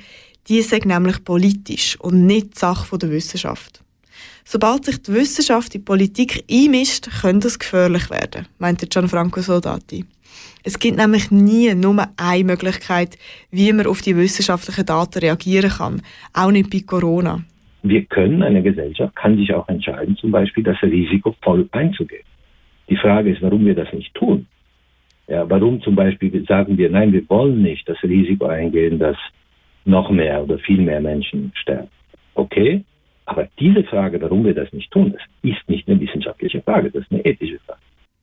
die 0.48 0.58
ist 0.58 0.86
nämlich 0.86 1.24
politisch 1.24 2.00
und 2.00 2.26
nicht 2.26 2.58
Sache 2.58 2.98
der 2.98 3.12
Wissenschaft. 3.12 3.84
Sobald 4.46 4.86
sich 4.86 5.02
die 5.02 5.14
Wissenschaft 5.14 5.76
in 5.76 5.82
die 5.82 5.86
Politik 5.86 6.44
einmischt, 6.50 7.10
könnte 7.22 7.48
es 7.48 7.60
gefährlich 7.60 8.10
werden, 8.10 8.48
meinte 8.58 8.88
Gianfranco 8.88 9.42
Soldati. 9.42 10.06
Es 10.64 10.80
gibt 10.80 10.98
nämlich 10.98 11.32
nie 11.32 11.74
nur 11.76 12.08
eine 12.18 12.44
Möglichkeit, 12.44 13.18
wie 13.52 13.72
man 13.74 13.88
auf 13.88 14.02
die 14.02 14.16
wissenschaftlichen 14.16 14.86
Daten 14.86 15.20
reagieren 15.20 15.72
kann, 15.72 16.02
auch 16.34 16.52
nicht 16.52 16.70
bei 16.70 16.82
Corona 16.86 17.44
wir 17.82 18.04
können, 18.06 18.44
eine 18.44 18.62
Gesellschaft 18.62 19.16
kann 19.16 19.38
sich 19.38 19.54
auch 19.54 19.68
entscheiden, 19.70 20.16
zum 20.18 20.32
Beispiel 20.32 20.64
das 20.64 20.82
Risiko 20.84 21.36
voll 21.42 21.68
einzugehen. 21.72 22.24
Die 22.90 22.98
Frage 22.98 23.32
ist, 23.32 23.42
warum 23.42 23.66
wir 23.66 23.76
das 23.76 23.92
nicht 23.94 24.14
tun. 24.16 24.48
Ja, 25.30 25.48
warum 25.48 25.80
zum 25.82 25.96
Beispiel 25.96 26.44
sagen 26.48 26.78
wir, 26.78 26.90
nein, 26.90 27.14
wir 27.14 27.28
wollen 27.30 27.62
nicht 27.62 27.88
das 27.88 28.02
Risiko 28.02 28.48
eingehen, 28.48 28.98
dass 28.98 29.18
noch 29.86 30.10
mehr 30.10 30.44
oder 30.44 30.58
viel 30.60 30.82
mehr 30.82 31.00
Menschen 31.00 31.52
sterben. 31.56 31.88
Okay, 32.34 32.84
aber 33.26 33.48
diese 33.60 33.84
Frage, 33.84 34.20
warum 34.22 34.44
wir 34.44 34.56
das 34.56 34.74
nicht 34.74 34.90
tun, 34.92 35.14
das 35.14 35.22
ist 35.44 35.70
nicht 35.70 35.88
eine 35.88 36.00
wissenschaftliche 36.00 36.62
Frage, 36.64 36.90
das 36.90 37.04
ist 37.04 37.12
eine 37.12 37.24
ethische 37.24 37.60
Frage. 37.60 37.80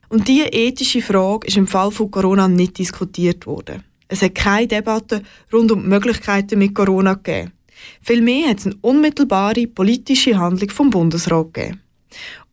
Und 0.08 0.26
diese 0.26 0.48
ethische 0.48 1.00
Frage 1.00 1.46
ist 1.46 1.56
im 1.56 1.68
Fall 1.68 1.92
von 1.92 2.10
Corona 2.10 2.48
nicht 2.48 2.78
diskutiert 2.78 3.46
worden. 3.46 3.84
Es 4.08 4.22
hat 4.22 4.34
keine 4.34 4.66
Debatte 4.66 5.22
rund 5.52 5.70
um 5.70 5.82
die 5.82 5.88
Möglichkeiten 5.88 6.58
mit 6.58 6.74
Corona 6.74 7.14
gegeben. 7.14 7.52
Vielmehr 8.00 8.50
hat 8.50 8.58
es 8.58 8.66
eine 8.66 8.76
unmittelbare 8.82 9.66
politische 9.68 10.38
Handlung 10.38 10.70
vom 10.70 10.90
Bundesrat 10.90 11.54
gegeben. 11.54 11.80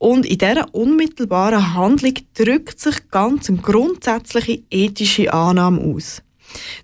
Und 0.04 0.26
in 0.26 0.38
dieser 0.38 0.76
unmittelbaren 0.76 1.76
Handlung 1.76 2.16
drückt 2.34 2.78
sich 2.78 3.10
ganz 3.10 3.47
eine 3.47 3.60
grundsätzliche 3.60 4.62
ethische 4.70 5.32
Annahme 5.32 5.80
aus. 5.80 6.22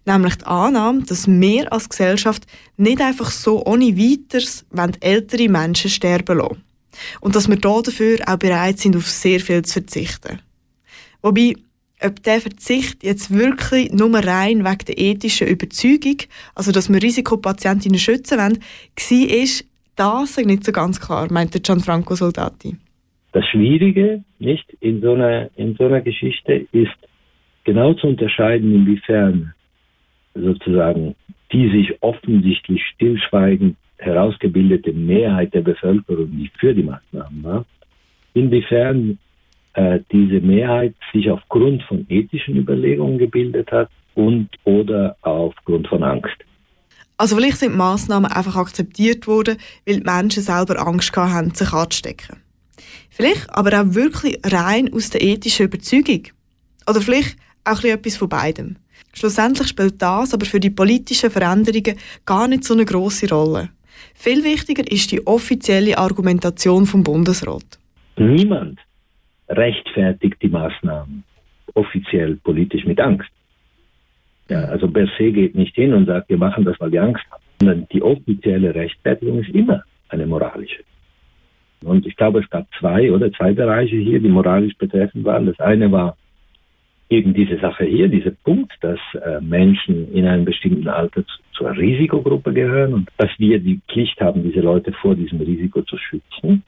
Nämlich 0.05 0.37
die 0.37 0.45
Annahme, 0.45 1.03
dass 1.03 1.27
wir 1.27 1.73
als 1.73 1.89
Gesellschaft 1.89 2.47
nicht 2.77 3.01
einfach 3.01 3.29
so 3.29 3.65
ohne 3.65 3.97
weiteres 3.97 4.63
ältere 5.01 5.49
Menschen 5.49 5.89
sterben 5.89 6.37
lassen. 6.37 6.63
Und 7.19 7.35
dass 7.35 7.49
wir 7.49 7.57
dafür 7.57 8.19
auch 8.25 8.37
bereit 8.37 8.79
sind, 8.79 8.95
auf 8.95 9.09
sehr 9.09 9.41
viel 9.41 9.63
zu 9.63 9.73
verzichten. 9.73 10.39
Wobei, 11.21 11.55
ob 12.01 12.23
der 12.23 12.39
Verzicht 12.39 13.03
jetzt 13.03 13.31
wirklich 13.31 13.91
nur 13.91 14.17
rein 14.17 14.63
wegen 14.63 14.85
der 14.85 14.97
ethischen 14.97 15.49
Überzeugung, 15.49 16.19
also 16.55 16.71
dass 16.71 16.87
wir 16.87 17.03
Risikopatientinnen 17.03 17.99
schützen 17.99 18.37
wollen, 18.37 18.59
war, 19.09 19.29
ist 19.43 19.65
das 19.97 20.37
nicht 20.37 20.63
so 20.63 20.71
ganz 20.71 21.01
klar, 21.01 21.27
meinte 21.29 21.59
Gianfranco 21.59 22.15
Soldati. 22.15 22.77
Das 23.31 23.45
Schwierige 23.45 24.23
nicht 24.39 24.65
in 24.79 25.01
so 25.01 25.13
einer, 25.13 25.49
in 25.55 25.75
so 25.75 25.85
einer 25.85 26.01
Geschichte 26.01 26.65
ist 26.71 26.97
genau 27.63 27.93
zu 27.93 28.07
unterscheiden, 28.07 28.73
inwiefern 28.73 29.53
sozusagen 30.33 31.15
die 31.51 31.69
sich 31.69 32.01
offensichtlich 32.01 32.81
stillschweigend 32.93 33.75
herausgebildete 33.97 34.93
Mehrheit 34.93 35.53
der 35.53 35.61
Bevölkerung, 35.61 36.29
die 36.31 36.49
für 36.59 36.73
die 36.73 36.83
Maßnahmen 36.83 37.43
war, 37.43 37.65
inwiefern 38.33 39.17
äh, 39.73 39.99
diese 40.11 40.39
Mehrheit 40.39 40.93
sich 41.11 41.29
aufgrund 41.29 41.83
von 41.83 42.05
ethischen 42.09 42.55
Überlegungen 42.55 43.17
gebildet 43.17 43.71
hat 43.71 43.89
und 44.15 44.49
oder 44.63 45.17
aufgrund 45.21 45.87
von 45.87 46.03
Angst. 46.03 46.37
Also 47.17 47.35
vielleicht 47.35 47.57
sind 47.57 47.75
Maßnahmen 47.75 48.31
einfach 48.31 48.55
akzeptiert 48.55 49.27
worden, 49.27 49.57
weil 49.85 49.97
die 49.97 50.03
Menschen 50.03 50.43
selber 50.43 50.79
Angst 50.87 51.15
haben, 51.17 51.53
sich 51.53 51.73
anzustecken. 51.73 52.37
Vielleicht 53.19 53.53
aber 53.53 53.81
auch 53.81 53.95
wirklich 53.95 54.39
rein 54.45 54.93
aus 54.93 55.09
der 55.09 55.21
ethischen 55.21 55.65
Überzeugung. 55.65 56.23
Oder 56.89 57.01
vielleicht 57.01 57.35
auch 57.65 57.83
etwas 57.83 58.15
von 58.15 58.29
beidem. 58.29 58.77
Schlussendlich 59.13 59.67
spielt 59.67 60.01
das 60.01 60.33
aber 60.33 60.45
für 60.45 60.61
die 60.61 60.69
politischen 60.69 61.29
Veränderungen 61.29 61.97
gar 62.25 62.47
nicht 62.47 62.63
so 62.63 62.73
eine 62.73 62.85
große 62.85 63.27
Rolle. 63.29 63.69
Viel 64.13 64.45
wichtiger 64.45 64.89
ist 64.89 65.11
die 65.11 65.27
offizielle 65.27 65.97
Argumentation 65.97 66.85
vom 66.85 67.03
Bundesrat. 67.03 67.77
Niemand 68.15 68.79
rechtfertigt 69.49 70.37
die 70.41 70.47
Maßnahmen 70.47 71.25
offiziell 71.73 72.37
politisch 72.37 72.85
mit 72.85 73.01
Angst. 73.01 73.29
Ja, 74.47 74.63
also 74.63 74.87
per 74.87 75.07
se 75.17 75.33
geht 75.33 75.55
nicht 75.55 75.75
hin 75.75 75.93
und 75.93 76.05
sagt, 76.05 76.29
wir 76.29 76.37
machen 76.37 76.63
das, 76.63 76.79
weil 76.79 76.93
wir 76.93 77.03
Angst 77.03 77.25
haben, 77.29 77.43
sondern 77.59 77.87
die 77.91 78.01
offizielle 78.01 78.73
Rechtfertigung 78.73 79.41
ist 79.41 79.49
immer 79.49 79.83
eine 80.07 80.25
moralische. 80.25 80.83
Und 81.83 82.05
ich 82.05 82.15
glaube, 82.15 82.39
es 82.39 82.49
gab 82.49 82.67
zwei 82.79 83.11
oder 83.11 83.31
zwei 83.31 83.53
Bereiche 83.53 83.95
hier, 83.95 84.19
die 84.19 84.29
moralisch 84.29 84.75
betreffend 84.77 85.23
waren. 85.23 85.45
Das 85.45 85.59
eine 85.59 85.91
war 85.91 86.17
eben 87.09 87.33
diese 87.33 87.57
Sache 87.57 87.85
hier, 87.85 88.07
dieser 88.07 88.31
Punkt, 88.31 88.71
dass 88.81 88.99
äh, 89.13 89.41
Menschen 89.41 90.11
in 90.13 90.27
einem 90.27 90.45
bestimmten 90.45 90.87
Alter 90.87 91.25
zu, 91.25 91.37
zur 91.53 91.71
Risikogruppe 91.71 92.53
gehören 92.53 92.93
und 92.93 93.09
dass 93.17 93.31
wir 93.37 93.59
die 93.59 93.81
Pflicht 93.89 94.21
haben, 94.21 94.43
diese 94.43 94.61
Leute 94.61 94.91
vor 94.93 95.15
diesem 95.15 95.41
Risiko 95.41 95.81
zu 95.81 95.97
schützen. 95.97 96.63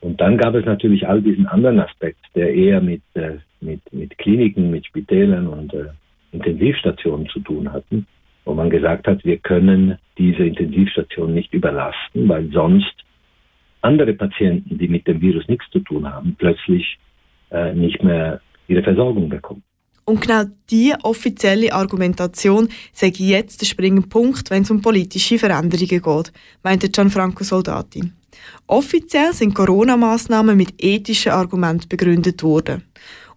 Und 0.00 0.20
dann 0.20 0.36
gab 0.36 0.54
es 0.54 0.64
natürlich 0.64 1.08
all 1.08 1.22
diesen 1.22 1.46
anderen 1.46 1.80
Aspekt, 1.80 2.20
der 2.34 2.52
eher 2.52 2.80
mit, 2.80 3.02
äh, 3.14 3.38
mit, 3.60 3.80
mit 3.92 4.16
Kliniken, 4.18 4.70
mit 4.70 4.86
Spitälern 4.86 5.46
und 5.46 5.72
äh, 5.74 5.86
Intensivstationen 6.32 7.28
zu 7.28 7.40
tun 7.40 7.72
hatten, 7.72 8.06
wo 8.44 8.54
man 8.54 8.70
gesagt 8.70 9.06
hat, 9.06 9.24
wir 9.24 9.38
können 9.38 9.98
diese 10.18 10.44
Intensivstationen 10.44 11.34
nicht 11.34 11.52
überlasten, 11.54 12.28
weil 12.28 12.48
sonst 12.50 12.94
andere 13.82 14.14
Patienten, 14.14 14.78
die 14.78 14.88
mit 14.88 15.06
dem 15.06 15.20
Virus 15.20 15.46
nichts 15.48 15.66
zu 15.70 15.80
tun 15.80 16.08
haben, 16.10 16.34
plötzlich 16.38 16.98
äh, 17.50 17.74
nicht 17.74 18.02
mehr 18.02 18.40
ihre 18.66 18.82
Versorgung 18.82 19.28
bekommen. 19.28 19.62
Und 20.04 20.22
genau 20.22 20.44
diese 20.70 20.96
offizielle 21.02 21.72
Argumentation 21.72 22.68
ich 23.00 23.18
jetzt 23.18 23.60
der 23.60 23.66
springende 23.66 24.08
Punkt, 24.08 24.50
wenn 24.50 24.62
es 24.62 24.70
um 24.70 24.80
politische 24.80 25.38
Veränderungen 25.38 26.02
geht, 26.02 26.32
meinte 26.62 26.88
Gianfranco 26.88 27.44
Soldati. 27.44 28.10
Offiziell 28.66 29.34
sind 29.34 29.54
Corona-Massnahmen 29.54 30.56
mit 30.56 30.82
ethischen 30.82 31.32
Argumenten 31.32 31.88
begründet 31.88 32.42
worden. 32.42 32.84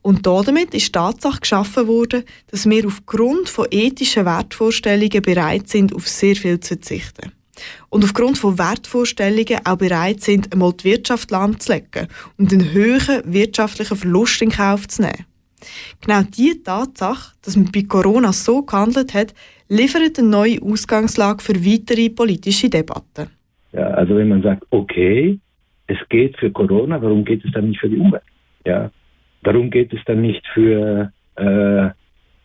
Und 0.02 0.26
damit 0.26 0.74
ist 0.74 0.88
die 0.88 0.92
Tatsache 0.94 1.42
geschaffen 1.42 1.88
worden, 1.88 2.24
dass 2.48 2.70
wir 2.70 2.88
aufgrund 2.88 3.50
von 3.50 3.68
ethischen 3.70 4.26
Wertvorstellungen 4.26 5.22
bereit 5.22 5.68
sind, 5.68 5.94
auf 5.94 6.08
sehr 6.08 6.36
viel 6.36 6.60
zu 6.60 6.76
verzichten. 6.76 7.32
Und 7.90 8.04
aufgrund 8.04 8.38
von 8.38 8.58
Wertvorstellungen 8.58 9.60
auch 9.66 9.78
bereit 9.78 10.22
sind, 10.22 10.52
einmal 10.54 10.74
die 10.74 10.86
Wirtschaft 10.86 11.32
lahmzulegen 11.32 12.08
und 12.38 12.52
einen 12.52 12.74
hohen 12.74 13.34
wirtschaftlichen 13.34 13.98
Verlust 13.98 14.42
in 14.42 14.50
Kauf 14.50 14.88
zu 14.88 15.04
nehmen. 15.04 15.26
Genau 16.02 16.22
diese 16.24 16.64
Tatsache, 16.64 17.34
dass 17.44 17.56
man 17.56 17.72
bei 17.72 17.84
Corona 17.84 18.34
so 18.34 18.64
gehandelt 18.64 19.14
hat, 19.14 19.34
liefert 19.70 20.18
eine 20.18 20.28
neue 20.28 20.62
Ausgangslage 20.62 21.42
für 21.42 21.56
weitere 21.66 22.10
politische 22.10 22.70
Debatten. 22.70 23.28
Ja, 23.74 23.88
also 23.92 24.16
wenn 24.16 24.30
man 24.30 24.42
sagt, 24.42 24.64
okay, 24.72 25.40
es 25.88 25.98
geht 26.10 26.38
für 26.38 26.52
Corona, 26.52 27.02
warum 27.02 27.24
geht 27.24 27.46
es 27.46 27.52
dann 27.52 27.70
nicht 27.70 27.80
für 27.80 27.90
die 27.90 27.98
Umwelt? 27.98 28.24
Ja, 28.66 28.92
warum 29.44 29.70
geht 29.70 29.94
es 29.94 30.00
dann 30.06 30.22
nicht 30.22 30.46
für 30.54 31.12
äh, 31.36 31.90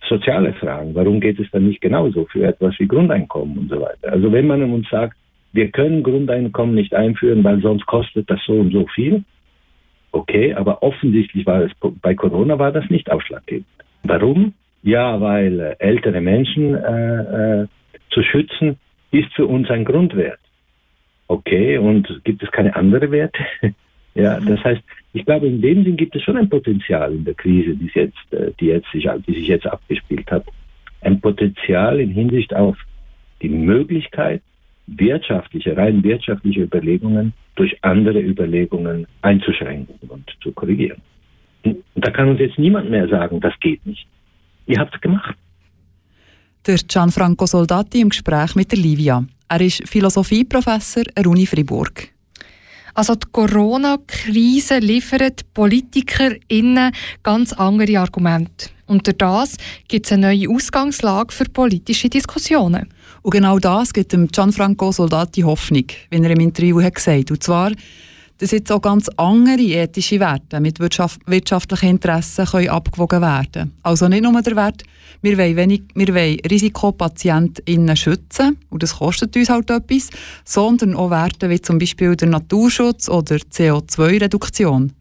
soziale 0.08 0.52
Fragen? 0.54 0.94
Warum 0.94 1.20
geht 1.20 1.38
es 1.38 1.50
dann 1.50 1.66
nicht 1.66 1.80
genauso 1.80 2.26
für 2.26 2.46
etwas 2.46 2.78
wie 2.78 2.86
Grundeinkommen 2.86 3.58
und 3.58 3.68
so 3.70 3.80
weiter? 3.80 4.12
Also 4.12 4.32
wenn 4.32 4.46
man 4.46 4.62
uns 4.62 4.88
sagt, 4.88 5.16
wir 5.52 5.70
können 5.70 6.02
Grundeinkommen 6.02 6.74
nicht 6.74 6.94
einführen, 6.94 7.42
weil 7.44 7.60
sonst 7.60 7.86
kostet 7.86 8.28
das 8.30 8.40
so 8.46 8.54
und 8.54 8.72
so 8.72 8.86
viel, 8.94 9.24
okay, 10.12 10.54
aber 10.54 10.82
offensichtlich 10.82 11.46
war 11.46 11.62
es 11.62 11.72
bei 12.02 12.14
Corona 12.14 12.58
war 12.58 12.72
das 12.72 12.88
nicht 12.90 13.10
ausschlaggebend. 13.10 13.66
Warum? 14.02 14.54
Ja, 14.82 15.20
weil 15.20 15.58
äh, 15.60 15.76
ältere 15.78 16.20
Menschen 16.20 16.74
äh, 16.74 17.62
äh, 17.62 17.66
zu 18.10 18.22
schützen 18.22 18.78
ist 19.10 19.32
für 19.34 19.46
uns 19.46 19.70
ein 19.70 19.84
Grundwert. 19.84 20.38
Okay, 21.28 21.78
und 21.78 22.20
gibt 22.24 22.42
es 22.42 22.50
keine 22.52 22.76
andere 22.76 23.10
Werte? 23.10 23.44
ja, 24.14 24.38
das 24.38 24.62
heißt, 24.62 24.82
ich 25.16 25.24
glaube, 25.24 25.46
in 25.46 25.62
dem 25.62 25.82
Sinn 25.82 25.96
gibt 25.96 26.14
es 26.14 26.22
schon 26.22 26.36
ein 26.36 26.50
Potenzial 26.50 27.10
in 27.14 27.24
der 27.24 27.32
Krise, 27.32 27.74
die, 27.74 27.90
jetzt, 27.94 28.32
äh, 28.32 28.52
die, 28.60 28.66
jetzt 28.66 28.90
sich, 28.92 29.08
die 29.26 29.32
sich 29.32 29.48
jetzt 29.48 29.66
abgespielt 29.66 30.30
hat. 30.30 30.44
Ein 31.00 31.20
Potenzial 31.22 32.00
in 32.00 32.10
Hinsicht 32.10 32.54
auf 32.54 32.76
die 33.40 33.48
Möglichkeit, 33.48 34.42
wirtschaftliche, 34.86 35.74
rein 35.74 36.04
wirtschaftliche 36.04 36.62
Überlegungen 36.62 37.32
durch 37.54 37.82
andere 37.82 38.20
Überlegungen 38.20 39.06
einzuschränken 39.22 39.94
und 40.08 40.30
zu 40.42 40.52
korrigieren. 40.52 41.00
Und 41.64 41.82
da 41.94 42.10
kann 42.10 42.28
uns 42.28 42.38
jetzt 42.38 42.58
niemand 42.58 42.90
mehr 42.90 43.08
sagen, 43.08 43.40
das 43.40 43.54
geht 43.60 43.84
nicht. 43.86 44.06
Ihr 44.66 44.78
habt 44.78 44.94
es 44.94 45.00
gemacht. 45.00 45.34
Der 46.66 46.76
Gianfranco 46.76 47.46
Soldati 47.46 48.02
im 48.02 48.10
Gespräch 48.10 48.54
mit 48.54 48.70
der 48.70 48.78
Livia. 48.78 49.24
Er 49.48 49.60
ist 49.62 49.88
Philosophieprofessor 49.88 51.04
an 51.14 51.22
der 51.22 51.30
Uni 51.30 51.46
Fribourg. 51.46 52.15
Also 52.96 53.14
die 53.14 53.26
Corona-Krise 53.30 54.78
liefert 54.78 55.52
PolitikerInnen 55.52 56.92
ganz 57.22 57.52
andere 57.52 57.98
Argumente. 57.98 58.70
Und 58.86 59.06
durch 59.06 59.18
das 59.18 59.56
gibt 59.86 60.06
es 60.06 60.12
eine 60.12 60.28
neue 60.28 60.48
Ausgangslage 60.48 61.30
für 61.30 61.44
politische 61.44 62.08
Diskussionen. 62.08 62.88
Und 63.20 63.32
genau 63.32 63.58
das 63.58 63.92
gibt 63.92 64.12
dem 64.12 64.28
Gianfranco 64.28 64.92
Soldati 64.92 65.42
Hoffnung, 65.42 65.84
wie 66.08 66.22
er 66.22 66.30
im 66.30 66.40
Interview 66.40 66.80
hat 66.80 66.94
gesagt 66.94 67.30
Und 67.30 67.42
zwar, 67.42 67.72
dass 68.38 68.50
jetzt 68.50 68.70
auch 68.70 68.82
ganz 68.82 69.08
andere 69.16 69.62
ethische 69.62 70.20
Werte 70.20 70.60
mit 70.60 70.78
wirtschaftlichen 70.80 71.90
Interessen 71.90 72.46
können 72.46 72.68
abgewogen 72.68 73.22
werden 73.22 73.72
Also 73.82 74.08
nicht 74.08 74.22
nur 74.22 74.42
der 74.42 74.56
Wert, 74.56 74.82
wir 75.22 75.38
wollen, 75.38 75.56
wenig, 75.56 75.82
wir 75.94 76.08
wollen 76.08 76.38
RisikopatientInnen 76.48 77.96
schützen, 77.96 78.58
und 78.70 78.82
das 78.82 78.98
kostet 78.98 79.34
uns 79.36 79.48
halt 79.48 79.70
etwas, 79.70 80.10
sondern 80.44 80.94
auch 80.94 81.10
Werte 81.10 81.48
wie 81.48 81.60
zum 81.60 81.78
Beispiel 81.78 82.14
der 82.16 82.28
Naturschutz 82.28 83.08
oder 83.08 83.36
CO2-Reduktion. 83.36 84.92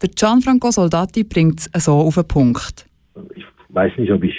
Der 0.00 0.08
Gianfranco 0.08 0.70
Soldati 0.70 1.24
bringt 1.24 1.68
es 1.72 1.84
so 1.84 1.92
auf 1.92 2.14
den 2.14 2.26
Punkt. 2.26 2.86
Ich 3.34 3.44
weiß 3.68 3.92
nicht, 3.98 4.10
ob 4.10 4.24
ich 4.24 4.34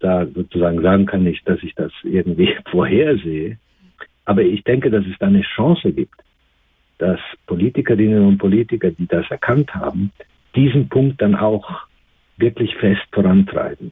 da 0.00 0.26
sozusagen 0.34 0.80
sagen 0.80 1.06
kann, 1.06 1.22
nicht, 1.22 1.46
dass 1.46 1.62
ich 1.62 1.74
das 1.74 1.92
irgendwie 2.02 2.48
vorhersehe, 2.70 3.58
aber 4.24 4.42
ich 4.42 4.64
denke, 4.64 4.90
dass 4.90 5.04
es 5.04 5.18
da 5.18 5.26
eine 5.26 5.42
Chance 5.42 5.92
gibt 5.92 6.14
dass 7.02 7.18
Politikerinnen 7.48 8.24
und 8.24 8.38
Politiker, 8.38 8.92
die 8.92 9.08
das 9.08 9.28
erkannt 9.28 9.74
haben, 9.74 10.12
diesen 10.54 10.88
Punkt 10.88 11.20
dann 11.20 11.34
auch 11.34 11.68
wirklich 12.36 12.76
fest 12.76 13.02
vorantreiben. 13.10 13.90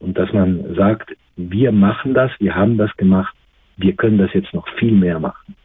Und 0.00 0.18
dass 0.18 0.30
man 0.34 0.74
sagt, 0.74 1.16
wir 1.36 1.72
machen 1.72 2.12
das, 2.12 2.30
wir 2.38 2.54
haben 2.54 2.76
das 2.76 2.94
gemacht, 2.98 3.34
wir 3.78 3.94
können 3.94 4.18
das 4.18 4.34
jetzt 4.34 4.52
noch 4.52 4.68
viel 4.78 4.92
mehr 4.92 5.18
machen. 5.18 5.56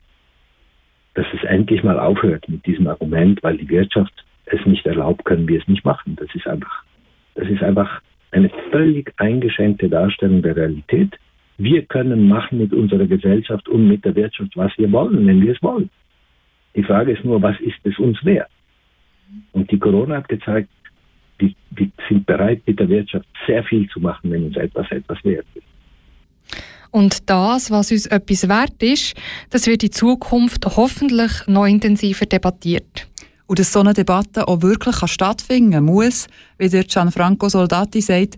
Dass 1.16 1.26
es 1.34 1.44
endlich 1.44 1.84
mal 1.84 2.00
aufhört 2.00 2.48
mit 2.48 2.66
diesem 2.66 2.88
Argument, 2.88 3.44
weil 3.44 3.58
die 3.58 3.68
Wirtschaft 3.68 4.14
es 4.46 4.66
nicht 4.66 4.86
erlaubt, 4.86 5.26
können 5.26 5.50
wir 5.50 5.60
es 5.60 5.68
nicht 5.68 5.84
machen. 5.84 6.16
Das 6.16 6.34
ist 6.34 6.48
einfach, 6.48 6.84
das 7.36 7.50
ist 7.50 7.64
einfach 7.64 8.02
eine 8.32 8.50
völlig 8.72 9.14
eingeschränkte 9.18 9.90
Darstellung 9.90 10.42
der 10.42 10.56
Realität. 10.56 11.18
Wir 11.58 11.82
können 11.84 12.30
machen 12.30 12.60
mit 12.60 12.74
unserer 12.74 13.08
Gesellschaft 13.08 13.68
und 13.68 13.90
mit 13.90 14.06
der 14.06 14.16
Wirtschaft, 14.16 14.56
was 14.56 14.72
wir 14.78 14.90
wollen, 14.94 15.28
wenn 15.28 15.42
wir 15.42 15.52
es 15.52 15.62
wollen. 15.62 15.90
Die 16.76 16.84
Frage 16.84 17.14
ist 17.14 17.24
nur, 17.24 17.42
was 17.42 17.60
ist 17.62 17.78
es 17.84 17.98
uns 18.00 18.24
wert? 18.26 18.50
Und 19.54 19.72
die 19.72 19.80
Corona 19.80 20.18
hat 20.18 20.28
gezeigt, 20.28 20.70
wir, 21.38 21.54
wir 21.72 21.92
sind 22.08 22.26
bereit, 22.26 22.62
mit 22.66 22.80
der 22.80 22.90
Wirtschaft 22.90 23.28
sehr 23.48 23.64
viel 23.64 23.90
zu 23.90 24.00
machen, 24.00 24.32
wenn 24.32 24.46
uns 24.46 24.58
etwas 24.58 24.90
etwas 24.92 25.24
wert 25.24 25.46
ist. 25.54 25.64
Und 26.92 27.30
das, 27.30 27.72
was 27.72 27.92
uns 27.92 28.06
etwas 28.06 28.48
wert 28.48 28.82
ist, 28.82 29.16
das 29.50 29.68
wird 29.68 29.84
in 29.84 29.92
Zukunft 29.92 30.66
hoffentlich 30.66 31.32
noch 31.48 31.66
intensiver 31.66 32.26
debattiert. 32.26 33.08
Und 33.48 33.60
dass 33.60 33.74
so 33.74 33.82
eine 33.82 33.94
Debatte 33.94 34.48
auch 34.48 34.62
wirklich 34.62 34.96
stattfinden 35.12 35.84
muss, 35.84 36.28
wie 36.58 36.70
der 36.70 36.84
Gianfranco 36.84 37.50
Soldati 37.50 38.00
sagt, 38.00 38.38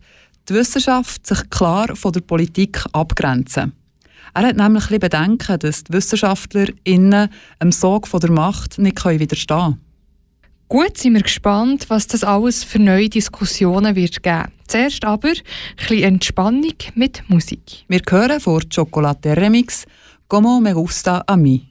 die 0.49 0.53
Wissenschaft 0.53 1.27
sich 1.27 1.49
klar 1.49 1.95
von 1.95 2.11
der 2.11 2.21
Politik 2.21 2.83
abgrenzen. 2.93 3.73
Er 4.37 4.49
hat 4.49 4.55
nämlich 4.55 4.91
ein 4.91 4.99
Bedenken, 4.99 5.57
dass 5.57 5.83
die 5.83 5.93
WissenschaftlerInnen 5.93 7.29
dem 7.59 7.71
Sog 7.71 8.07
von 8.07 8.19
der 8.19 8.29
Macht 8.29 8.77
nicht 8.77 9.03
widerstehen 9.03 9.57
können. 9.57 9.81
Gut, 10.67 10.95
sind 10.95 11.15
wir 11.15 11.23
gespannt, 11.23 11.89
was 11.89 12.05
das 12.05 12.23
alles 12.23 12.63
für 12.63 12.77
neue 12.77 13.09
Diskussionen 13.09 13.95
wird 13.95 14.21
geben. 14.21 14.51
Zuerst 14.67 15.03
aber 15.05 15.29
ein 15.29 15.41
bisschen 15.75 16.03
Entspannung 16.03 16.75
mit 16.93 17.23
Musik. 17.29 17.83
Wir 17.87 18.01
hören 18.07 18.39
vor 18.39 18.61
Chocolate 18.71 19.35
Remix 19.35 19.85
«Como 20.27 20.59
me 20.59 20.71
gusta 20.71 21.23
a 21.25 21.35
mí». 21.35 21.61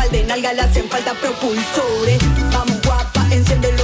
par 0.00 0.10
de 0.10 0.22
nalgas 0.26 0.54
le 0.54 0.62
hacen 0.62 0.88
falta 0.88 1.12
propulsores. 1.14 2.18
Vamos 2.52 2.80
guapa, 2.82 3.22
enciende 3.32 3.79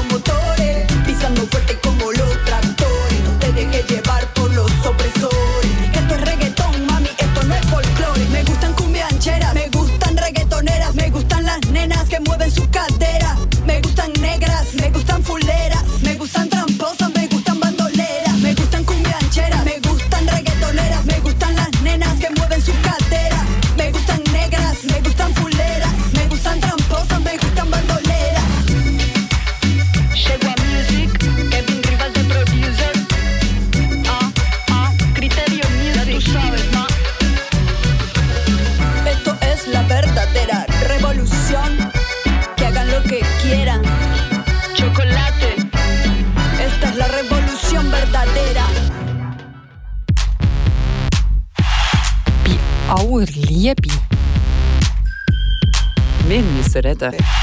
zetten. 56.99 57.36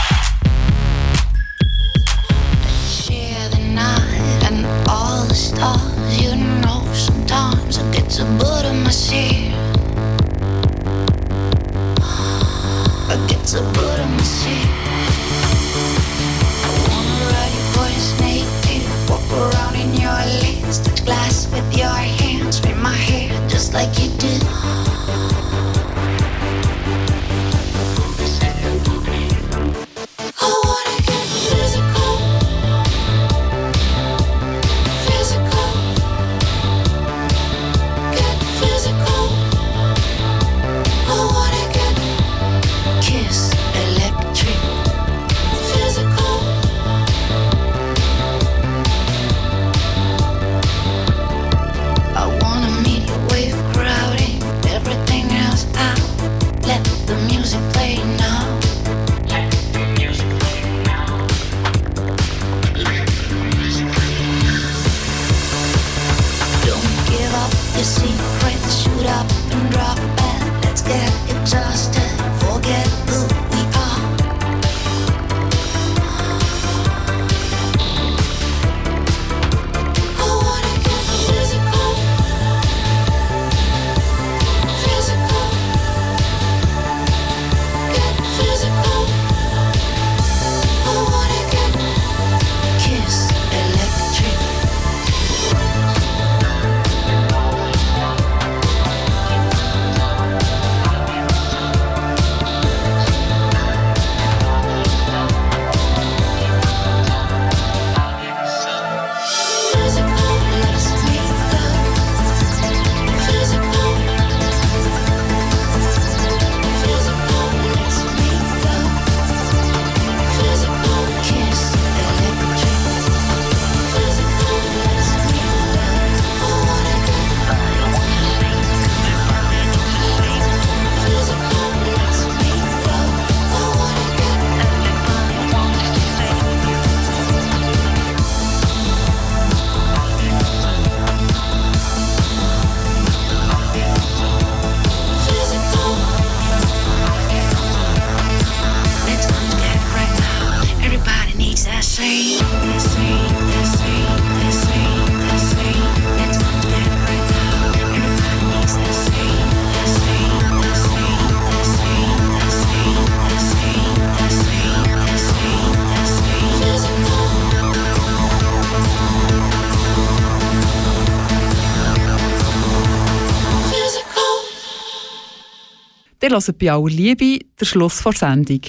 Hört 176.33 176.57
bei 176.57 176.71
aller 176.71 176.89
Liebe 176.89 177.45
der 177.59 177.65
Schluss 177.65 178.01
vor 178.01 178.13
Sendung. 178.13 178.61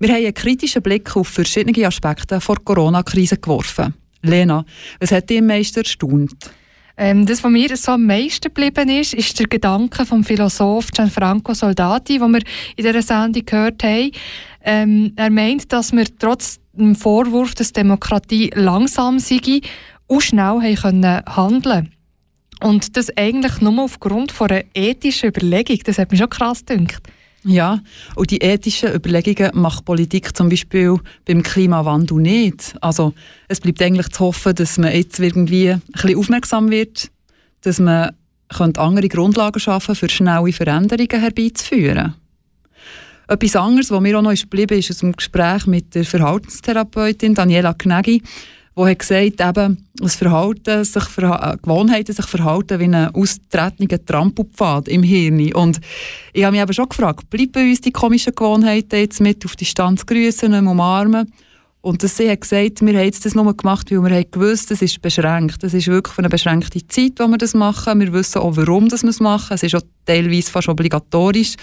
Wir 0.00 0.08
haben 0.08 0.24
einen 0.24 0.34
kritischen 0.34 0.82
Blick 0.82 1.14
auf 1.14 1.28
verschiedene 1.28 1.86
Aspekte 1.86 2.40
der 2.40 2.56
Corona-Krise 2.56 3.36
geworfen. 3.36 3.94
Lena, 4.22 4.64
was 4.98 5.12
hat 5.12 5.30
dich 5.30 5.38
am 5.38 5.46
meisten 5.46 5.78
erstaunt? 5.78 6.50
Ähm, 6.96 7.24
das, 7.24 7.44
was 7.44 7.52
mir 7.52 7.76
so 7.76 7.92
am 7.92 8.06
meisten 8.06 8.52
geblieben 8.52 8.88
ist, 8.88 9.14
ist 9.14 9.38
der 9.38 9.46
Gedanke 9.46 10.04
vom 10.04 10.24
Philosoph 10.24 10.90
Gianfranco 10.90 11.54
Soldati, 11.54 12.18
den 12.18 12.32
wir 12.32 12.42
in 12.74 12.84
dieser 12.84 13.02
Sendung 13.02 13.44
gehört 13.44 13.84
haben. 13.84 14.10
Ähm, 14.64 15.12
er 15.14 15.30
meint, 15.30 15.72
dass 15.72 15.92
wir 15.92 16.06
trotz 16.18 16.58
dem 16.72 16.96
Vorwurf, 16.96 17.54
dass 17.54 17.72
Demokratie 17.72 18.50
langsam 18.52 19.20
sei, 19.20 19.60
auch 20.08 20.20
schnell 20.20 20.60
haben 20.60 20.74
können 20.74 21.22
handeln 21.24 21.95
Und 22.62 22.96
das 22.96 23.14
eigentlich 23.16 23.60
nur 23.60 23.84
aufgrund 23.84 24.32
von 24.32 24.50
einer 24.50 24.64
ethischen 24.74 25.28
Überlegung. 25.28 25.78
Das 25.84 25.98
hat 25.98 26.10
mich 26.10 26.20
schon 26.20 26.30
krass 26.30 26.64
gedacht. 26.64 27.02
Ja, 27.44 27.80
und 28.16 28.32
die 28.32 28.38
ethischen 28.38 28.92
Überlegungen 28.92 29.52
macht 29.54 29.84
Politik 29.84 30.36
zum 30.36 30.48
Beispiel 30.48 30.96
beim 31.26 31.44
Klimawandel 31.44 32.18
nicht. 32.18 32.74
Also 32.80 33.14
es 33.46 33.60
bleibt 33.60 33.80
eigentlich 33.82 34.08
zu 34.08 34.24
hoffen, 34.24 34.54
dass 34.54 34.78
man 34.78 34.92
jetzt 34.92 35.20
irgendwie 35.20 35.70
ein 35.70 35.82
bisschen 35.92 36.18
aufmerksam 36.18 36.70
wird, 36.70 37.08
dass 37.60 37.78
man 37.78 38.10
könnte 38.48 38.80
andere 38.80 39.08
Grundlagen 39.08 39.60
schaffen 39.60 39.94
für 39.94 40.08
schnelle 40.08 40.52
Veränderungen 40.52 41.20
herbeizuführen. 41.20 42.14
Etwas 43.28 43.56
anderes, 43.56 43.90
was 43.90 44.00
mir 44.00 44.18
auch 44.18 44.22
noch 44.22 44.32
ist 44.32 44.42
geblieben 44.42 44.78
ist 44.78 44.90
aus 44.90 44.98
dem 44.98 45.12
Gespräch 45.12 45.66
mit 45.66 45.94
der 45.94 46.04
Verhaltenstherapeutin 46.04 47.34
Daniela 47.34 47.74
Gnegi, 47.74 48.22
die 48.78 48.82
hat 48.82 48.98
gesagt, 48.98 49.40
eben, 49.40 49.86
das 49.94 50.16
Verhalten 50.16 50.84
sich, 50.84 51.04
Verha 51.04 51.52
äh, 51.52 51.56
Gewohnheiten 51.56 52.12
sich 52.12 52.26
verhalten 52.26 52.78
wie 52.78 52.84
ein 52.84 53.14
austretender 53.14 54.04
Trampelpfad 54.04 54.88
im 54.88 55.02
Hirn. 55.02 55.54
Und 55.54 55.80
ich 56.34 56.44
habe 56.44 56.52
mich 56.52 56.62
eben 56.62 56.72
schon 56.74 56.88
gefragt, 56.88 57.30
bleiben 57.30 57.70
uns 57.70 57.80
die 57.80 57.92
komischen 57.92 58.34
Gewohnheiten 58.34 58.98
jetzt 58.98 59.20
mit 59.20 59.44
auf 59.46 59.56
Distanz 59.56 60.04
grüßen 60.04 60.52
und 60.52 60.66
umarmen? 60.66 61.32
Und 61.80 62.02
das 62.02 62.16
sie 62.16 62.28
hat 62.28 62.42
gesagt, 62.42 62.84
wir 62.84 62.98
haben 62.98 63.12
das 63.22 63.34
nur 63.34 63.56
gemacht, 63.56 63.90
weil 63.90 64.02
wir 64.02 64.16
haben 64.16 64.30
gewusst, 64.30 64.70
es 64.72 64.82
ist 64.82 65.00
beschränkt. 65.00 65.62
Es 65.62 65.72
ist 65.72 65.86
wirklich 65.86 66.14
für 66.14 66.18
eine 66.18 66.28
beschränkte 66.28 66.86
Zeit, 66.88 67.12
wo 67.18 67.28
wir 67.28 67.38
das 67.38 67.54
machen. 67.54 68.00
Wir 68.00 68.12
wissen 68.12 68.40
auch, 68.40 68.56
warum 68.56 68.88
das 68.88 69.04
wir 69.04 69.10
es 69.10 69.20
machen. 69.20 69.54
Es 69.54 69.62
ist 69.62 69.74
auch 69.74 69.82
teilweise 70.04 70.50
fast 70.50 70.68
obligatorisch. 70.68 71.54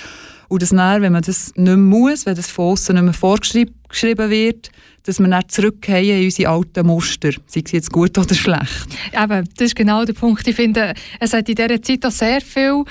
Und 0.48 0.62
das 0.62 0.70
dann, 0.70 1.02
wenn 1.02 1.12
man 1.12 1.24
das 1.24 1.48
nicht 1.56 1.58
mehr 1.58 1.78
muss, 1.78 2.26
wenn 2.26 2.36
das 2.36 2.50
von 2.50 2.74
nicht 2.74 2.90
mehr 2.90 3.14
vorgeschrieben 3.14 4.30
wird, 4.30 4.72
dass 5.04 5.20
wir 5.20 5.28
dann 5.28 5.48
zurückgehen 5.48 6.20
in 6.20 6.26
unsere 6.26 6.50
alten 6.50 6.88
Muster, 6.88 7.32
sei 7.46 7.62
es 7.66 7.72
jetzt 7.72 7.92
gut 7.92 8.18
oder 8.18 8.36
schlecht. 8.36 8.88
Eben, 9.12 9.50
das 9.58 9.68
ist 9.68 9.76
genau 9.76 10.06
der 10.06 10.14
Punkt. 10.14 10.48
Ich 10.48 10.56
finde, 10.56 10.94
es 11.20 11.34
hat 11.34 11.50
in 11.50 11.56
dieser 11.56 11.82
Zeit 11.82 12.06
auch 12.06 12.12
sehr 12.12 12.42
viel 12.42 12.84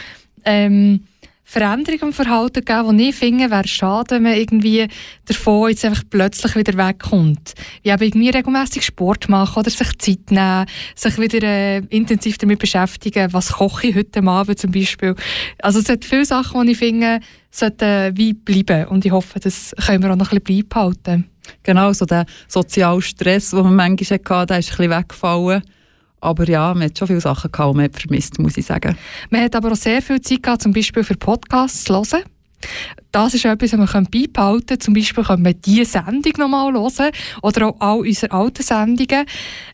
ähm, 0.45 1.01
Veränderungen 1.53 2.01
im 2.05 2.13
Verhalten 2.15 2.65
gegeben, 2.65 2.97
die 2.97 3.11
ich 3.11 3.15
finde, 3.15 3.51
wäre 3.51 3.69
schade, 3.69 4.15
wenn 4.15 4.23
man 4.23 4.35
irgendwie 4.37 4.89
davon 5.27 5.69
jetzt 5.69 5.85
einfach 5.85 6.03
plötzlich 6.09 6.57
wieder 6.57 6.79
wegkommt. 6.79 7.53
Wie 7.83 7.91
eben 7.91 8.03
irgendwie 8.03 8.31
regelmäßig 8.31 8.83
Sport 8.83 9.29
machen 9.29 9.61
oder 9.61 9.69
sich 9.69 9.99
Zeit 9.99 10.31
nehmen, 10.31 10.65
sich 10.95 11.19
wieder 11.19 11.43
äh, 11.43 11.79
intensiv 11.91 12.39
damit 12.39 12.59
beschäftigen, 12.59 13.35
was 13.35 13.53
koche 13.53 13.89
ich 13.89 13.97
heute 13.97 14.23
Abend 14.23 14.59
zum 14.59 14.71
Beispiel. 14.71 15.15
Also 15.61 15.81
es 15.81 15.91
hat 15.91 16.07
viele 16.07 16.25
Sachen, 16.25 16.65
die 16.65 16.73
ich 16.73 16.79
finde, 16.79 17.21
sollten 17.51 18.17
wie 18.17 18.33
bleiben 18.33 18.87
und 18.87 19.05
ich 19.05 19.13
hoffe, 19.13 19.39
das 19.39 19.75
können 19.87 20.03
wir 20.03 20.13
auch 20.13 20.17
noch 20.17 20.33
ein 20.33 20.41
bisschen 20.41 20.67
beibehalten. 20.69 21.32
Genau, 21.63 21.93
so 21.93 22.05
der 22.05 22.27
soziale 22.49 23.03
Stress, 23.03 23.51
den 23.51 23.63
man 23.63 23.77
manchmal 23.77 24.19
hatte, 24.19 24.47
der 24.47 24.59
ist 24.59 24.71
ein 24.71 24.77
bisschen 24.77 24.91
weggefallen. 24.91 25.63
Aber 26.21 26.49
ja, 26.49 26.73
man 26.73 26.85
hat 26.85 26.99
schon 26.99 27.09
viele 27.09 27.21
Sachen 27.21 27.51
gehabt, 27.51 27.75
die 27.75 27.77
man 27.79 27.93
vermisst, 27.93 28.39
muss 28.39 28.57
ich 28.57 28.67
sagen. 28.67 28.97
Man 29.31 29.43
hat 29.43 29.57
aber 29.57 29.73
auch 29.73 29.77
sehr 29.77 30.01
viel 30.01 30.21
Zeit 30.21 30.43
gehabt, 30.43 30.63
zum 30.63 30.73
Beispiel 30.73 31.03
für 31.03 31.17
Podcasts 31.17 31.85
zu 31.85 31.95
hören. 31.95 32.23
Das 33.11 33.35
ist 33.35 33.45
etwas, 33.45 33.73
was 33.73 33.93
man 33.93 34.07
beibehalten 34.07 34.67
kann. 34.67 34.81
Zum 34.81 34.95
Beispiel 34.95 35.25
kann 35.25 35.43
man 35.43 35.61
diese 35.65 35.85
Sendung 35.85 36.33
nochmal 36.39 36.73
hören 36.73 37.11
oder 37.43 37.69
auch 37.69 37.81
all 37.81 37.99
unsere 37.99 38.33
alten 38.33 38.63
Sendungen. 38.63 39.27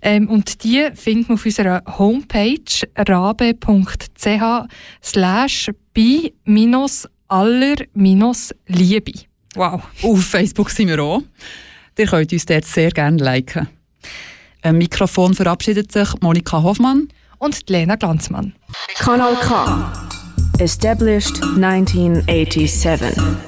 Ähm, 0.02 0.28
und 0.28 0.64
die 0.64 0.88
findet 0.94 1.28
man 1.28 1.36
auf 1.36 1.44
unserer 1.44 1.82
Homepage 1.98 2.62
rabe.ch 2.96 4.66
slash 5.02 5.70
bi-aller-liebe. 5.94 7.02
Wow. 9.54 9.82
Auf 10.02 10.24
Facebook 10.24 10.70
sind 10.70 10.88
wir 10.88 11.02
auch. 11.02 11.22
Ihr 11.98 12.06
könnt 12.06 12.32
uns 12.32 12.46
dort 12.46 12.64
sehr 12.64 12.90
gerne 12.90 13.22
liken. 13.22 13.68
Ein 14.62 14.78
Mikrofon 14.78 15.34
verabschiedet 15.34 15.90
sich 15.90 16.08
Monika 16.20 16.62
Hoffmann 16.62 17.08
und 17.38 17.68
Lena 17.68 17.96
Glanzmann. 17.96 18.54
Kanal 18.96 19.34
K. 19.34 19.92
Established 20.58 21.42
1987. 21.42 23.47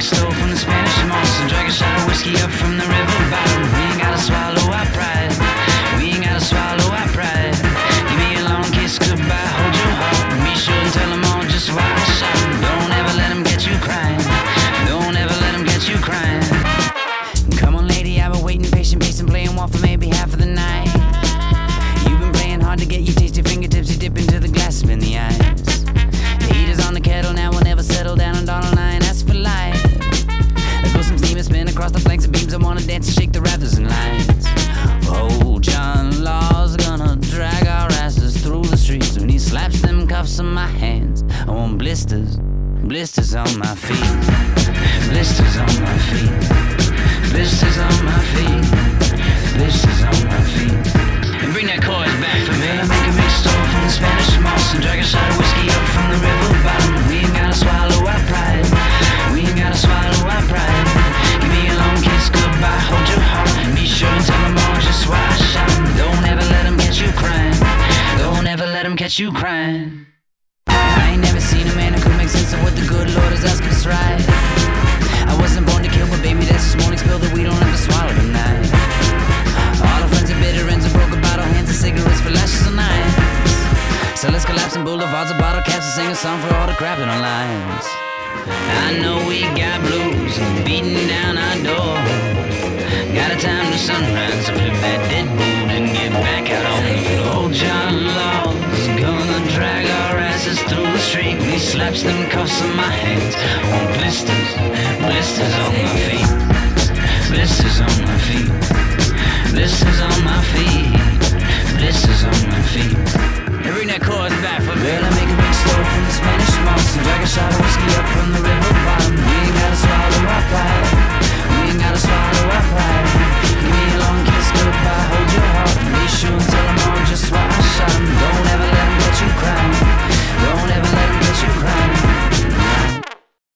So. 0.00 0.29